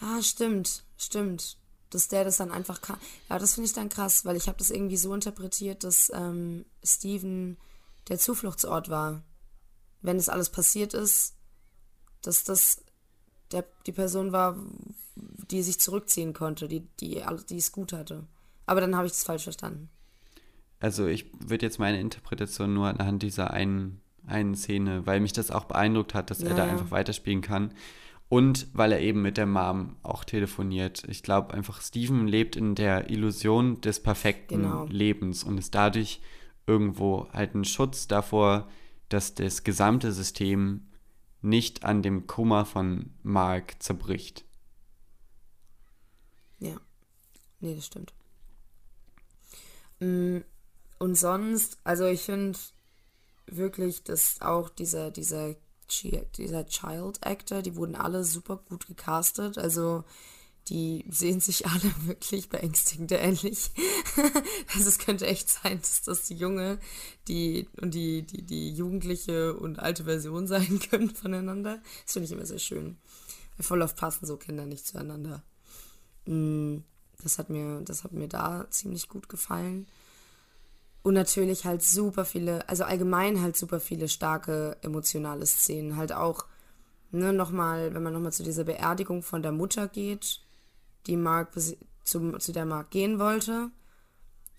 Ah, 0.00 0.22
stimmt, 0.22 0.84
stimmt 0.96 1.58
dass 1.92 2.08
der 2.08 2.24
das 2.24 2.38
dann 2.38 2.50
einfach 2.50 2.80
kann. 2.80 2.96
Ja, 3.28 3.38
das 3.38 3.54
finde 3.54 3.66
ich 3.66 3.74
dann 3.74 3.88
krass, 3.88 4.24
weil 4.24 4.36
ich 4.36 4.48
habe 4.48 4.58
das 4.58 4.70
irgendwie 4.70 4.96
so 4.96 5.14
interpretiert, 5.14 5.84
dass 5.84 6.10
ähm, 6.14 6.64
Steven 6.82 7.56
der 8.08 8.18
Zufluchtsort 8.18 8.88
war. 8.88 9.22
Wenn 10.00 10.16
es 10.16 10.28
alles 10.28 10.48
passiert 10.48 10.94
ist, 10.94 11.36
dass 12.22 12.44
das 12.44 12.82
der, 13.52 13.64
die 13.86 13.92
Person 13.92 14.32
war, 14.32 14.56
die 15.14 15.62
sich 15.62 15.78
zurückziehen 15.78 16.32
konnte, 16.32 16.68
die, 16.68 16.80
die, 17.00 17.22
die 17.50 17.56
es 17.56 17.72
gut 17.72 17.92
hatte. 17.92 18.26
Aber 18.66 18.80
dann 18.80 18.96
habe 18.96 19.06
ich 19.06 19.12
das 19.12 19.24
falsch 19.24 19.44
verstanden. 19.44 19.90
Also 20.80 21.06
ich 21.06 21.26
würde 21.38 21.66
jetzt 21.66 21.78
meine 21.78 22.00
Interpretation 22.00 22.72
nur 22.72 22.88
anhand 22.88 23.22
dieser 23.22 23.52
einen, 23.52 24.00
einen 24.26 24.54
Szene, 24.54 25.06
weil 25.06 25.20
mich 25.20 25.32
das 25.32 25.50
auch 25.50 25.64
beeindruckt 25.64 26.14
hat, 26.14 26.30
dass 26.30 26.40
ja, 26.40 26.48
er 26.48 26.56
da 26.56 26.64
einfach 26.64 26.90
weiterspielen 26.90 27.42
kann. 27.42 27.72
Und 28.32 28.68
weil 28.72 28.92
er 28.92 29.00
eben 29.00 29.20
mit 29.20 29.36
der 29.36 29.44
Mom 29.44 29.96
auch 30.02 30.24
telefoniert. 30.24 31.02
Ich 31.06 31.22
glaube 31.22 31.52
einfach, 31.52 31.82
Steven 31.82 32.26
lebt 32.26 32.56
in 32.56 32.74
der 32.74 33.10
Illusion 33.10 33.82
des 33.82 34.02
perfekten 34.02 34.62
genau. 34.62 34.86
Lebens 34.86 35.44
und 35.44 35.58
ist 35.58 35.74
dadurch 35.74 36.22
irgendwo 36.66 37.28
halt 37.34 37.54
ein 37.54 37.66
Schutz 37.66 38.08
davor, 38.08 38.70
dass 39.10 39.34
das 39.34 39.64
gesamte 39.64 40.12
System 40.12 40.86
nicht 41.42 41.84
an 41.84 42.00
dem 42.00 42.26
Kummer 42.26 42.64
von 42.64 43.10
Mark 43.22 43.82
zerbricht. 43.82 44.46
Ja, 46.58 46.80
nee, 47.60 47.74
das 47.74 47.84
stimmt. 47.84 48.14
Mm, 50.00 50.38
und 50.98 51.16
sonst, 51.16 51.76
also 51.84 52.06
ich 52.06 52.22
finde 52.22 52.58
wirklich, 53.44 54.04
dass 54.04 54.40
auch 54.40 54.70
dieser, 54.70 55.10
dieser 55.10 55.54
dieser 56.36 56.66
Child 56.66 57.26
Actor, 57.26 57.62
die 57.62 57.76
wurden 57.76 57.94
alle 57.94 58.24
super 58.24 58.56
gut 58.68 58.86
gecastet. 58.86 59.58
Also 59.58 60.04
die 60.68 61.04
sehen 61.08 61.40
sich 61.40 61.66
alle 61.66 61.92
wirklich 62.06 62.48
beängstigend 62.48 63.12
ähnlich. 63.12 63.70
also 64.74 64.88
es 64.88 64.98
könnte 64.98 65.26
echt 65.26 65.48
sein, 65.48 65.78
dass 65.80 66.02
das 66.02 66.26
die 66.26 66.34
junge 66.34 66.78
die, 67.28 67.68
und 67.80 67.94
die, 67.94 68.22
die, 68.22 68.42
die 68.42 68.72
jugendliche 68.72 69.54
und 69.56 69.78
alte 69.78 70.04
Version 70.04 70.46
sein 70.48 70.80
können 70.90 71.10
voneinander. 71.10 71.80
Das 72.04 72.14
finde 72.14 72.26
ich 72.26 72.32
immer 72.32 72.46
sehr 72.46 72.58
schön. 72.58 72.96
Voll 73.60 73.82
oft 73.82 73.96
passen 73.96 74.26
so 74.26 74.36
Kinder 74.36 74.66
nicht 74.66 74.86
zueinander. 74.86 75.42
Mm, 76.26 76.78
das 77.22 77.38
hat 77.38 77.50
mir, 77.50 77.82
das 77.82 78.02
hat 78.02 78.12
mir 78.12 78.28
da 78.28 78.66
ziemlich 78.70 79.08
gut 79.08 79.28
gefallen. 79.28 79.86
Und 81.02 81.14
natürlich 81.14 81.64
halt 81.64 81.82
super 81.82 82.24
viele, 82.24 82.68
also 82.68 82.84
allgemein 82.84 83.42
halt 83.42 83.56
super 83.56 83.80
viele 83.80 84.08
starke 84.08 84.76
emotionale 84.82 85.46
Szenen. 85.46 85.96
Halt 85.96 86.12
auch, 86.12 86.46
ne, 87.10 87.32
nochmal, 87.32 87.94
wenn 87.94 88.02
man 88.02 88.12
nochmal 88.12 88.32
zu 88.32 88.44
dieser 88.44 88.64
Beerdigung 88.64 89.22
von 89.22 89.42
der 89.42 89.52
Mutter 89.52 89.88
geht, 89.88 90.40
die 91.06 91.16
Mark 91.16 91.54
zu, 92.04 92.38
zu 92.38 92.52
der 92.52 92.66
Mark 92.66 92.90
gehen 92.90 93.18
wollte 93.18 93.70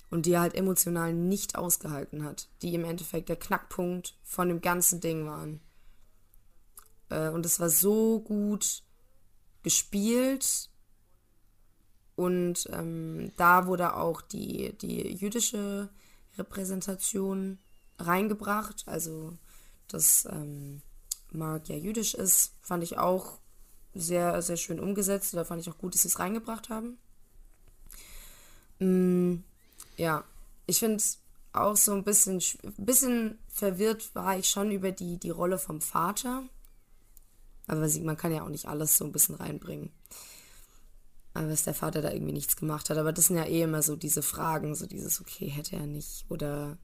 und 0.09 0.25
die 0.25 0.37
halt 0.37 0.55
emotional 0.55 1.13
nicht 1.13 1.55
ausgehalten 1.57 2.23
hat. 2.25 2.49
Die 2.61 2.75
im 2.75 2.83
Endeffekt 2.83 3.29
der 3.29 3.37
Knackpunkt 3.37 4.17
von 4.23 4.49
dem 4.49 4.61
ganzen 4.61 4.99
Ding 4.99 5.25
waren. 5.25 5.61
Äh, 7.09 7.29
und 7.29 7.45
es 7.45 7.59
war 7.59 7.69
so 7.69 8.19
gut 8.19 8.83
gespielt 9.63 10.69
Und 12.15 12.67
ähm, 12.71 13.31
da 13.37 13.65
wurde 13.65 13.95
auch 13.95 14.21
die, 14.21 14.77
die 14.77 15.15
jüdische 15.15 15.89
Repräsentation 16.37 17.59
reingebracht. 17.99 18.83
Also, 18.85 19.33
dass 19.87 20.25
ähm, 20.25 20.81
Mark 21.31 21.69
ja 21.69 21.75
jüdisch 21.75 22.13
ist, 22.13 22.53
fand 22.61 22.83
ich 22.83 22.97
auch 22.97 23.39
sehr, 23.93 24.41
sehr 24.41 24.57
schön 24.57 24.79
umgesetzt. 24.79 25.33
Da 25.33 25.43
fand 25.43 25.61
ich 25.61 25.69
auch 25.69 25.77
gut, 25.77 25.93
dass 25.93 26.01
sie 26.01 26.07
es 26.07 26.19
reingebracht 26.19 26.69
haben. 26.69 26.97
Mm, 28.79 29.43
ja, 29.97 30.23
ich 30.65 30.79
finde 30.79 31.03
auch 31.53 31.77
so 31.77 31.93
ein 31.93 32.03
bisschen, 32.03 32.41
bisschen 32.77 33.37
verwirrt 33.47 34.13
war 34.15 34.37
ich 34.37 34.49
schon 34.49 34.71
über 34.71 34.91
die, 34.91 35.17
die 35.19 35.29
Rolle 35.29 35.59
vom 35.59 35.81
Vater. 35.81 36.43
Aber 37.67 37.87
man 38.01 38.17
kann 38.17 38.33
ja 38.33 38.43
auch 38.43 38.49
nicht 38.49 38.67
alles 38.67 38.97
so 38.97 39.05
ein 39.05 39.11
bisschen 39.11 39.35
reinbringen. 39.35 39.91
Aber 41.33 41.47
dass 41.47 41.63
der 41.63 41.73
Vater 41.73 42.01
da 42.01 42.11
irgendwie 42.11 42.33
nichts 42.33 42.55
gemacht 42.55 42.89
hat. 42.89 42.97
Aber 42.97 43.11
das 43.11 43.27
sind 43.27 43.37
ja 43.37 43.45
eh 43.45 43.63
immer 43.63 43.81
so 43.81 43.95
diese 43.95 44.21
Fragen, 44.21 44.75
so 44.75 44.85
dieses, 44.85 45.19
okay, 45.19 45.47
hätte 45.47 45.75
er 45.75 45.87
nicht. 45.87 46.25
Oder 46.29 46.77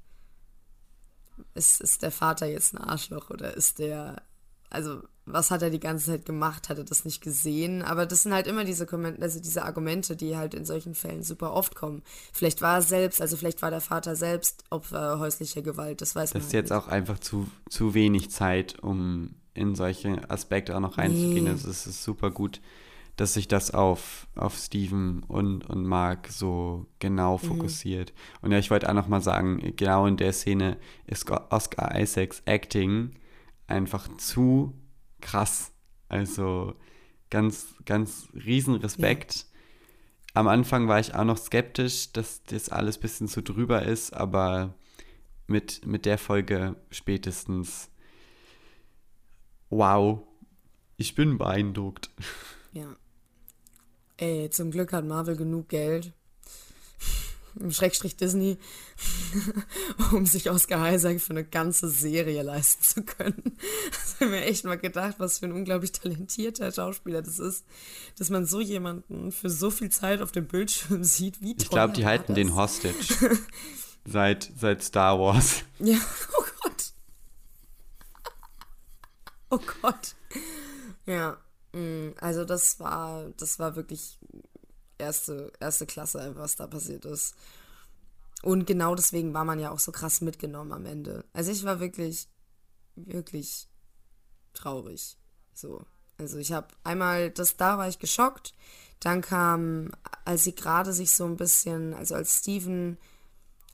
ist, 1.54 1.82
ist 1.82 2.02
der 2.02 2.12
Vater 2.12 2.48
jetzt 2.48 2.74
ein 2.74 2.80
Arschloch 2.80 3.30
oder 3.30 3.54
ist 3.56 3.80
der 3.80 4.24
also 4.70 5.02
was 5.26 5.52
hat 5.52 5.62
er 5.62 5.70
die 5.70 5.80
ganze 5.80 6.08
Zeit 6.08 6.26
gemacht? 6.26 6.70
Hat 6.70 6.80
er 6.80 6.84
das 6.84 7.06
nicht 7.06 7.22
gesehen? 7.22 7.84
Aber 7.84 8.06
das 8.08 8.24
sind 8.24 8.34
halt 8.34 8.48
immer 8.48 8.64
diese, 8.64 8.88
also 9.20 9.40
diese 9.40 9.64
Argumente, 9.64 10.16
die 10.16 10.36
halt 10.36 10.56
in 10.56 10.66
solchen 10.66 10.96
Fällen 10.96 11.22
super 11.24 11.54
oft 11.54 11.76
kommen. 11.76 12.02
Vielleicht 12.34 12.62
war 12.62 12.76
er 12.76 12.82
selbst, 12.82 13.22
also 13.22 13.38
vielleicht 13.38 13.62
war 13.62 13.70
der 13.70 13.82
Vater 13.82 14.16
selbst 14.16 14.64
Opfer 14.72 15.20
häuslicher 15.20 15.62
Gewalt, 15.62 16.02
das 16.02 16.16
weiß 16.16 16.32
das 16.32 16.34
man. 16.34 16.42
Das 16.42 16.48
ist 16.48 16.54
jetzt 16.54 16.72
nicht. 16.72 16.80
auch 16.80 16.88
einfach 16.88 17.20
zu, 17.20 17.48
zu 17.70 17.94
wenig 17.94 18.32
Zeit, 18.32 18.80
um 18.82 19.36
in 19.54 19.76
solche 19.76 20.30
Aspekte 20.30 20.76
auch 20.76 20.80
noch 20.80 20.98
reinzugehen. 20.98 21.44
Nee. 21.44 21.50
Also 21.52 21.70
es 21.70 21.86
ist 21.86 22.04
super 22.04 22.32
gut, 22.32 22.60
dass 23.20 23.34
sich 23.34 23.50
das 23.50 23.72
auf, 23.72 24.28
auf 24.36 24.56
Steven 24.56 25.24
und, 25.24 25.70
und 25.70 25.84
Mark 25.84 26.30
so 26.30 26.86
genau 27.00 27.34
mhm. 27.34 27.48
fokussiert. 27.48 28.14
Mhm. 28.14 28.38
Und 28.42 28.52
ja, 28.54 28.60
ich 28.60 28.72
wollte 28.72 28.88
auch 28.88 28.94
noch 28.94 29.10
mal 29.10 29.20
sagen, 29.20 29.74
genau 29.76 30.06
in 30.06 30.16
der 30.16 30.32
Szene 30.32 30.78
ist 31.06 31.30
Oscar 31.30 32.00
Isaacs 32.00 32.42
Acting 32.46 33.12
einfach 33.68 34.08
zu 34.18 34.74
krass. 35.20 35.74
Also 36.08 36.76
ganz, 37.30 37.76
ganz 37.84 38.30
riesen 38.34 38.76
Respekt. 38.76 39.36
Ja. 39.36 39.44
Am 40.36 40.48
Anfang 40.48 40.88
war 40.88 41.02
ich 41.02 41.14
auch 41.14 41.26
noch 41.26 41.38
skeptisch, 41.38 42.14
dass 42.14 42.44
das 42.44 42.70
alles 42.70 42.98
ein 42.98 43.02
bisschen 43.02 43.28
zu 43.28 43.42
drüber 43.42 43.84
ist, 43.84 44.14
aber 44.14 44.76
mit, 45.46 45.86
mit 45.86 46.06
der 46.06 46.18
Folge 46.18 46.78
spätestens, 46.90 47.90
wow, 49.70 50.22
ich 50.96 51.16
bin 51.16 51.38
beeindruckt. 51.38 52.12
Ja. 52.72 52.96
Ey, 54.22 54.50
zum 54.50 54.70
Glück 54.70 54.92
hat 54.92 55.06
Marvel 55.06 55.38
genug 55.38 55.70
Geld, 55.70 56.12
Schrägstrich 57.70 58.18
Disney, 58.18 58.58
um 60.12 60.26
sich 60.26 60.50
Oscar 60.50 60.94
Isaac 60.94 61.22
für 61.22 61.30
eine 61.30 61.46
ganze 61.46 61.88
Serie 61.88 62.44
leisten 62.44 62.84
zu 62.84 63.04
können. 63.04 63.58
Das 63.92 64.20
habe 64.20 64.32
mir 64.32 64.44
echt 64.44 64.66
mal 64.66 64.78
gedacht, 64.78 65.16
was 65.20 65.40
für 65.40 65.46
ein 65.46 65.54
unglaublich 65.54 65.94
talentierter 65.94 66.70
Schauspieler 66.70 67.22
das 67.22 67.40
ist, 67.40 67.64
dass 68.18 68.30
man 68.30 68.46
so 68.46 68.60
jemanden 68.60 69.32
für 69.32 69.50
so 69.50 69.72
viel 69.72 69.90
Zeit 69.90 70.22
auf 70.22 70.34
dem 70.34 70.48
Bildschirm 70.48 71.06
sieht, 71.06 71.42
wie 71.42 71.56
toll 71.56 71.64
Ich 71.64 71.70
glaube, 71.70 71.94
die 71.94 72.06
halten 72.06 72.28
das. 72.28 72.36
den 72.36 72.56
Hostage. 72.58 73.38
seit, 74.06 74.52
seit 74.60 74.84
Star 74.84 75.18
Wars. 75.18 75.64
Ja, 75.80 75.98
oh 76.38 76.44
Gott. 76.62 76.94
Oh 79.50 79.60
Gott. 79.82 80.16
Ja, 81.06 81.38
also 82.20 82.46
das 82.46 82.80
war, 82.80 83.30
das 83.38 83.60
war 83.60 83.76
wirklich 83.76 84.20
erste, 84.98 85.52
erste 85.60 85.86
Klasse, 85.86 86.36
was 86.36 86.56
da 86.56 86.68
passiert 86.68 87.06
ist. 87.06 87.36
Und 88.42 88.66
genau 88.66 88.96
deswegen 88.96 89.34
war 89.34 89.46
man 89.46 89.60
ja 89.60 89.72
auch 89.72 89.80
so 89.80 89.92
krass 89.92 90.22
mitgenommen 90.22 90.72
am 90.72 90.86
Ende. 90.86 91.26
Also 91.34 91.52
ich 91.52 91.64
war 91.64 91.80
wirklich, 91.80 92.28
wirklich 92.96 93.68
traurig. 94.54 95.18
So. 95.54 95.86
Also 96.18 96.38
ich 96.38 96.52
habe 96.52 96.68
einmal, 96.84 97.32
das 97.32 97.58
da 97.58 97.78
war 97.78 97.88
ich 97.88 98.00
geschockt. 98.00 98.54
Dann 99.00 99.22
kam, 99.22 99.92
als 100.26 100.44
sie 100.44 100.56
gerade 100.56 100.94
sich 100.94 101.12
so 101.12 101.26
ein 101.26 101.38
bisschen, 101.38 101.94
also 101.94 102.16
als 102.16 102.40
Steven 102.40 102.98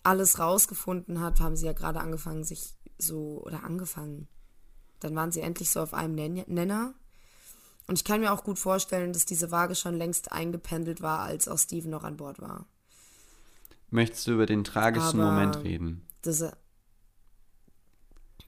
alles 0.03 0.37
rausgefunden 0.37 1.19
hat, 1.21 1.39
haben 1.39 1.55
sie 1.55 1.65
ja 1.65 1.73
gerade 1.73 1.99
angefangen, 1.99 2.43
sich 2.43 2.75
so, 2.99 3.41
oder 3.43 3.63
angefangen. 3.63 4.27
Dann 4.99 5.15
waren 5.15 5.31
sie 5.31 5.41
endlich 5.41 5.71
so 5.71 5.81
auf 5.81 5.93
einem 5.93 6.15
Nenner. 6.47 6.93
Und 7.87 7.99
ich 7.99 8.03
kann 8.03 8.19
mir 8.19 8.33
auch 8.33 8.43
gut 8.43 8.57
vorstellen, 8.57 9.13
dass 9.13 9.25
diese 9.25 9.51
Waage 9.51 9.75
schon 9.75 9.95
längst 9.95 10.31
eingependelt 10.31 11.01
war, 11.01 11.19
als 11.19 11.47
auch 11.47 11.59
Steven 11.59 11.91
noch 11.91 12.03
an 12.03 12.17
Bord 12.17 12.41
war. 12.41 12.65
Möchtest 13.91 14.25
du 14.27 14.33
über 14.33 14.45
den 14.45 14.63
tragischen 14.63 15.19
Aber 15.19 15.31
Moment 15.31 15.63
reden? 15.63 16.01
Diese, 16.25 16.57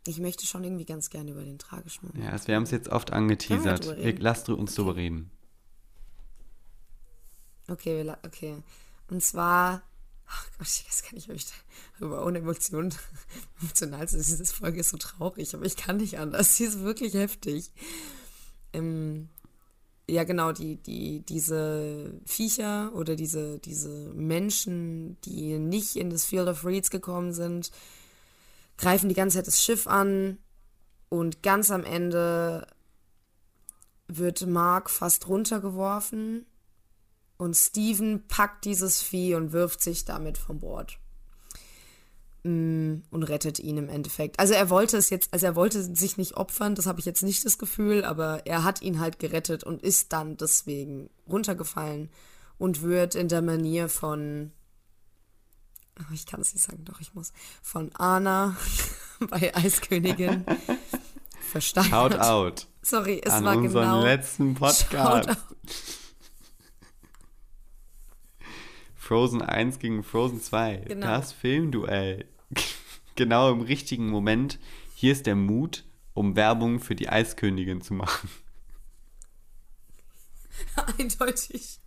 ich 0.08 0.20
möchte 0.20 0.48
schon 0.48 0.64
irgendwie 0.64 0.86
ganz 0.86 1.10
gerne 1.10 1.32
über 1.32 1.44
den 1.44 1.60
tragischen 1.60 2.08
Moment. 2.08 2.26
Ja, 2.26 2.32
also 2.32 2.48
wir 2.48 2.56
haben 2.56 2.64
es 2.64 2.72
jetzt 2.72 2.90
oft 2.90 3.14
angeteasert. 3.14 3.86
Lass 4.20 4.50
uns 4.50 4.72
okay. 4.72 4.76
drüber 4.76 4.96
reden. 4.96 5.32
Okay, 7.70 8.12
okay. 8.26 8.56
Und 9.10 9.24
zwar, 9.24 9.84
ach 10.26 10.48
Gott, 10.58 10.68
ich 10.68 10.88
weiß 10.88 11.04
gar 11.04 11.14
nicht, 11.14 11.30
ob 11.30 11.36
ich 11.36 11.46
darüber 12.00 12.26
ohne 12.26 12.40
Emotionen 12.40 12.94
emotional 13.62 14.08
sind. 14.08 14.26
Diese 14.26 14.46
Folge 14.46 14.80
ist 14.80 14.90
so 14.90 14.98
traurig, 14.98 15.54
aber 15.54 15.66
ich 15.66 15.76
kann 15.76 15.98
nicht 15.98 16.18
anders. 16.18 16.58
Sie 16.58 16.64
ist 16.64 16.80
wirklich 16.80 17.14
heftig 17.14 17.72
ähm, 18.74 19.30
ja 20.10 20.24
genau, 20.24 20.52
die, 20.52 20.78
die, 20.78 21.26
diese 21.26 22.14
Viecher 22.26 22.94
oder 22.94 23.16
diese, 23.16 23.60
diese 23.60 24.12
Menschen, 24.14 25.20
die 25.22 25.60
nicht 25.60 25.96
in 25.96 26.10
das 26.10 26.26
Field 26.26 26.48
of 26.48 26.66
Reeds 26.66 26.90
gekommen 26.90 27.34
sind, 27.34 27.72
greifen 28.78 29.10
die 29.10 29.16
ganze 29.16 29.38
Zeit 29.38 29.48
das 29.48 29.62
Schiff 29.62 29.88
an 29.88 30.38
und 31.10 31.44
ganz 31.44 31.72
am 31.72 31.84
Ende 31.84 32.68
wird 34.08 34.46
Mark 34.48 34.90
fast 34.90 35.28
runtergeworfen 35.28 36.46
und 37.38 37.56
Steven 37.56 38.28
packt 38.28 38.66
dieses 38.66 39.02
Vieh 39.02 39.36
und 39.36 39.52
wirft 39.52 39.82
sich 39.82 40.06
damit 40.06 40.38
vom 40.38 40.60
Bord. 40.60 41.00
Mm, 42.44 43.02
und 43.10 43.24
rettet 43.24 43.60
ihn 43.60 43.78
im 43.78 43.90
Endeffekt. 43.90 44.40
Also 44.40 44.54
er 44.54 44.70
wollte 44.70 44.96
es 44.98 45.10
jetzt, 45.10 45.34
also 45.34 45.48
er 45.48 45.56
wollte 45.56 45.84
sich 45.96 46.18
nicht 46.18 46.38
opfern, 46.38 46.76
das 46.76 46.86
habe 46.86 47.00
ich 47.00 47.06
jetzt 47.06 47.24
nicht 47.24 47.44
das 47.46 47.58
Gefühl, 47.58 48.06
aber 48.06 48.46
er 48.46 48.64
hat 48.64 48.82
ihn 48.82 49.00
halt 49.00 49.20
gerettet 49.20 49.64
und 49.64 49.82
ist 49.82 50.14
dann 50.14 50.38
deswegen 50.38 51.10
runtergefallen 51.28 52.10
und 52.58 52.84
wird 52.84 53.16
in 53.16 53.28
der 53.28 53.42
Manier 53.42 53.90
von, 53.90 54.52
oh, 56.00 56.14
ich 56.14 56.26
kann 56.26 56.40
es 56.40 56.54
nicht 56.54 56.64
sagen, 56.64 56.86
doch 56.86 57.02
ich 57.02 57.14
muss, 57.16 57.34
von 57.62 57.92
Anna 57.96 58.56
bei 59.30 59.56
Eiskönigin 59.56 60.46
verstanden. 61.52 61.90
Shout 61.90 62.20
out. 62.20 62.68
Sorry, 62.84 63.20
es 63.26 63.34
An 63.34 63.46
war 63.46 63.60
genau. 63.60 64.04
letzten 64.04 64.54
Podcast. 64.54 65.30
Frozen 69.08 69.42
1 69.42 69.80
gegen 69.80 70.04
Frozen 70.04 70.42
2. 70.42 70.84
Genau. 70.86 71.08
Das 71.08 71.32
Filmduell. 71.32 72.26
genau 73.16 73.50
im 73.54 73.62
richtigen 73.62 74.10
Moment. 74.10 74.60
Hier 74.96 75.14
ist 75.14 75.28
der 75.28 75.36
Mut, 75.36 75.86
um 76.14 76.36
Werbung 76.36 76.82
für 76.82 76.94
die 76.94 77.08
Eiskönigin 77.08 77.80
zu 77.80 77.94
machen. 77.94 78.30
Eindeutig. 81.00 81.80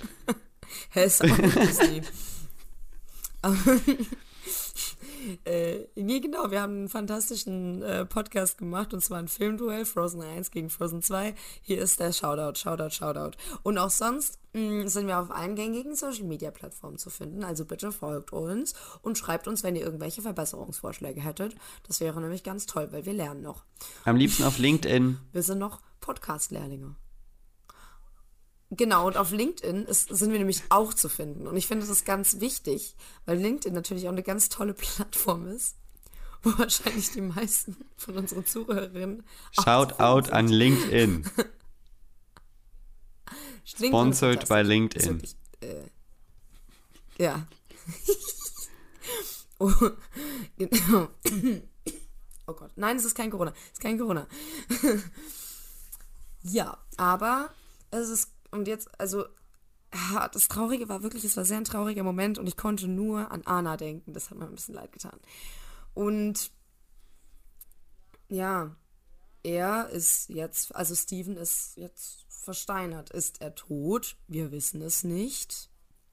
Hä, 0.92 1.04
ist 1.04 1.22
auch 1.22 1.36
Disney. 1.36 2.00
Äh, 5.44 5.86
nee, 5.94 6.20
genau, 6.20 6.50
wir 6.50 6.62
haben 6.62 6.76
einen 6.76 6.88
fantastischen 6.88 7.82
äh, 7.82 8.04
Podcast 8.06 8.58
gemacht 8.58 8.94
und 8.94 9.02
zwar 9.02 9.18
ein 9.18 9.28
Filmduell, 9.28 9.84
Frozen 9.84 10.22
1 10.22 10.50
gegen 10.50 10.70
Frozen 10.70 11.02
2. 11.02 11.34
Hier 11.62 11.80
ist 11.80 12.00
der 12.00 12.12
Shoutout, 12.12 12.58
Shoutout, 12.58 12.90
Shoutout. 12.90 13.36
Und 13.62 13.78
auch 13.78 13.90
sonst 13.90 14.38
mh, 14.52 14.84
mm, 14.84 14.88
sind 14.88 15.06
wir 15.06 15.18
auf 15.18 15.30
allen 15.30 15.56
gängigen 15.56 15.94
Social 15.94 16.24
Media 16.24 16.50
Plattformen 16.50 16.98
zu 16.98 17.10
finden, 17.10 17.44
also 17.44 17.64
bitte 17.64 17.92
folgt 17.92 18.32
uns 18.32 18.74
und 19.02 19.18
schreibt 19.18 19.48
uns, 19.48 19.62
wenn 19.62 19.76
ihr 19.76 19.82
irgendwelche 19.82 20.22
Verbesserungsvorschläge 20.22 21.20
hättet. 21.20 21.54
Das 21.86 22.00
wäre 22.00 22.20
nämlich 22.20 22.42
ganz 22.42 22.66
toll, 22.66 22.88
weil 22.90 23.06
wir 23.06 23.12
lernen 23.12 23.42
noch. 23.42 23.64
Am 24.04 24.16
liebsten 24.16 24.44
auf 24.44 24.58
LinkedIn. 24.58 25.18
Wir 25.32 25.42
sind 25.42 25.58
noch 25.58 25.80
Podcast-Lehrlinge. 26.00 26.96
Genau, 28.72 29.08
und 29.08 29.16
auf 29.16 29.32
LinkedIn 29.32 29.84
ist, 29.86 30.14
sind 30.14 30.30
wir 30.30 30.38
nämlich 30.38 30.62
auch 30.68 30.94
zu 30.94 31.08
finden. 31.08 31.48
Und 31.48 31.56
ich 31.56 31.66
finde 31.66 31.86
das 31.86 32.04
ganz 32.04 32.38
wichtig, 32.38 32.94
weil 33.26 33.36
LinkedIn 33.36 33.74
natürlich 33.74 34.06
auch 34.06 34.12
eine 34.12 34.22
ganz 34.22 34.48
tolle 34.48 34.74
Plattform 34.74 35.48
ist, 35.48 35.76
wo 36.42 36.56
wahrscheinlich 36.56 37.10
die 37.10 37.20
meisten 37.20 37.76
von 37.96 38.16
unseren 38.16 38.46
Zuhörerinnen. 38.46 39.24
Shout 39.52 39.98
out 39.98 40.26
sind. 40.26 40.34
an 40.34 40.48
LinkedIn. 40.48 41.28
Sponsored 43.64 44.48
by 44.48 44.62
LinkedIn. 44.62 45.20
Wirklich, 45.20 45.36
äh, 45.60 45.88
ja. 47.18 47.46
oh, 49.58 49.72
genau. 50.56 51.08
oh 52.46 52.52
Gott. 52.52 52.70
Nein, 52.76 52.96
es 52.96 53.04
ist 53.04 53.16
kein 53.16 53.30
Corona. 53.30 53.52
Es 53.66 53.72
ist 53.72 53.80
kein 53.80 53.98
Corona. 53.98 54.28
ja, 56.42 56.78
aber 56.96 57.50
es 57.90 58.08
ist 58.08 58.28
und 58.50 58.68
jetzt, 58.68 58.88
also 59.00 59.24
das 60.32 60.48
Traurige 60.48 60.88
war 60.88 61.02
wirklich, 61.02 61.24
es 61.24 61.36
war 61.36 61.44
sehr 61.44 61.56
ein 61.56 61.64
trauriger 61.64 62.04
Moment 62.04 62.38
und 62.38 62.46
ich 62.46 62.56
konnte 62.56 62.86
nur 62.86 63.30
an 63.30 63.42
Anna 63.44 63.76
denken. 63.76 64.12
Das 64.12 64.30
hat 64.30 64.38
mir 64.38 64.46
ein 64.46 64.54
bisschen 64.54 64.74
leid 64.74 64.92
getan. 64.92 65.18
Und 65.94 66.52
ja, 68.28 68.76
er 69.42 69.88
ist 69.88 70.28
jetzt, 70.28 70.74
also 70.74 70.94
Steven 70.94 71.36
ist 71.36 71.76
jetzt 71.76 72.24
versteinert. 72.28 73.10
Ist 73.10 73.40
er 73.40 73.54
tot? 73.54 74.16
Wir 74.28 74.52
wissen 74.52 74.80
es 74.82 75.02
nicht. 75.02 75.70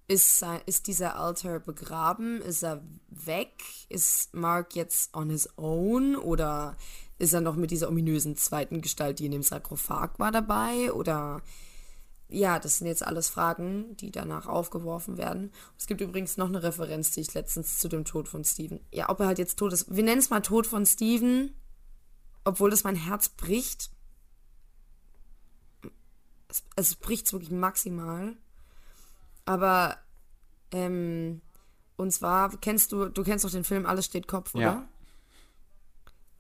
Ist, 0.08 0.40
sein, 0.40 0.62
ist 0.66 0.88
dieser 0.88 1.18
Alter 1.18 1.60
begraben? 1.60 2.42
Ist 2.42 2.64
er 2.64 2.84
weg? 3.10 3.64
Ist 3.90 4.34
Mark 4.34 4.76
jetzt 4.76 5.14
on 5.14 5.30
his 5.30 5.50
own? 5.58 6.16
Oder 6.16 6.78
ist 7.20 7.34
er 7.34 7.42
noch 7.42 7.56
mit 7.56 7.72
dieser 7.72 7.90
ominösen 7.90 8.38
zweiten 8.38 8.82
Gestalt, 8.82 9.20
die 9.20 9.26
in 9.26 9.34
dem 9.34 9.44
Sarkophag 9.44 10.18
war, 10.18 10.32
dabei? 10.32 10.94
Oder 10.94 11.42
ja, 12.30 12.60
das 12.60 12.78
sind 12.78 12.88
jetzt 12.88 13.06
alles 13.06 13.30
Fragen, 13.30 13.96
die 13.98 14.12
danach 14.12 14.48
aufgeworfen 14.48 15.18
werden. 15.18 15.52
Es 15.78 15.88
gibt 15.88 16.02
übrigens 16.02 16.38
noch 16.38 16.48
eine 16.48 16.62
Referenz, 16.64 17.12
die 17.12 17.22
ich 17.22 17.34
letztens 17.34 17.80
zu 17.80 17.88
dem 17.88 18.04
Tod 18.06 18.28
von 18.28 18.44
Steven. 18.44 18.82
Ja, 18.92 19.10
ob 19.10 19.20
er 19.22 19.28
halt 19.28 19.40
jetzt 19.40 19.58
tot 19.58 19.72
ist. 19.74 19.96
Wir 19.96 20.04
nennen 20.04 20.20
es 20.20 20.30
mal 20.30 20.42
Tod 20.42 20.68
von 20.68 20.86
Steven, 20.86 21.54
obwohl 22.44 22.70
das 22.70 22.84
mein 22.84 22.96
Herz 22.96 23.30
bricht. 23.30 23.92
Es, 26.50 26.64
es 26.76 26.96
bricht 26.96 27.32
wirklich 27.32 27.52
maximal. 27.52 28.36
Aber, 29.46 29.98
ähm, 30.72 31.42
und 31.96 32.12
zwar, 32.12 32.56
kennst 32.58 32.92
du, 32.92 33.08
du 33.10 33.24
kennst 33.24 33.46
doch 33.46 33.52
den 33.52 33.64
Film 33.64 33.86
Alles 33.86 34.06
steht 34.06 34.28
Kopf, 34.28 34.54
oder? 34.54 34.64
Ja. 34.64 34.88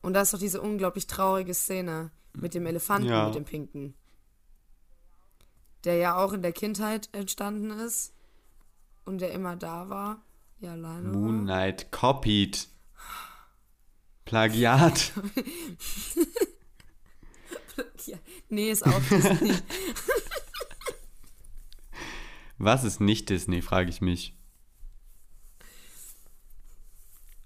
Und 0.02 0.14
da 0.14 0.22
ist 0.22 0.34
doch 0.34 0.40
diese 0.40 0.62
unglaublich 0.62 1.08
traurige 1.08 1.54
Szene 1.54 2.12
mit 2.34 2.54
dem 2.54 2.66
Elefanten, 2.66 3.08
Ja. 3.08 3.26
mit 3.26 3.36
dem 3.36 3.46
Pinken. 3.46 3.96
Der 5.84 5.96
ja 5.96 6.18
auch 6.18 6.34
in 6.34 6.42
der 6.42 6.54
Kindheit 6.54 7.10
entstanden 7.12 7.72
ist 7.72 8.14
und 9.06 9.20
der 9.20 9.32
immer 9.32 9.56
da 9.56 9.90
war. 9.90 10.24
Ja, 10.60 10.72
alleine. 10.72 11.14
war. 11.14 11.20
Moonlight 11.20 11.92
copied. 11.92 12.68
Plagiat. 14.26 15.14
Ja. 18.06 18.18
Nee, 18.50 18.72
ist 18.72 18.86
auch 18.86 19.02
Disney. 19.10 19.54
Was 22.58 22.84
ist 22.84 23.00
nicht 23.02 23.30
Disney, 23.30 23.62
frage 23.62 23.90
ich 23.90 24.02
mich. 24.02 24.34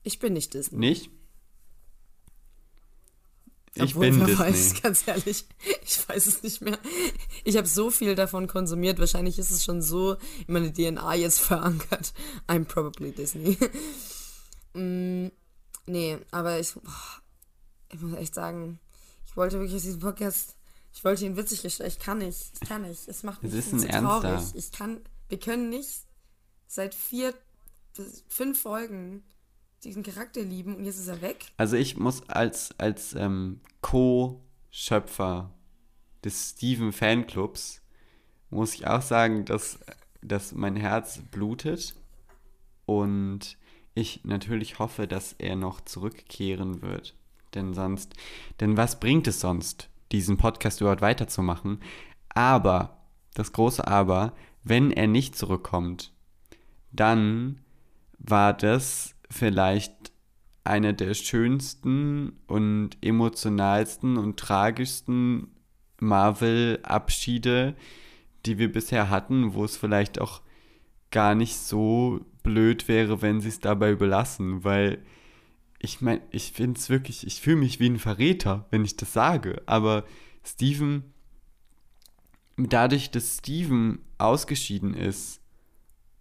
Ich 0.03 0.19
bin 0.19 0.33
nicht 0.33 0.53
Disney. 0.53 0.79
Nicht? 0.79 1.09
Ich 3.83 3.95
Obwohl, 3.95 4.11
bin 4.11 4.19
wer 4.19 4.25
Disney. 4.27 4.39
weiß, 4.39 4.81
ganz 4.81 5.07
ehrlich. 5.07 5.45
Ich 5.85 6.07
weiß 6.09 6.25
es 6.27 6.43
nicht 6.43 6.61
mehr. 6.61 6.79
Ich 7.43 7.57
habe 7.57 7.67
so 7.67 7.91
viel 7.91 8.15
davon 8.15 8.47
konsumiert. 8.47 8.99
Wahrscheinlich 8.99 9.39
ist 9.39 9.51
es 9.51 9.63
schon 9.63 9.81
so 9.81 10.13
in 10.47 10.53
meine 10.53 10.73
DNA 10.73 11.15
jetzt 11.15 11.39
verankert. 11.39 12.13
I'm 12.47 12.65
probably 12.65 13.11
Disney. 13.11 13.57
mm, 14.73 15.27
nee, 15.85 16.17
aber 16.31 16.59
ich, 16.59 16.73
boah, 16.73 17.21
ich 17.93 18.01
muss 18.01 18.17
echt 18.17 18.35
sagen, 18.35 18.79
ich 19.25 19.35
wollte 19.37 19.59
wirklich 19.59 19.81
diesen 19.81 19.99
Podcast, 19.99 20.55
ich 20.93 21.03
wollte 21.03 21.25
ihn 21.25 21.37
witzig 21.37 21.61
gestalten. 21.61 21.93
Ich 21.97 22.03
kann 22.03 22.17
nicht, 22.19 22.51
ich 22.61 22.67
kann 22.67 22.81
nicht. 22.83 23.07
Es 23.07 23.23
macht 23.23 23.43
mich 23.43 23.53
Ernster. 23.53 23.87
traurig. 23.99 24.41
Ich 24.55 24.71
kann, 24.71 25.01
wir 25.29 25.39
können 25.39 25.69
nicht 25.69 26.01
seit 26.67 26.93
vier, 26.95 27.33
fünf 28.27 28.61
Folgen 28.61 29.23
diesen 29.83 30.03
Charakter 30.03 30.41
lieben 30.41 30.75
und 30.75 30.85
jetzt 30.85 30.99
ist 30.99 31.07
er 31.07 31.21
weg. 31.21 31.45
Also 31.57 31.75
ich 31.75 31.97
muss 31.97 32.27
als, 32.29 32.77
als 32.79 33.13
ähm, 33.15 33.61
Co-Schöpfer 33.81 35.51
des 36.23 36.51
Steven 36.51 36.91
Fanclubs, 36.91 37.81
muss 38.49 38.75
ich 38.75 38.85
auch 38.87 39.01
sagen, 39.01 39.45
dass, 39.45 39.79
dass 40.21 40.53
mein 40.53 40.75
Herz 40.75 41.21
blutet 41.31 41.95
und 42.85 43.57
ich 43.93 44.23
natürlich 44.23 44.79
hoffe, 44.79 45.07
dass 45.07 45.33
er 45.33 45.55
noch 45.55 45.81
zurückkehren 45.81 46.81
wird. 46.81 47.15
Denn 47.53 47.73
sonst, 47.73 48.13
denn 48.59 48.77
was 48.77 48.99
bringt 48.99 49.27
es 49.27 49.39
sonst, 49.39 49.89
diesen 50.11 50.37
Podcast 50.37 50.81
überhaupt 50.81 51.01
weiterzumachen? 51.01 51.79
Aber, 52.29 53.01
das 53.33 53.51
große 53.51 53.85
Aber, 53.85 54.33
wenn 54.63 54.91
er 54.91 55.07
nicht 55.07 55.35
zurückkommt, 55.35 56.13
dann 56.91 57.61
war 58.19 58.53
das 58.53 59.15
vielleicht 59.31 60.11
einer 60.63 60.93
der 60.93 61.13
schönsten 61.13 62.33
und 62.47 62.97
emotionalsten 63.01 64.17
und 64.17 64.37
tragischsten 64.37 65.47
Marvel-Abschiede, 65.99 67.75
die 68.45 68.57
wir 68.57 68.71
bisher 68.71 69.09
hatten, 69.09 69.53
wo 69.53 69.63
es 69.63 69.77
vielleicht 69.77 70.21
auch 70.21 70.41
gar 71.09 71.35
nicht 71.35 71.57
so 71.57 72.25
blöd 72.43 72.87
wäre, 72.87 73.21
wenn 73.21 73.41
sie 73.41 73.49
es 73.49 73.59
dabei 73.59 73.95
belassen, 73.95 74.63
weil 74.63 75.03
ich 75.79 76.01
meine, 76.01 76.21
ich 76.29 76.51
finde 76.51 76.79
es 76.79 76.89
wirklich, 76.89 77.25
ich 77.25 77.41
fühle 77.41 77.57
mich 77.57 77.79
wie 77.79 77.89
ein 77.89 77.99
Verräter, 77.99 78.67
wenn 78.69 78.85
ich 78.85 78.97
das 78.97 79.13
sage, 79.13 79.61
aber 79.65 80.05
Steven, 80.43 81.03
dadurch, 82.57 83.09
dass 83.11 83.37
Steven 83.37 83.99
ausgeschieden 84.17 84.93
ist 84.93 85.41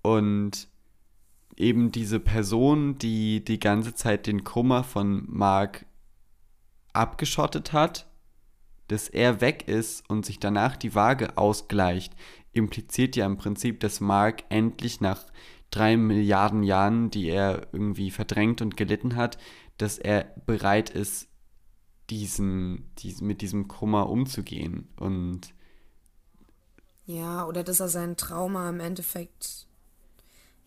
und 0.02 0.69
eben 1.60 1.92
diese 1.92 2.18
Person, 2.18 2.98
die 2.98 3.44
die 3.44 3.60
ganze 3.60 3.94
Zeit 3.94 4.26
den 4.26 4.44
Kummer 4.44 4.82
von 4.82 5.24
Mark 5.28 5.86
abgeschottet 6.92 7.72
hat, 7.72 8.08
dass 8.88 9.08
er 9.08 9.40
weg 9.40 9.68
ist 9.68 10.08
und 10.10 10.26
sich 10.26 10.40
danach 10.40 10.76
die 10.76 10.94
Waage 10.94 11.36
ausgleicht, 11.38 12.14
impliziert 12.52 13.14
ja 13.14 13.26
im 13.26 13.36
Prinzip, 13.36 13.78
dass 13.80 14.00
Mark 14.00 14.42
endlich 14.48 15.00
nach 15.00 15.24
drei 15.70 15.96
Milliarden 15.96 16.64
Jahren, 16.64 17.10
die 17.10 17.28
er 17.28 17.68
irgendwie 17.72 18.10
verdrängt 18.10 18.60
und 18.60 18.76
gelitten 18.76 19.14
hat, 19.14 19.38
dass 19.78 19.98
er 19.98 20.34
bereit 20.46 20.90
ist, 20.90 21.28
diesen, 22.10 22.90
diesen, 22.98 23.26
mit 23.26 23.40
diesem 23.40 23.68
Kummer 23.68 24.08
umzugehen. 24.08 24.88
Und 24.96 25.54
Ja, 27.06 27.46
oder 27.46 27.62
dass 27.62 27.78
er 27.78 27.88
sein 27.88 28.16
Trauma 28.16 28.68
im 28.68 28.80
Endeffekt, 28.80 29.68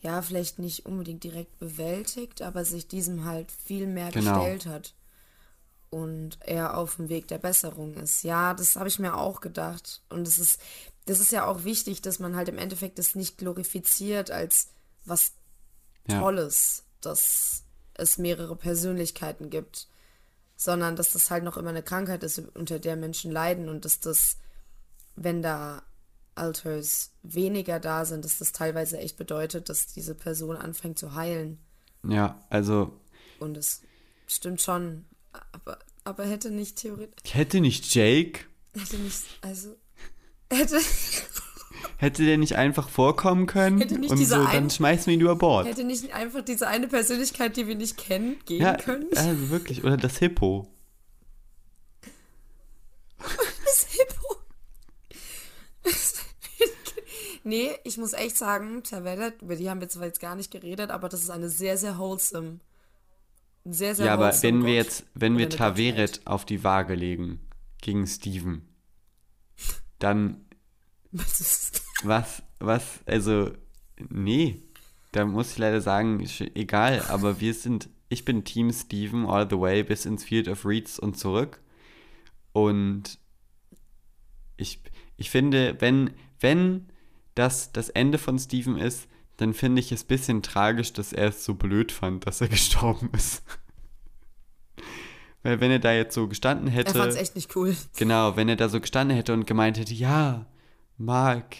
ja, 0.04 0.22
vielleicht 0.22 0.60
nicht 0.60 0.86
unbedingt 0.86 1.24
direkt 1.24 1.58
bewältigt, 1.60 2.42
aber 2.42 2.66
sich 2.66 2.88
diesem 2.88 3.26
halt 3.26 3.52
viel 3.52 3.88
mehr 3.88 4.12
Genau. 4.12 4.36
gestellt 4.36 4.66
hat. 4.66 4.94
Und 5.90 6.40
er 6.42 6.78
auf 6.78 6.96
dem 6.98 7.08
Weg 7.08 7.28
der 7.28 7.38
Besserung 7.38 7.94
ist. 7.96 8.24
Ja, 8.24 8.54
das 8.54 8.76
habe 8.76 8.90
ich 8.90 9.00
mir 9.00 9.16
auch 9.16 9.42
gedacht. 9.42 10.02
Und 10.10 10.28
es 10.28 10.40
ist, 10.40 10.60
das 11.06 11.20
ist 11.20 11.32
ja 11.32 11.46
auch 11.46 11.64
wichtig, 11.64 12.02
dass 12.02 12.20
man 12.20 12.36
halt 12.36 12.50
im 12.50 12.58
Endeffekt 12.58 12.98
das 13.00 13.16
nicht 13.16 13.38
glorifiziert 13.38 14.30
als 14.32 14.70
was 15.06 15.34
ja, 16.08 16.20
Tolles, 16.20 16.84
dass 17.00 17.64
es 17.94 18.18
mehrere 18.18 18.56
Persönlichkeiten 18.56 19.50
gibt, 19.50 19.88
sondern 20.58 20.96
dass 20.96 21.14
das 21.14 21.30
halt 21.30 21.44
noch 21.44 21.58
immer 21.58 21.70
eine 21.70 21.84
Krankheit 21.84 22.24
ist, 22.24 22.40
unter 22.56 22.80
der 22.80 22.96
Menschen 22.96 23.32
leiden 23.32 23.70
und 23.70 23.86
dass 23.86 24.00
das, 24.00 24.38
wenn 25.16 25.42
da 25.44 25.84
Alters 26.36 27.12
weniger 27.24 27.80
da 27.80 28.06
sind, 28.06 28.26
dass 28.26 28.38
das 28.40 28.52
teilweise 28.52 28.98
echt 28.98 29.18
bedeutet, 29.18 29.70
dass 29.70 29.88
diese 29.88 30.16
Person 30.16 30.56
anfängt 30.58 30.98
zu 31.00 31.14
heilen. 31.16 31.60
ja, 32.08 32.44
also 32.50 33.00
Und 33.40 33.58
es 33.58 33.82
stimmt 34.28 34.62
schon, 34.62 35.06
aber, 35.52 35.80
aber 36.04 36.26
hätte 36.26 36.50
nicht 36.52 36.78
theoretisch, 36.78 37.34
hätte 37.34 37.60
nicht 37.62 37.94
Jake, 37.94 38.42
hätte 38.76 38.98
nicht, 38.98 39.24
also, 39.42 39.76
hätte, 40.52 40.80
hätte 41.98 42.26
der 42.26 42.38
nicht 42.38 42.56
einfach 42.56 42.90
vorkommen 42.90 43.46
können 43.46 43.80
Hätte 43.80 44.00
nicht 44.00 44.12
und 44.12 44.26
so, 44.26 44.36
dann 44.36 44.70
schmeißen 44.70 45.08
wir 45.08 45.14
ihn 45.14 45.22
über 45.22 45.36
Bord. 45.36 45.68
hätte 45.68 45.84
nicht 45.84 46.14
einfach 46.14 46.44
diese 46.44 46.68
eine 46.68 46.88
Persönlichkeit, 46.88 47.56
die 47.58 47.68
wir 47.68 47.76
nicht 47.76 47.98
kennen, 47.98 48.38
gehen 48.46 48.62
Ja, 48.64 48.76
können. 48.78 49.08
also 49.16 49.50
wirklich, 49.50 49.84
oder 49.84 49.98
das 49.98 50.18
Hippo. 50.18 50.68
Das 53.66 53.86
Hippo. 53.90 54.36
Nee, 57.44 57.72
ich 57.84 57.98
muss 57.98 58.14
echt 58.14 58.38
sagen, 58.38 58.84
Tavedet, 58.84 59.42
über 59.42 59.56
die 59.56 59.70
haben 59.70 59.82
wir 59.82 59.90
zwar 59.90 60.06
jetzt 60.06 60.20
gar 60.20 60.36
nicht 60.36 60.52
geredet, 60.52 60.90
aber 60.92 61.10
das 61.10 61.22
ist 61.22 61.30
eine 61.30 61.50
sehr, 61.50 61.78
sehr 61.78 61.98
wholesome. 61.98 62.60
Sehr, 63.66 63.96
sehr 63.96 64.08
Ja, 64.08 64.14
aber 64.14 64.26
wholesome 64.28 64.44
wenn 64.44 64.66
wir 64.66 64.76
Gott- 64.78 64.86
jetzt, 64.86 65.06
wenn 65.14 65.38
wir 65.38 65.50
Taveret 65.50 66.22
auf 66.26 66.46
die 66.46 66.64
Waage 66.64 66.96
legen 66.96 67.40
gegen 67.82 68.06
Steven, 68.08 68.68
dann 70.00 70.46
Was 71.12 71.40
ist- 71.40 71.82
was, 72.04 72.42
was, 72.60 73.00
also, 73.06 73.52
nee, 74.10 74.62
da 75.12 75.26
muss 75.26 75.52
ich 75.52 75.58
leider 75.60 75.80
sagen, 75.80 76.20
egal, 76.56 77.02
aber 77.08 77.40
wir 77.40 77.54
sind, 77.54 77.88
ich 78.10 78.26
bin 78.26 78.44
Team 78.44 78.74
Steven 78.74 79.26
all 79.28 79.48
the 79.50 79.60
way 79.60 79.84
bis 79.84 80.06
ins 80.06 80.24
Field 80.24 80.48
of 80.48 80.66
Reeds 80.66 80.98
und 81.00 81.18
zurück. 81.20 81.62
Und 82.52 83.20
ich, 84.58 84.82
ich 85.18 85.30
finde, 85.30 85.76
wenn, 85.80 86.12
wenn 86.40 86.88
das 87.36 87.72
das 87.72 87.90
Ende 87.90 88.18
von 88.18 88.38
Steven 88.40 88.78
ist, 88.78 89.08
dann 89.38 89.54
finde 89.54 89.80
ich 89.82 89.92
es 89.92 90.04
ein 90.04 90.08
bisschen 90.08 90.44
tragisch, 90.44 90.94
dass 90.94 91.14
er 91.14 91.30
es 91.30 91.44
so 91.44 91.56
blöd 91.56 91.92
fand, 91.92 92.26
dass 92.28 92.42
er 92.42 92.48
gestorben 92.50 93.10
ist. 93.14 93.44
Weil 95.42 95.60
wenn 95.60 95.72
er 95.72 95.80
da 95.80 95.94
jetzt 95.94 96.16
so 96.16 96.28
gestanden 96.28 96.68
Er 96.68 96.74
hätte. 96.74 96.94
fand's 96.98 97.18
echt 97.18 97.36
nicht 97.36 97.56
cool. 97.56 97.76
Genau, 97.98 98.36
wenn 98.38 98.48
er 98.48 98.56
da 98.56 98.70
so 98.70 98.80
gestanden 98.80 99.16
hätte 99.18 99.34
und 99.34 99.46
gemeint 99.46 99.78
hätte, 99.78 99.94
ja, 99.94 100.46
Mark, 100.98 101.58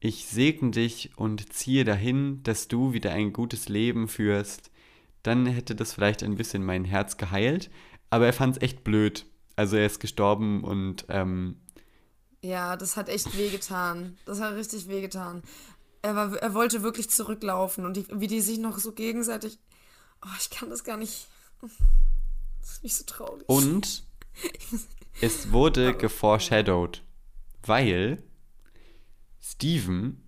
ich 0.00 0.26
segne 0.26 0.72
dich 0.72 1.12
und 1.16 1.52
ziehe 1.52 1.84
dahin, 1.84 2.42
dass 2.42 2.66
du 2.68 2.92
wieder 2.92 3.12
ein 3.12 3.32
gutes 3.32 3.68
Leben 3.68 4.08
führst, 4.08 4.70
dann 5.22 5.46
hätte 5.46 5.74
das 5.74 5.92
vielleicht 5.94 6.22
ein 6.22 6.34
bisschen 6.34 6.64
mein 6.64 6.84
Herz 6.84 7.16
geheilt. 7.16 7.70
Aber 8.10 8.26
er 8.26 8.32
fand 8.32 8.56
es 8.56 8.62
echt 8.62 8.84
blöd. 8.84 9.26
Also 9.56 9.76
er 9.76 9.86
ist 9.86 10.00
gestorben 10.00 10.64
und 10.64 11.06
ähm, 11.08 11.56
Ja, 12.44 12.76
das 12.76 12.98
hat 12.98 13.08
echt 13.08 13.38
wehgetan. 13.38 14.18
Das 14.26 14.38
hat 14.38 14.54
richtig 14.54 14.86
wehgetan. 14.86 15.42
Er, 16.02 16.14
war, 16.14 16.36
er 16.36 16.52
wollte 16.52 16.82
wirklich 16.82 17.08
zurücklaufen 17.08 17.86
und 17.86 17.96
die, 17.96 18.06
wie 18.12 18.26
die 18.26 18.42
sich 18.42 18.58
noch 18.58 18.76
so 18.78 18.92
gegenseitig. 18.92 19.58
Oh, 20.22 20.36
ich 20.38 20.50
kann 20.50 20.68
das 20.68 20.84
gar 20.84 20.98
nicht. 20.98 21.26
Das 22.60 22.72
ist 22.72 22.82
mich 22.82 22.94
so 22.94 23.04
traurig. 23.04 23.46
Und 23.46 24.04
es 25.20 25.52
wurde 25.52 25.94
geforeshadowed, 25.94 27.02
weil 27.62 28.22
Steven 29.38 30.22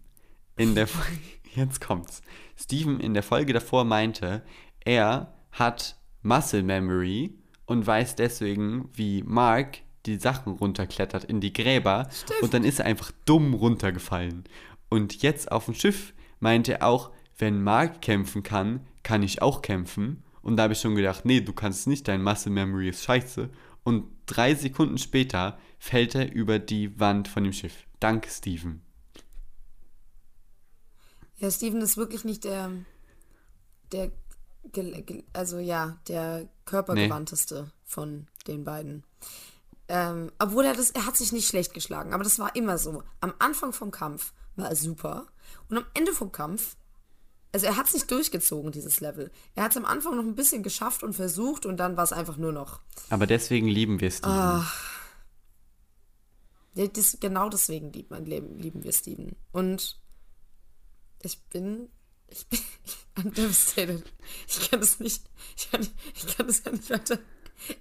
in 0.57 0.75
der 0.75 0.87
jetzt 1.55 1.81
kommt's, 1.81 2.21
Steven 2.59 3.01
in 3.01 3.15
der 3.15 3.23
Folge 3.23 3.55
davor 3.55 3.85
meinte, 3.85 4.43
er 4.85 5.35
hat 5.51 5.97
Muscle 6.21 6.63
Memory 6.63 7.39
und 7.65 7.87
weiß 7.87 8.17
deswegen, 8.17 8.91
wie 8.93 9.23
Mark 9.23 9.79
die 10.07 10.19
Sachen 10.19 10.53
runterklettert 10.53 11.25
in 11.25 11.41
die 11.41 11.53
Gräber 11.53 12.09
und 12.41 12.55
dann 12.55 12.65
ist 12.65 12.79
er 12.79 12.87
einfach 12.87 13.13
dumm 13.25 13.55
runtergefallen. 13.55 14.45
Und 14.89 15.23
jetzt 15.23 15.51
auf 15.51 15.67
dem 15.67 15.75
Schiff 15.75 16.15
meinte 16.41 16.75
er 16.75 16.87
auch, 16.87 17.11
wenn 17.39 17.63
Mark 17.63 18.03
kämpfen 18.03 18.43
kann, 18.43 18.87
kann 19.03 19.23
ich 19.23 19.43
auch 19.43 19.63
kämpfen. 19.63 20.23
Und 20.43 20.57
da 20.57 20.65
habe 20.65 20.75
ich 20.75 20.81
schon 20.81 20.95
gedacht, 20.95 21.25
nee, 21.25 21.41
du 21.41 21.53
kannst 21.53 21.87
nicht, 21.87 22.09
dein 22.09 22.23
Muscle 22.23 22.53
Memory 22.53 22.89
ist 22.89 23.05
scheiße. 23.05 23.51
Und 23.83 24.05
drei 24.27 24.55
Sekunden 24.55 24.99
später 24.99 25.59
fällt 25.79 26.15
er 26.15 26.33
über 26.33 26.59
die 26.59 26.99
Wand 26.99 27.29
von 27.29 27.45
dem 27.45 27.53
Schiff. 27.53 27.87
Danke, 28.01 28.31
Steven. 28.31 28.83
Ja, 31.39 31.51
Steven 31.51 31.81
ist 31.81 31.97
wirklich 31.97 32.25
nicht 32.25 32.45
der, 32.45 32.71
der, 33.93 34.11
also 35.33 35.59
ja, 35.59 35.99
der 36.09 36.49
körpergewandteste 36.65 37.71
von 37.85 38.27
den 38.47 38.65
beiden. 38.65 39.05
Ähm, 39.89 40.33
obwohl 40.39 40.65
er 40.65 40.75
das, 40.75 40.91
er 40.91 41.07
hat 41.07 41.17
sich 41.17 41.33
nicht 41.33 41.47
schlecht 41.47 41.73
geschlagen, 41.73 42.13
aber 42.13 42.25
das 42.25 42.39
war 42.39 42.57
immer 42.57 42.77
so. 42.77 43.05
Am 43.21 43.35
Anfang 43.39 43.73
vom 43.73 43.91
Kampf 43.91 44.33
war 44.57 44.69
er 44.69 44.77
super 44.77 45.27
und 45.69 45.79
am 45.79 45.87
Ende 45.95 46.13
vom 46.13 46.33
Kampf, 46.33 46.77
also 47.53 47.67
er 47.67 47.77
hat 47.77 47.89
sich 47.89 48.07
durchgezogen, 48.07 48.73
dieses 48.73 49.01
Level. 49.01 49.31
Er 49.55 49.65
hat 49.65 49.71
es 49.71 49.77
am 49.77 49.85
Anfang 49.85 50.17
noch 50.17 50.25
ein 50.25 50.35
bisschen 50.35 50.63
geschafft 50.63 51.03
und 51.03 51.15
versucht 51.15 51.65
und 51.67 51.79
dann 51.79 51.97
war 51.97 52.05
es 52.05 52.13
einfach 52.13 52.37
nur 52.37 52.53
noch. 52.53 52.81
Aber 53.11 53.27
deswegen 53.27 53.69
lieben 53.69 54.01
wir 54.01 54.11
Steven. 54.11 54.33
Ja, 54.35 54.67
das, 56.89 57.17
genau 57.21 57.49
deswegen 57.49 57.93
liebt 57.93 58.11
man, 58.11 58.27
lieben, 58.27 58.85
wir 58.85 58.93
Steven. 58.93 59.37
Und 59.53 59.99
ich 61.23 61.43
bin, 61.45 61.89
ich 62.29 62.47
bin, 62.49 62.61
bin 63.15 63.33
devastated. 63.33 64.05
Ich 64.49 64.71
kann 64.71 64.81
das 64.81 65.01
nicht, 65.01 65.23
ich 65.57 65.71
kann, 65.71 65.87
ich 66.15 66.37
kann 66.37 66.47
das 66.47 66.63
ja 66.65 66.73
nicht 66.73 66.91
weiter. 66.91 67.19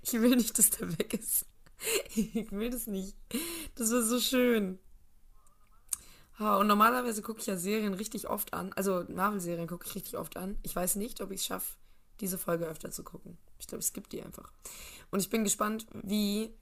Ich 0.04 0.14
will 0.14 0.38
nicht, 0.38 0.58
dass 0.58 0.70
der 0.70 0.98
weg 0.98 1.16
ist. 1.16 1.46
Ich 2.16 2.52
will 2.52 2.70
das 2.70 2.88
nicht. 2.88 3.16
Das 3.76 3.92
war 3.92 4.02
so 4.02 4.20
schön. 4.20 4.80
Und 6.38 6.68
normalerweise 6.68 7.22
gucke 7.22 7.40
ich 7.40 7.46
ja 7.46 7.58
Serien 7.58 7.94
richtig 7.94 8.30
oft 8.30 8.54
an. 8.54 8.74
Also 8.74 9.06
Marvel-Serien 9.08 9.68
gucke 9.68 9.86
ich 9.88 9.96
richtig 9.96 10.18
oft 10.18 10.38
an. 10.38 10.58
Ich 10.64 10.76
weiß 10.76 10.96
nicht, 10.98 11.22
ob 11.22 11.32
ich 11.32 11.42
es 11.42 11.46
schaffe, 11.46 11.76
diese 12.20 12.38
Folge 12.38 12.66
öfter 12.66 12.92
zu 12.92 13.04
gucken. 13.04 13.38
Ich 13.60 13.68
glaube, 13.68 13.82
es 13.82 13.94
gibt 13.94 14.12
die 14.14 14.22
einfach. 14.22 14.52
Und 15.12 15.20
ich 15.20 15.30
bin 15.30 15.44
gespannt, 15.44 15.86
wie 15.94 16.54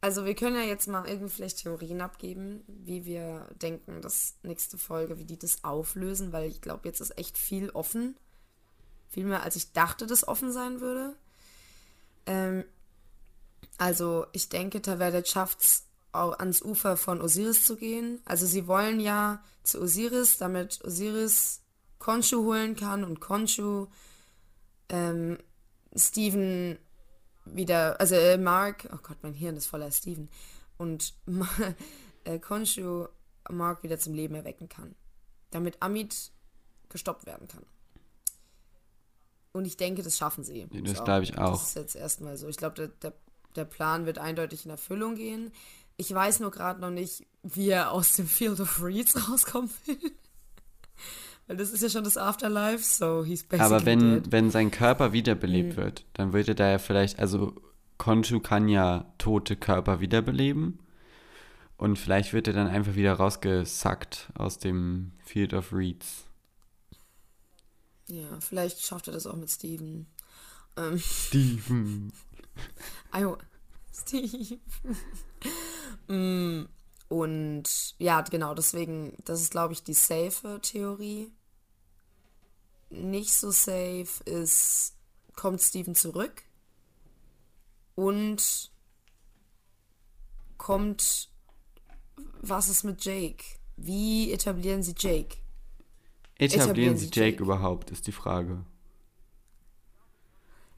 also 0.00 0.24
wir 0.24 0.34
können 0.34 0.56
ja 0.56 0.62
jetzt 0.62 0.86
mal 0.86 1.08
irgendwie 1.08 1.30
vielleicht 1.30 1.62
Theorien 1.62 2.00
abgeben, 2.00 2.62
wie 2.68 3.06
wir 3.06 3.48
denken, 3.60 4.02
dass 4.02 4.36
nächste 4.42 4.78
Folge, 4.78 5.18
wie 5.18 5.24
die 5.24 5.38
das 5.38 5.64
auflösen, 5.64 6.32
weil 6.32 6.48
ich 6.48 6.60
glaube, 6.60 6.86
jetzt 6.86 7.00
ist 7.00 7.18
echt 7.18 7.38
viel 7.38 7.70
offen. 7.70 8.16
Viel 9.08 9.24
mehr, 9.24 9.42
als 9.42 9.56
ich 9.56 9.72
dachte, 9.72 10.06
dass 10.06 10.28
offen 10.28 10.52
sein 10.52 10.80
würde. 10.80 11.16
Ähm, 12.26 12.64
also 13.78 14.26
ich 14.32 14.48
denke, 14.48 14.82
Taverdet 14.82 15.28
schafft 15.28 15.60
es 15.60 15.86
ans 16.12 16.62
Ufer 16.62 16.96
von 16.96 17.20
Osiris 17.20 17.64
zu 17.64 17.76
gehen. 17.76 18.20
Also 18.24 18.46
sie 18.46 18.66
wollen 18.66 19.00
ja 19.00 19.42
zu 19.62 19.80
Osiris, 19.80 20.38
damit 20.38 20.82
Osiris 20.84 21.60
Konshu 21.98 22.44
holen 22.44 22.76
kann 22.76 23.04
und 23.04 23.20
Konshu 23.20 23.86
ähm, 24.88 25.38
Steven 25.94 26.78
wieder, 27.44 28.00
also 28.00 28.14
äh, 28.14 28.38
Mark, 28.38 28.88
oh 28.92 28.98
Gott, 29.02 29.18
mein 29.22 29.34
Hirn 29.34 29.56
ist 29.56 29.66
voller 29.66 29.90
Steven, 29.90 30.28
und 30.78 31.14
äh, 32.24 32.38
Konshu 32.38 33.06
Mark 33.50 33.82
wieder 33.82 33.98
zum 33.98 34.14
Leben 34.14 34.34
erwecken 34.34 34.68
kann, 34.68 34.94
damit 35.50 35.80
Amit 35.80 36.32
gestoppt 36.88 37.26
werden 37.26 37.48
kann. 37.48 37.64
Und 39.52 39.64
ich 39.64 39.76
denke, 39.76 40.02
das 40.02 40.18
schaffen 40.18 40.44
sie. 40.44 40.66
Das 40.70 40.98
So, 40.98 41.04
glaube 41.04 41.24
ich 41.24 41.38
auch. 41.38 41.52
Das 41.52 41.68
ist 41.68 41.76
jetzt 41.76 41.96
erstmal 41.96 42.36
so. 42.36 42.46
Ich 42.48 42.58
glaube, 42.58 42.74
der, 42.74 42.88
der, 42.88 43.14
der 43.56 43.64
Plan 43.64 44.06
wird 44.06 44.18
eindeutig 44.18 44.64
in 44.64 44.70
Erfüllung 44.70 45.14
gehen. 45.14 45.52
Ich 45.96 46.12
weiß 46.12 46.40
nur 46.40 46.50
gerade 46.50 46.80
noch 46.80 46.90
nicht, 46.90 47.26
wie 47.42 47.70
er 47.70 47.92
aus 47.92 48.12
dem 48.14 48.26
Field 48.26 48.60
of 48.60 48.82
Reeds 48.82 49.28
rauskommen 49.28 49.70
will. 49.86 49.98
Weil 51.46 51.56
das 51.56 51.70
ist 51.70 51.82
ja 51.82 51.88
schon 51.88 52.04
das 52.04 52.16
Afterlife, 52.16 52.82
so 52.82 53.24
he's 53.24 53.44
basically 53.44 53.62
Aber 53.62 53.86
wenn, 53.86 54.00
dead. 54.00 54.26
Mhm. 54.26 54.32
wenn 54.32 54.50
sein 54.50 54.70
Körper 54.70 55.12
wiederbelebt 55.12 55.76
wird, 55.76 56.04
dann 56.14 56.32
würde 56.32 56.56
da 56.56 56.68
ja 56.70 56.78
vielleicht, 56.78 57.20
also 57.20 57.54
Konshu 57.98 58.40
kann 58.40 58.68
ja 58.68 59.12
tote 59.18 59.56
Körper 59.56 60.00
wiederbeleben. 60.00 60.80
Und 61.76 61.98
vielleicht 61.98 62.32
wird 62.32 62.48
er 62.48 62.54
dann 62.54 62.68
einfach 62.68 62.94
wieder 62.94 63.12
rausgesackt 63.12 64.30
aus 64.34 64.58
dem 64.58 65.12
Field 65.24 65.52
of 65.52 65.72
Reeds. 65.72 66.24
Ja, 68.08 68.40
vielleicht 68.40 68.80
schafft 68.82 69.08
er 69.08 69.12
das 69.12 69.26
auch 69.26 69.36
mit 69.36 69.50
Steven. 69.50 70.06
Ähm, 70.76 70.98
Steven. 70.98 72.12
Io 73.14 73.38
Steve. 73.92 74.58
Mm, 76.08 76.66
Und 77.08 77.94
ja, 77.98 78.20
genau, 78.22 78.54
deswegen, 78.54 79.16
das 79.24 79.40
ist, 79.40 79.50
glaube 79.50 79.72
ich, 79.72 79.82
die 79.82 79.94
safe 79.94 80.60
Theorie. 80.62 81.32
Nicht 82.90 83.32
so 83.32 83.50
safe 83.50 84.22
ist, 84.24 84.94
kommt 85.34 85.60
Steven 85.60 85.94
zurück 85.96 86.44
und 87.96 88.70
kommt, 90.58 91.28
was 92.40 92.68
ist 92.68 92.84
mit 92.84 93.04
Jake? 93.04 93.44
Wie 93.76 94.32
etablieren 94.32 94.82
sie 94.82 94.94
Jake? 94.96 95.38
Etablieren 96.38 96.96
Etablieren 96.96 96.96
sie 96.96 97.06
sie 97.06 97.10
Jake 97.12 97.42
Jake. 97.42 97.42
überhaupt, 97.42 97.90
ist 97.90 98.06
die 98.06 98.12
Frage. 98.12 98.64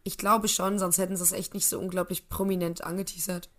Ich 0.09 0.17
glaube 0.17 0.49
schon, 0.49 0.79
sonst 0.79 0.97
hätten 0.97 1.19
sie 1.19 1.23
es 1.23 1.33
echt 1.33 1.53
nicht 1.53 1.67
so 1.67 1.79
unglaublich 1.79 2.31
prominent 2.31 2.83
angeteasert. 2.83 3.51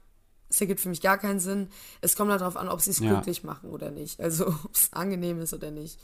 Es 0.49 0.59
ergibt 0.59 0.79
für 0.79 0.89
mich 0.89 0.99
gar 0.99 1.19
keinen 1.19 1.39
Sinn. 1.39 1.69
Es 2.01 2.15
kommt 2.15 2.31
halt 2.31 2.41
darauf 2.41 2.57
an, 2.57 2.69
ob 2.69 2.81
sie 2.81 2.89
es 2.89 2.97
Ja. 2.97 3.11
glücklich 3.13 3.43
machen 3.43 3.69
oder 3.69 3.91
nicht. 3.91 4.19
Also, 4.19 4.47
ob 4.65 4.73
es 4.73 4.91
angenehm 4.91 5.39
ist 5.41 5.53
oder 5.53 5.69
nicht. 5.69 5.99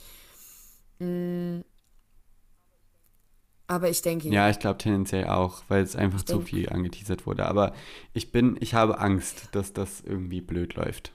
Mm. 0.99 1.61
Aber 3.65 3.89
ich 3.89 4.03
denke, 4.03 4.29
Ja, 4.29 4.51
ich 4.51 4.59
glaube 4.59 4.77
tendenziell 4.77 5.29
auch, 5.29 5.63
weil 5.67 5.81
es 5.81 5.95
einfach 5.95 6.21
zu 6.21 6.35
denk- 6.37 6.49
viel 6.49 6.69
angeteasert 6.69 7.25
wurde. 7.25 7.47
Aber 7.47 7.73
ich 8.13 8.31
bin, 8.31 8.55
ich 8.59 8.75
habe 8.75 8.99
Angst, 8.99 9.49
dass 9.53 9.73
das 9.73 10.01
irgendwie 10.01 10.41
blöd 10.41 10.75
läuft. 10.75 11.11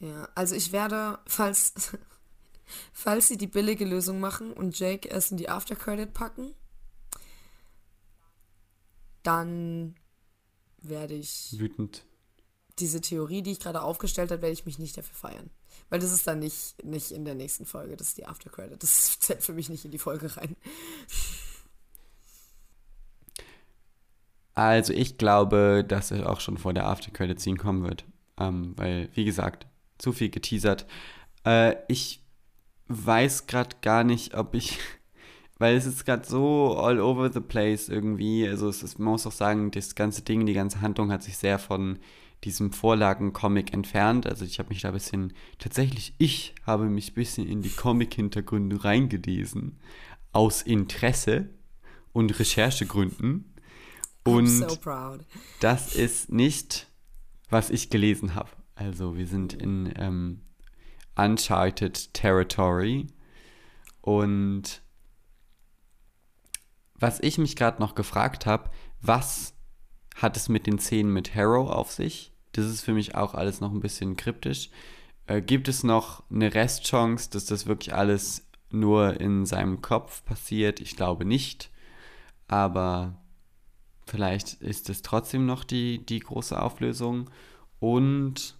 Ja, 0.00 0.28
also 0.34 0.56
ich 0.56 0.72
werde, 0.72 1.20
falls, 1.24 1.96
falls 2.92 3.28
sie 3.28 3.36
die 3.36 3.46
billige 3.46 3.84
Lösung 3.84 4.18
machen 4.18 4.52
und 4.52 4.76
Jake 4.76 5.08
erst 5.08 5.30
in 5.30 5.36
die 5.36 5.48
Aftercredit 5.48 6.12
packen, 6.12 6.52
dann 9.22 9.94
werde 10.82 11.14
ich 11.14 11.54
Wütend. 11.58 12.04
diese 12.78 13.00
Theorie, 13.00 13.42
die 13.42 13.52
ich 13.52 13.60
gerade 13.60 13.82
aufgestellt 13.82 14.30
habe, 14.30 14.42
werde 14.42 14.54
ich 14.54 14.66
mich 14.66 14.78
nicht 14.78 14.96
dafür 14.96 15.14
feiern. 15.14 15.50
Weil 15.88 16.00
das 16.00 16.12
ist 16.12 16.26
dann 16.26 16.38
nicht, 16.38 16.82
nicht 16.84 17.10
in 17.10 17.24
der 17.24 17.34
nächsten 17.34 17.66
Folge, 17.66 17.96
das 17.96 18.08
ist 18.08 18.18
die 18.18 18.26
Aftercredit. 18.26 18.82
Das 18.82 19.18
zählt 19.20 19.42
für 19.42 19.52
mich 19.52 19.68
nicht 19.68 19.84
in 19.84 19.90
die 19.90 19.98
Folge 19.98 20.36
rein. 20.36 20.56
Also 24.54 24.92
ich 24.92 25.18
glaube, 25.18 25.84
dass 25.86 26.10
es 26.10 26.22
auch 26.22 26.40
schon 26.40 26.58
vor 26.58 26.74
der 26.74 26.86
After-Credit-Scene 26.86 27.56
kommen 27.56 27.82
wird. 27.84 28.04
Ähm, 28.38 28.74
weil, 28.76 29.08
wie 29.14 29.24
gesagt, 29.24 29.66
zu 29.98 30.12
viel 30.12 30.30
geteasert. 30.30 30.86
Äh, 31.44 31.76
ich 31.88 32.22
weiß 32.88 33.46
gerade 33.46 33.76
gar 33.80 34.04
nicht, 34.04 34.34
ob 34.34 34.54
ich... 34.54 34.78
Weil 35.60 35.76
es 35.76 35.84
ist 35.84 36.06
gerade 36.06 36.26
so 36.26 36.78
all 36.78 36.98
over 37.00 37.30
the 37.30 37.40
place 37.40 37.90
irgendwie. 37.90 38.48
Also 38.48 38.70
es 38.70 38.82
ist, 38.82 38.98
man 38.98 39.12
muss 39.12 39.26
auch 39.26 39.32
sagen, 39.32 39.70
das 39.70 39.94
ganze 39.94 40.22
Ding, 40.22 40.46
die 40.46 40.54
ganze 40.54 40.80
Handlung 40.80 41.12
hat 41.12 41.22
sich 41.22 41.36
sehr 41.36 41.58
von 41.58 41.98
diesem 42.44 42.72
Vorlagen-Comic 42.72 43.74
entfernt. 43.74 44.26
Also 44.26 44.46
ich 44.46 44.58
habe 44.58 44.70
mich 44.70 44.80
da 44.80 44.88
ein 44.88 44.94
bisschen... 44.94 45.34
Tatsächlich, 45.58 46.14
ich 46.16 46.54
habe 46.66 46.86
mich 46.86 47.10
ein 47.10 47.14
bisschen 47.14 47.46
in 47.46 47.60
die 47.60 47.68
Comic-Hintergründe 47.68 48.82
reingelesen. 48.82 49.78
Aus 50.32 50.62
Interesse 50.62 51.50
und 52.14 52.38
Recherchegründen. 52.40 53.52
Und 54.24 54.46
I'm 54.46 54.66
so 54.70 54.76
proud. 54.76 55.26
das 55.60 55.94
ist 55.94 56.32
nicht, 56.32 56.86
was 57.50 57.68
ich 57.68 57.90
gelesen 57.90 58.34
habe. 58.34 58.48
Also 58.76 59.18
wir 59.18 59.26
sind 59.26 59.52
in 59.52 59.92
ähm, 59.96 60.40
Uncharted 61.16 62.14
Territory. 62.14 63.08
Und 64.00 64.80
was 67.00 67.18
ich 67.20 67.38
mich 67.38 67.56
gerade 67.56 67.80
noch 67.80 67.94
gefragt 67.94 68.46
habe, 68.46 68.70
was 69.00 69.54
hat 70.14 70.36
es 70.36 70.48
mit 70.48 70.66
den 70.66 70.78
Szenen 70.78 71.12
mit 71.12 71.34
Harrow 71.34 71.68
auf 71.68 71.90
sich? 71.90 72.32
Das 72.52 72.66
ist 72.66 72.82
für 72.82 72.92
mich 72.92 73.14
auch 73.14 73.34
alles 73.34 73.60
noch 73.60 73.72
ein 73.72 73.80
bisschen 73.80 74.16
kryptisch. 74.16 74.70
Äh, 75.26 75.40
gibt 75.40 75.68
es 75.68 75.82
noch 75.82 76.22
eine 76.30 76.54
Restchance, 76.54 77.30
dass 77.30 77.46
das 77.46 77.66
wirklich 77.66 77.94
alles 77.94 78.46
nur 78.70 79.20
in 79.20 79.46
seinem 79.46 79.80
Kopf 79.80 80.24
passiert? 80.24 80.80
Ich 80.80 80.96
glaube 80.96 81.24
nicht. 81.24 81.70
Aber 82.48 83.16
vielleicht 84.06 84.54
ist 84.54 84.90
es 84.90 85.02
trotzdem 85.02 85.46
noch 85.46 85.64
die, 85.64 86.04
die 86.04 86.20
große 86.20 86.60
Auflösung. 86.60 87.30
Und 87.78 88.58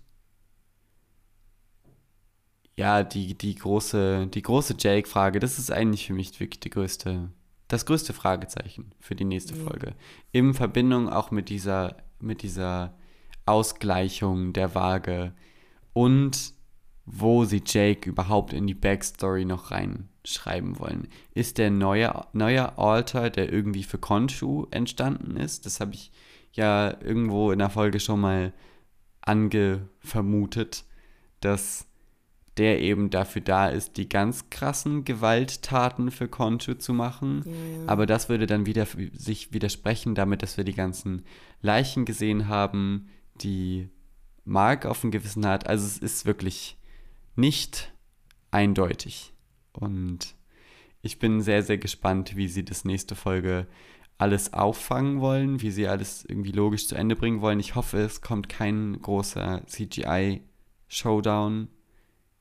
ja, 2.76 3.02
die, 3.02 3.36
die 3.36 3.56
große, 3.56 4.28
die 4.28 4.42
große 4.42 4.76
Jake-Frage, 4.78 5.40
das 5.40 5.58
ist 5.58 5.70
eigentlich 5.70 6.06
für 6.06 6.14
mich 6.14 6.38
wirklich 6.40 6.60
die 6.60 6.70
größte, 6.70 7.30
das 7.70 7.86
größte 7.86 8.12
Fragezeichen 8.12 8.92
für 8.98 9.14
die 9.14 9.24
nächste 9.24 9.54
mhm. 9.54 9.64
Folge. 9.64 9.94
In 10.32 10.54
Verbindung 10.54 11.08
auch 11.08 11.30
mit 11.30 11.48
dieser, 11.48 11.96
mit 12.18 12.42
dieser 12.42 12.94
Ausgleichung 13.46 14.52
der 14.52 14.74
Waage 14.74 15.32
und 15.92 16.52
wo 17.06 17.44
sie 17.44 17.62
Jake 17.64 18.08
überhaupt 18.08 18.52
in 18.52 18.66
die 18.66 18.74
Backstory 18.74 19.44
noch 19.44 19.70
reinschreiben 19.70 20.78
wollen. 20.78 21.08
Ist 21.32 21.58
der 21.58 21.70
neue, 21.70 22.26
neue 22.32 22.76
Alter, 22.78 23.30
der 23.30 23.52
irgendwie 23.52 23.84
für 23.84 23.98
Konshu 23.98 24.66
entstanden 24.70 25.36
ist? 25.36 25.64
Das 25.64 25.80
habe 25.80 25.94
ich 25.94 26.12
ja 26.52 27.00
irgendwo 27.00 27.52
in 27.52 27.60
der 27.60 27.70
Folge 27.70 28.00
schon 28.00 28.20
mal 28.20 28.52
angevermutet, 29.22 30.84
dass 31.40 31.86
der 32.56 32.80
eben 32.80 33.10
dafür 33.10 33.42
da 33.42 33.68
ist, 33.68 33.96
die 33.96 34.08
ganz 34.08 34.50
krassen 34.50 35.04
Gewalttaten 35.04 36.10
für 36.10 36.28
Konshu 36.28 36.74
zu 36.74 36.92
machen. 36.92 37.44
Ja. 37.46 37.52
Aber 37.86 38.06
das 38.06 38.28
würde 38.28 38.46
dann 38.46 38.66
wieder 38.66 38.86
sich 39.12 39.52
widersprechen 39.52 40.14
damit, 40.14 40.42
dass 40.42 40.56
wir 40.56 40.64
die 40.64 40.74
ganzen 40.74 41.24
Leichen 41.62 42.04
gesehen 42.04 42.48
haben, 42.48 43.08
die 43.36 43.88
Mark 44.44 44.84
auf 44.84 45.00
dem 45.00 45.10
Gewissen 45.10 45.46
hat. 45.46 45.68
Also 45.68 45.86
es 45.86 45.98
ist 45.98 46.26
wirklich 46.26 46.76
nicht 47.36 47.92
eindeutig. 48.50 49.32
Und 49.72 50.34
ich 51.02 51.18
bin 51.18 51.40
sehr, 51.40 51.62
sehr 51.62 51.78
gespannt, 51.78 52.36
wie 52.36 52.48
sie 52.48 52.64
das 52.64 52.84
nächste 52.84 53.14
Folge 53.14 53.66
alles 54.18 54.52
auffangen 54.52 55.20
wollen, 55.20 55.62
wie 55.62 55.70
sie 55.70 55.88
alles 55.88 56.24
irgendwie 56.28 56.52
logisch 56.52 56.86
zu 56.86 56.94
Ende 56.94 57.16
bringen 57.16 57.40
wollen. 57.40 57.58
Ich 57.58 57.74
hoffe, 57.74 57.98
es 57.98 58.20
kommt 58.20 58.50
kein 58.50 59.00
großer 59.00 59.62
CGI-Showdown, 59.66 61.68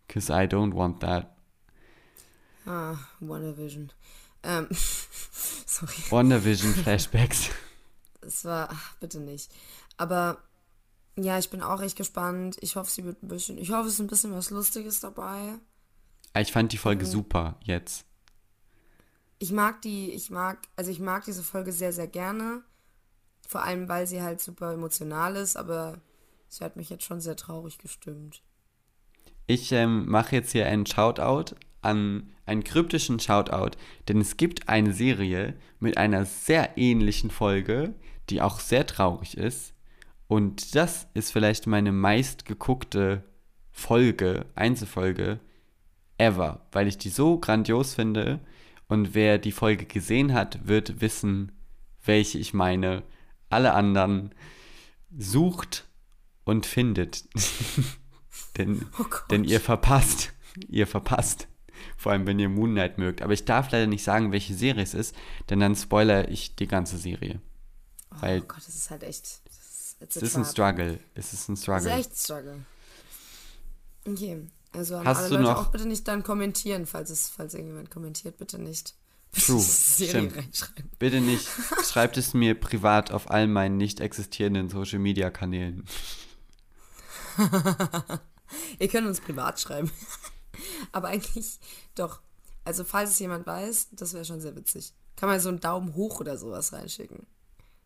because 0.10 0.30
I 0.32 0.47
don't 0.47 0.74
want 0.74 0.99
that. 1.01 1.36
Ah, 2.66 2.97
WandaVision. 3.22 3.91
Ähm, 4.43 4.68
sorry. 4.72 5.93
WandaVision 6.10 6.74
Flashbacks. 6.84 7.51
Es 8.22 8.43
war, 8.43 8.70
ach, 8.72 8.95
bitte 8.99 9.20
nicht. 9.20 9.49
Aber 9.97 10.39
ja, 11.16 11.38
ich 11.38 11.49
bin 11.49 11.62
auch 11.62 11.82
echt 11.82 11.95
gespannt. 11.95 12.57
Ich 12.62 12.76
hoffe, 12.76 12.91
sie 12.91 13.05
wird 13.05 13.24
ein 13.24 13.28
bisschen, 13.28 13.57
ich 13.57 13.72
hoffe, 13.72 13.88
es 13.88 13.93
ist 13.93 13.99
ein 13.99 14.07
bisschen 14.07 14.34
was 14.34 14.49
Lustiges 14.49 14.99
dabei. 14.99 15.60
Ah, 16.34 16.41
ich 16.41 16.51
fand 16.51 16.72
die 16.72 16.78
Folge 16.78 17.05
mhm. 17.05 17.10
super 17.10 17.55
jetzt. 17.64 18.05
Ich 19.38 19.51
mag 19.51 19.82
die, 19.84 20.12
ich 20.12 20.32
mag, 20.32 20.57
also 20.76 20.91
ich 20.91 20.99
mag 20.99 21.24
diese 21.26 21.43
Folge 21.43 21.72
sehr, 21.72 21.93
sehr 21.93 22.07
gerne. 22.07 22.64
Vor 23.47 23.64
allem, 23.64 23.88
weil 23.88 24.05
sie 24.05 24.22
halt 24.22 24.41
super 24.41 24.74
emotional 24.74 25.36
ist, 25.36 25.55
aber 25.55 26.01
sie 26.49 26.64
hat 26.64 26.76
mich 26.76 26.89
jetzt 26.89 27.05
schon 27.05 27.22
sehr 27.22 27.36
traurig 27.36 27.78
gestimmt. 27.78 28.41
Ich 29.49 29.71
ähm, 29.71 30.07
mache 30.07 30.35
jetzt 30.35 30.51
hier 30.51 30.67
einen 30.67 30.85
Shoutout 30.85 31.55
an 31.81 32.29
einen 32.45 32.63
kryptischen 32.63 33.19
Shoutout, 33.19 33.79
denn 34.07 34.21
es 34.21 34.37
gibt 34.37 34.69
eine 34.69 34.93
Serie 34.93 35.55
mit 35.79 35.97
einer 35.97 36.25
sehr 36.25 36.77
ähnlichen 36.77 37.31
Folge, 37.31 37.95
die 38.29 38.43
auch 38.43 38.59
sehr 38.59 38.85
traurig 38.85 39.35
ist. 39.35 39.73
Und 40.27 40.75
das 40.75 41.07
ist 41.15 41.31
vielleicht 41.31 41.65
meine 41.65 41.91
meistgeguckte 41.91 43.23
Folge, 43.71 44.45
Einzelfolge 44.53 45.39
ever, 46.19 46.67
weil 46.71 46.87
ich 46.87 46.99
die 46.99 47.09
so 47.09 47.39
grandios 47.39 47.95
finde. 47.95 48.41
Und 48.87 49.15
wer 49.15 49.39
die 49.39 49.51
Folge 49.51 49.85
gesehen 49.85 50.35
hat, 50.35 50.67
wird 50.67 51.01
wissen, 51.01 51.53
welche 52.05 52.37
ich 52.37 52.53
meine. 52.53 53.01
Alle 53.49 53.73
anderen 53.73 54.29
sucht 55.17 55.87
und 56.43 56.67
findet. 56.67 57.23
denn, 58.57 58.85
oh 58.99 59.05
denn 59.31 59.43
ihr 59.43 59.59
verpasst. 59.59 60.33
Ihr 60.67 60.87
verpasst. 60.87 61.47
Vor 61.95 62.11
allem, 62.11 62.27
wenn 62.27 62.39
ihr 62.39 62.49
Moon 62.49 62.71
Knight 62.71 62.97
mögt. 62.97 63.21
Aber 63.21 63.33
ich 63.33 63.45
darf 63.45 63.71
leider 63.71 63.87
nicht 63.87 64.03
sagen, 64.03 64.31
welche 64.31 64.53
Serie 64.53 64.83
es 64.83 64.93
ist, 64.93 65.15
denn 65.49 65.59
dann 65.59 65.75
spoilere 65.75 66.29
ich 66.29 66.55
die 66.55 66.67
ganze 66.67 66.97
Serie. 66.97 67.39
Oh 68.11 68.21
Weil 68.21 68.41
Gott, 68.41 68.57
das 68.57 68.75
ist 68.75 68.89
halt 68.89 69.03
echt 69.03 69.41
es 69.99 70.15
ist 70.15 70.35
ein 70.37 70.45
Struggle. 70.45 70.99
Es 71.13 71.33
ist 71.33 71.49
ein 71.49 71.57
Struggle. 71.57 71.89
Es 71.91 71.99
ist 71.99 72.07
echt 72.07 72.17
Struggle. 72.17 72.65
Okay. 74.05 74.47
Also 74.71 74.97
an 74.97 75.05
Hast 75.05 75.23
alle 75.23 75.29
Leute 75.29 75.43
noch 75.43 75.57
auch 75.57 75.71
bitte 75.71 75.87
nicht 75.87 76.07
dann 76.07 76.23
kommentieren, 76.23 76.85
falls 76.85 77.09
es, 77.09 77.29
falls 77.29 77.53
irgendjemand 77.53 77.89
kommentiert, 77.89 78.37
bitte 78.37 78.59
nicht. 78.59 78.93
True. 79.33 79.61
Stimmt. 79.61 80.33
Bitte 80.99 81.21
nicht. 81.21 81.47
Schreibt 81.85 82.17
es 82.17 82.33
mir 82.33 82.59
privat 82.59 83.11
auf 83.11 83.29
all 83.29 83.47
meinen 83.47 83.77
nicht 83.77 83.99
existierenden 83.99 84.69
Social 84.69 84.99
Media 84.99 85.29
Kanälen. 85.29 85.85
Ihr 88.79 88.87
könnt 88.87 89.07
uns 89.07 89.21
privat 89.21 89.59
schreiben. 89.59 89.91
Aber 90.91 91.09
eigentlich 91.09 91.59
doch. 91.95 92.21
Also 92.65 92.83
falls 92.83 93.11
es 93.11 93.19
jemand 93.19 93.47
weiß, 93.47 93.89
das 93.91 94.13
wäre 94.13 94.25
schon 94.25 94.41
sehr 94.41 94.55
witzig. 94.55 94.93
Kann 95.15 95.29
man 95.29 95.39
so 95.39 95.49
einen 95.49 95.59
Daumen 95.59 95.95
hoch 95.95 96.19
oder 96.19 96.37
sowas 96.37 96.73
reinschicken. 96.73 97.25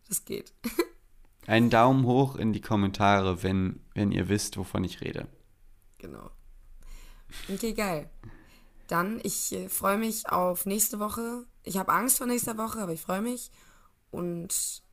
Das 0.07 0.25
geht. 0.25 0.53
Einen 1.47 1.69
Daumen 1.69 2.05
hoch 2.05 2.35
in 2.37 2.53
die 2.53 2.61
Kommentare, 2.61 3.43
wenn, 3.43 3.81
wenn 3.93 4.13
ihr 4.13 4.29
wisst, 4.29 4.55
wovon 4.55 4.85
ich 4.85 5.01
rede. 5.01 5.27
Genau. 5.97 6.29
Okay, 7.51 7.73
geil. 7.73 8.09
Dann, 8.87 9.19
ich 9.23 9.51
äh, 9.51 9.67
freue 9.67 9.97
mich 9.97 10.29
auf 10.29 10.65
nächste 10.65 10.99
Woche. 10.99 11.45
Ich 11.63 11.77
habe 11.77 11.91
Angst 11.91 12.17
vor 12.17 12.27
nächster 12.27 12.57
Woche, 12.57 12.79
aber 12.79 12.93
ich 12.93 13.01
freue 13.01 13.21
mich. 13.21 13.51
Und 14.11 14.83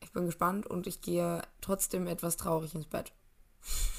ich 0.00 0.12
bin 0.12 0.26
gespannt 0.26 0.66
und 0.66 0.86
ich 0.86 1.00
gehe 1.00 1.42
trotzdem 1.60 2.06
etwas 2.06 2.36
traurig 2.36 2.74
ins 2.74 2.86
Bett. 2.86 3.12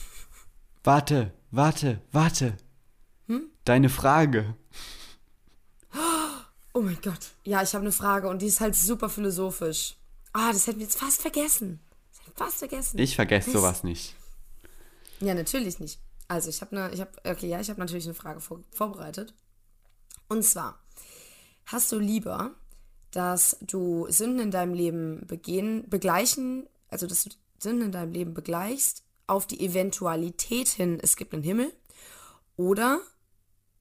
Warte, 0.86 1.34
warte, 1.50 2.00
warte. 2.12 2.58
Hm? 3.26 3.50
Deine 3.64 3.90
Frage. 3.90 4.56
Oh 6.74 6.82
mein 6.82 7.00
Gott. 7.02 7.32
Ja, 7.44 7.64
ich 7.64 7.74
habe 7.74 7.84
eine 7.84 7.92
Frage 7.92 8.30
und 8.30 8.44
die 8.44 8.46
ist 8.46 8.60
halt 8.60 8.76
super 8.76 9.10
philosophisch. 9.10 9.96
Ah, 10.34 10.52
das 10.52 10.68
hätten 10.68 10.78
wir 10.78 10.86
jetzt 10.86 11.00
fast 11.00 11.22
vergessen. 11.22 11.80
Das 12.12 12.20
hätten 12.20 12.38
wir 12.38 12.46
fast 12.46 12.58
vergessen. 12.60 13.00
Ich 13.00 13.16
vergesse 13.16 13.50
sowas 13.50 13.84
nicht. 13.84 14.14
Ja, 15.22 15.34
natürlich 15.34 15.80
nicht. 15.80 16.00
Also, 16.28 16.50
ich 16.50 16.62
habe 16.62 16.78
eine, 16.78 16.94
ich 16.94 17.02
habe, 17.02 17.12
okay, 17.24 17.48
ja, 17.48 17.60
ich 17.60 17.70
habe 17.70 17.80
natürlich 17.80 18.06
eine 18.06 18.14
Frage 18.14 18.40
vor, 18.42 18.60
vorbereitet. 18.72 19.34
Und 20.28 20.44
zwar, 20.44 20.84
hast 21.66 21.92
du 21.92 21.98
lieber, 21.98 22.52
dass 23.10 23.58
du 23.62 24.06
Sünden 24.10 24.40
in 24.40 24.52
deinem 24.52 24.74
Leben 24.74 25.26
begehen, 25.26 25.90
begleichen, 25.90 26.68
also 26.90 27.08
dass 27.08 27.24
du 27.24 27.30
Sünden 27.58 27.86
in 27.86 27.92
deinem 27.92 28.12
Leben 28.12 28.34
begleichst, 28.36 29.05
auf 29.28 29.48
die 29.48 29.64
Eventualität 29.64 30.68
hin, 30.68 31.00
es 31.02 31.16
gibt 31.16 31.34
einen 31.34 31.44
Himmel, 31.44 31.74
oder 32.58 33.02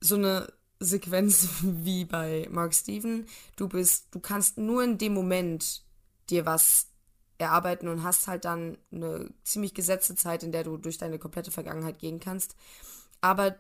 so 0.01 0.17
eine 0.17 0.53
Sequenz 0.81 1.49
wie 1.63 2.05
bei 2.05 2.49
Mark 2.51 2.75
Steven, 2.75 3.27
du 3.57 3.69
bist, 3.69 4.15
du 4.15 4.21
kannst 4.21 4.59
nur 4.59 4.83
in 4.83 4.99
dem 4.99 5.15
Moment 5.15 5.83
dir 6.31 6.47
was 6.47 6.89
erarbeiten 7.39 7.89
und 7.89 8.03
hast 8.03 8.29
halt 8.29 8.45
dann 8.45 8.79
eine 8.93 9.31
ziemlich 9.43 9.75
gesetzte 9.75 10.15
Zeit, 10.15 10.43
in 10.43 10.53
der 10.53 10.65
du 10.65 10.77
durch 10.77 10.99
deine 10.99 11.19
komplette 11.19 11.51
Vergangenheit 11.51 11.99
gehen 11.99 12.21
kannst. 12.21 12.55
Aber 13.21 13.59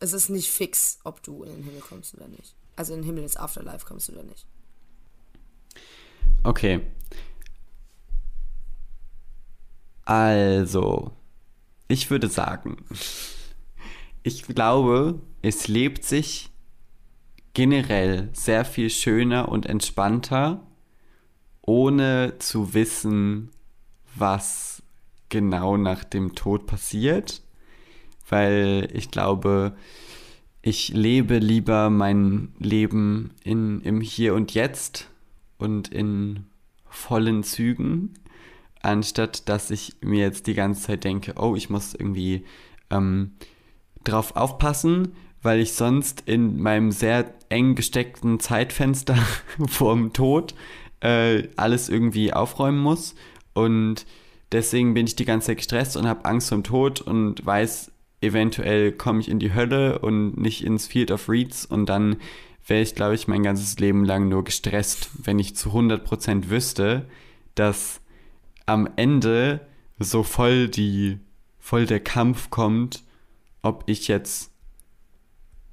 es 0.00 0.12
ist 0.12 0.30
nicht 0.30 0.50
fix, 0.50 0.98
ob 1.04 1.22
du 1.22 1.42
in 1.42 1.52
den 1.52 1.62
Himmel 1.62 1.80
kommst 1.80 2.14
oder 2.14 2.28
nicht. 2.28 2.54
Also 2.74 2.94
in 2.94 3.00
den 3.00 3.06
Himmel 3.06 3.24
ins 3.24 3.36
Afterlife 3.36 3.86
kommst 3.86 4.10
oder 4.10 4.22
nicht. 4.22 4.46
Okay. 6.44 6.80
Also, 10.06 11.10
ich 11.88 12.10
würde 12.10 12.28
sagen, 12.28 12.76
ich 14.22 14.44
glaube, 14.44 15.20
es 15.42 15.66
lebt 15.66 16.04
sich 16.04 16.50
generell 17.54 18.28
sehr 18.32 18.64
viel 18.64 18.88
schöner 18.88 19.48
und 19.48 19.66
entspannter, 19.66 20.64
ohne 21.60 22.34
zu 22.38 22.72
wissen, 22.72 23.50
was 24.14 24.80
genau 25.28 25.76
nach 25.76 26.04
dem 26.04 26.36
Tod 26.36 26.66
passiert, 26.66 27.42
weil 28.28 28.88
ich 28.94 29.10
glaube, 29.10 29.76
ich 30.62 30.90
lebe 30.90 31.38
lieber 31.38 31.90
mein 31.90 32.54
Leben 32.60 33.34
in, 33.42 33.80
im 33.80 34.00
Hier 34.00 34.34
und 34.34 34.54
Jetzt 34.54 35.10
und 35.58 35.88
in 35.88 36.46
vollen 36.88 37.42
Zügen, 37.42 38.14
anstatt 38.86 39.48
dass 39.48 39.70
ich 39.70 39.96
mir 40.00 40.20
jetzt 40.20 40.46
die 40.46 40.54
ganze 40.54 40.82
Zeit 40.82 41.04
denke, 41.04 41.34
oh, 41.36 41.54
ich 41.56 41.68
muss 41.70 41.94
irgendwie 41.94 42.44
ähm, 42.90 43.32
drauf 44.04 44.36
aufpassen, 44.36 45.14
weil 45.42 45.60
ich 45.60 45.72
sonst 45.74 46.22
in 46.26 46.60
meinem 46.60 46.92
sehr 46.92 47.34
eng 47.48 47.74
gesteckten 47.74 48.40
Zeitfenster 48.40 49.16
vorm 49.68 50.12
Tod 50.12 50.54
äh, 51.00 51.48
alles 51.56 51.88
irgendwie 51.88 52.32
aufräumen 52.32 52.78
muss. 52.78 53.14
Und 53.54 54.06
deswegen 54.52 54.94
bin 54.94 55.06
ich 55.06 55.16
die 55.16 55.24
ganze 55.24 55.48
Zeit 55.48 55.58
gestresst 55.58 55.96
und 55.96 56.06
habe 56.06 56.24
Angst 56.24 56.48
vor 56.48 56.58
dem 56.58 56.64
Tod 56.64 57.00
und 57.00 57.44
weiß, 57.44 57.90
eventuell 58.20 58.92
komme 58.92 59.20
ich 59.20 59.28
in 59.28 59.38
die 59.38 59.54
Hölle 59.54 59.98
und 59.98 60.36
nicht 60.38 60.64
ins 60.64 60.86
Field 60.86 61.10
of 61.10 61.28
Reeds 61.28 61.66
und 61.66 61.86
dann 61.86 62.16
wäre 62.66 62.82
ich, 62.82 62.94
glaube 62.94 63.14
ich, 63.14 63.28
mein 63.28 63.42
ganzes 63.42 63.78
Leben 63.78 64.04
lang 64.04 64.28
nur 64.28 64.42
gestresst, 64.42 65.10
wenn 65.22 65.38
ich 65.38 65.54
zu 65.54 65.70
100% 65.70 66.48
wüsste, 66.48 67.06
dass 67.54 68.00
am 68.66 68.88
Ende 68.96 69.66
so 69.98 70.22
voll 70.22 70.68
die, 70.68 71.18
voll 71.58 71.86
der 71.86 72.00
Kampf 72.00 72.50
kommt, 72.50 73.02
ob 73.62 73.84
ich 73.86 74.08
jetzt 74.08 74.50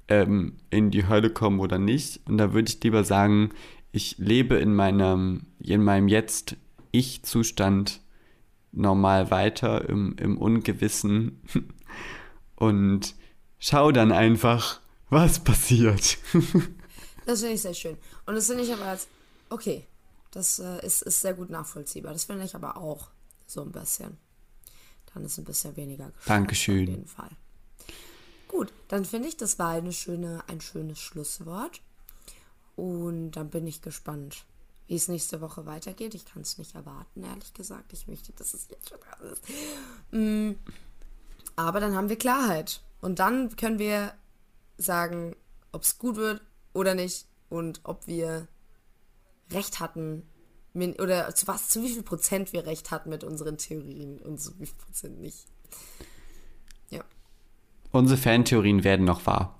ähm, 0.08 0.56
in 0.70 0.90
die 0.90 1.06
Hölle 1.08 1.30
komme 1.30 1.60
oder 1.62 1.78
nicht. 1.78 2.20
Und 2.26 2.38
da 2.38 2.52
würde 2.52 2.70
ich 2.70 2.82
lieber 2.82 3.04
sagen, 3.04 3.50
ich 3.92 4.16
lebe 4.18 4.56
in 4.56 4.74
meinem, 4.74 5.46
in 5.60 5.82
meinem 5.82 6.08
jetzt 6.08 6.56
Ich-Zustand 6.90 8.00
normal 8.72 9.30
weiter 9.30 9.88
im, 9.88 10.16
im 10.18 10.36
Ungewissen 10.38 11.40
und 12.56 13.14
schau 13.58 13.92
dann 13.92 14.12
einfach, 14.12 14.80
was 15.10 15.40
passiert. 15.40 16.18
Das 17.26 17.40
finde 17.40 17.54
ich 17.54 17.62
sehr 17.62 17.72
schön. 17.72 17.96
Und 18.26 18.34
das 18.34 18.48
finde 18.48 18.64
ich 18.64 18.72
aber 18.74 18.84
als, 18.84 19.08
okay, 19.48 19.86
das 20.34 20.58
äh, 20.58 20.84
ist, 20.84 21.02
ist 21.02 21.20
sehr 21.20 21.34
gut 21.34 21.50
nachvollziehbar. 21.50 22.12
Das 22.12 22.24
finde 22.24 22.44
ich 22.44 22.54
aber 22.54 22.76
auch 22.76 23.08
so 23.46 23.62
ein 23.62 23.72
bisschen. 23.72 24.18
Dann 25.12 25.24
ist 25.24 25.38
ein 25.38 25.44
bisschen 25.44 25.76
weniger 25.76 26.12
Dankeschön. 26.26 26.82
Auf 26.82 26.88
jeden 26.88 27.06
Fall. 27.06 27.30
Gut, 28.48 28.72
dann 28.88 29.04
finde 29.04 29.28
ich, 29.28 29.36
das 29.36 29.58
war 29.58 29.70
eine 29.70 29.92
schöne, 29.92 30.42
ein 30.48 30.60
schönes 30.60 30.98
Schlusswort. 30.98 31.80
Und 32.76 33.32
dann 33.32 33.50
bin 33.50 33.66
ich 33.66 33.82
gespannt, 33.82 34.44
wie 34.88 34.96
es 34.96 35.08
nächste 35.08 35.40
Woche 35.40 35.66
weitergeht. 35.66 36.14
Ich 36.14 36.24
kann 36.24 36.42
es 36.42 36.58
nicht 36.58 36.74
erwarten, 36.74 37.22
ehrlich 37.22 37.54
gesagt. 37.54 37.92
Ich 37.92 38.08
möchte, 38.08 38.32
dass 38.32 38.54
es 38.54 38.68
jetzt 38.68 38.88
schon 38.88 38.98
dran 39.00 39.32
ist. 39.32 39.42
Mm, 40.10 40.52
aber 41.56 41.80
dann 41.80 41.94
haben 41.94 42.08
wir 42.08 42.16
Klarheit. 42.16 42.82
Und 43.00 43.20
dann 43.20 43.54
können 43.56 43.78
wir 43.78 44.14
sagen, 44.78 45.36
ob 45.70 45.82
es 45.82 45.98
gut 45.98 46.16
wird 46.16 46.42
oder 46.72 46.94
nicht 46.94 47.26
und 47.48 47.80
ob 47.84 48.06
wir 48.06 48.48
recht 49.50 49.80
hatten 49.80 50.28
oder 50.74 51.34
zu 51.34 51.46
was, 51.46 51.68
zu 51.68 51.82
wie 51.82 51.88
viel 51.88 52.02
Prozent 52.02 52.52
wir 52.52 52.66
recht 52.66 52.90
hatten 52.90 53.10
mit 53.10 53.22
unseren 53.22 53.58
Theorien 53.58 54.18
und 54.18 54.40
zu 54.40 54.58
wie 54.58 54.66
viel 54.66 54.76
Prozent 54.76 55.20
nicht. 55.20 55.46
Ja. 56.90 57.04
Unsere 57.92 58.18
Fantheorien 58.18 58.82
werden 58.82 59.04
noch 59.04 59.24
wahr. 59.26 59.58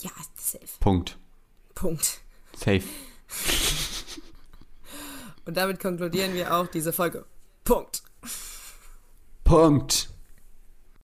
Ja, 0.00 0.10
safe. 0.36 0.64
Punkt. 0.80 1.18
Punkt. 1.74 2.20
Safe. 2.56 2.82
Und 5.44 5.56
damit 5.56 5.80
konkludieren 5.80 6.34
wir 6.34 6.54
auch 6.54 6.66
diese 6.66 6.92
Folge. 6.92 7.26
Punkt. 7.64 8.02
Punkt. 9.44 10.10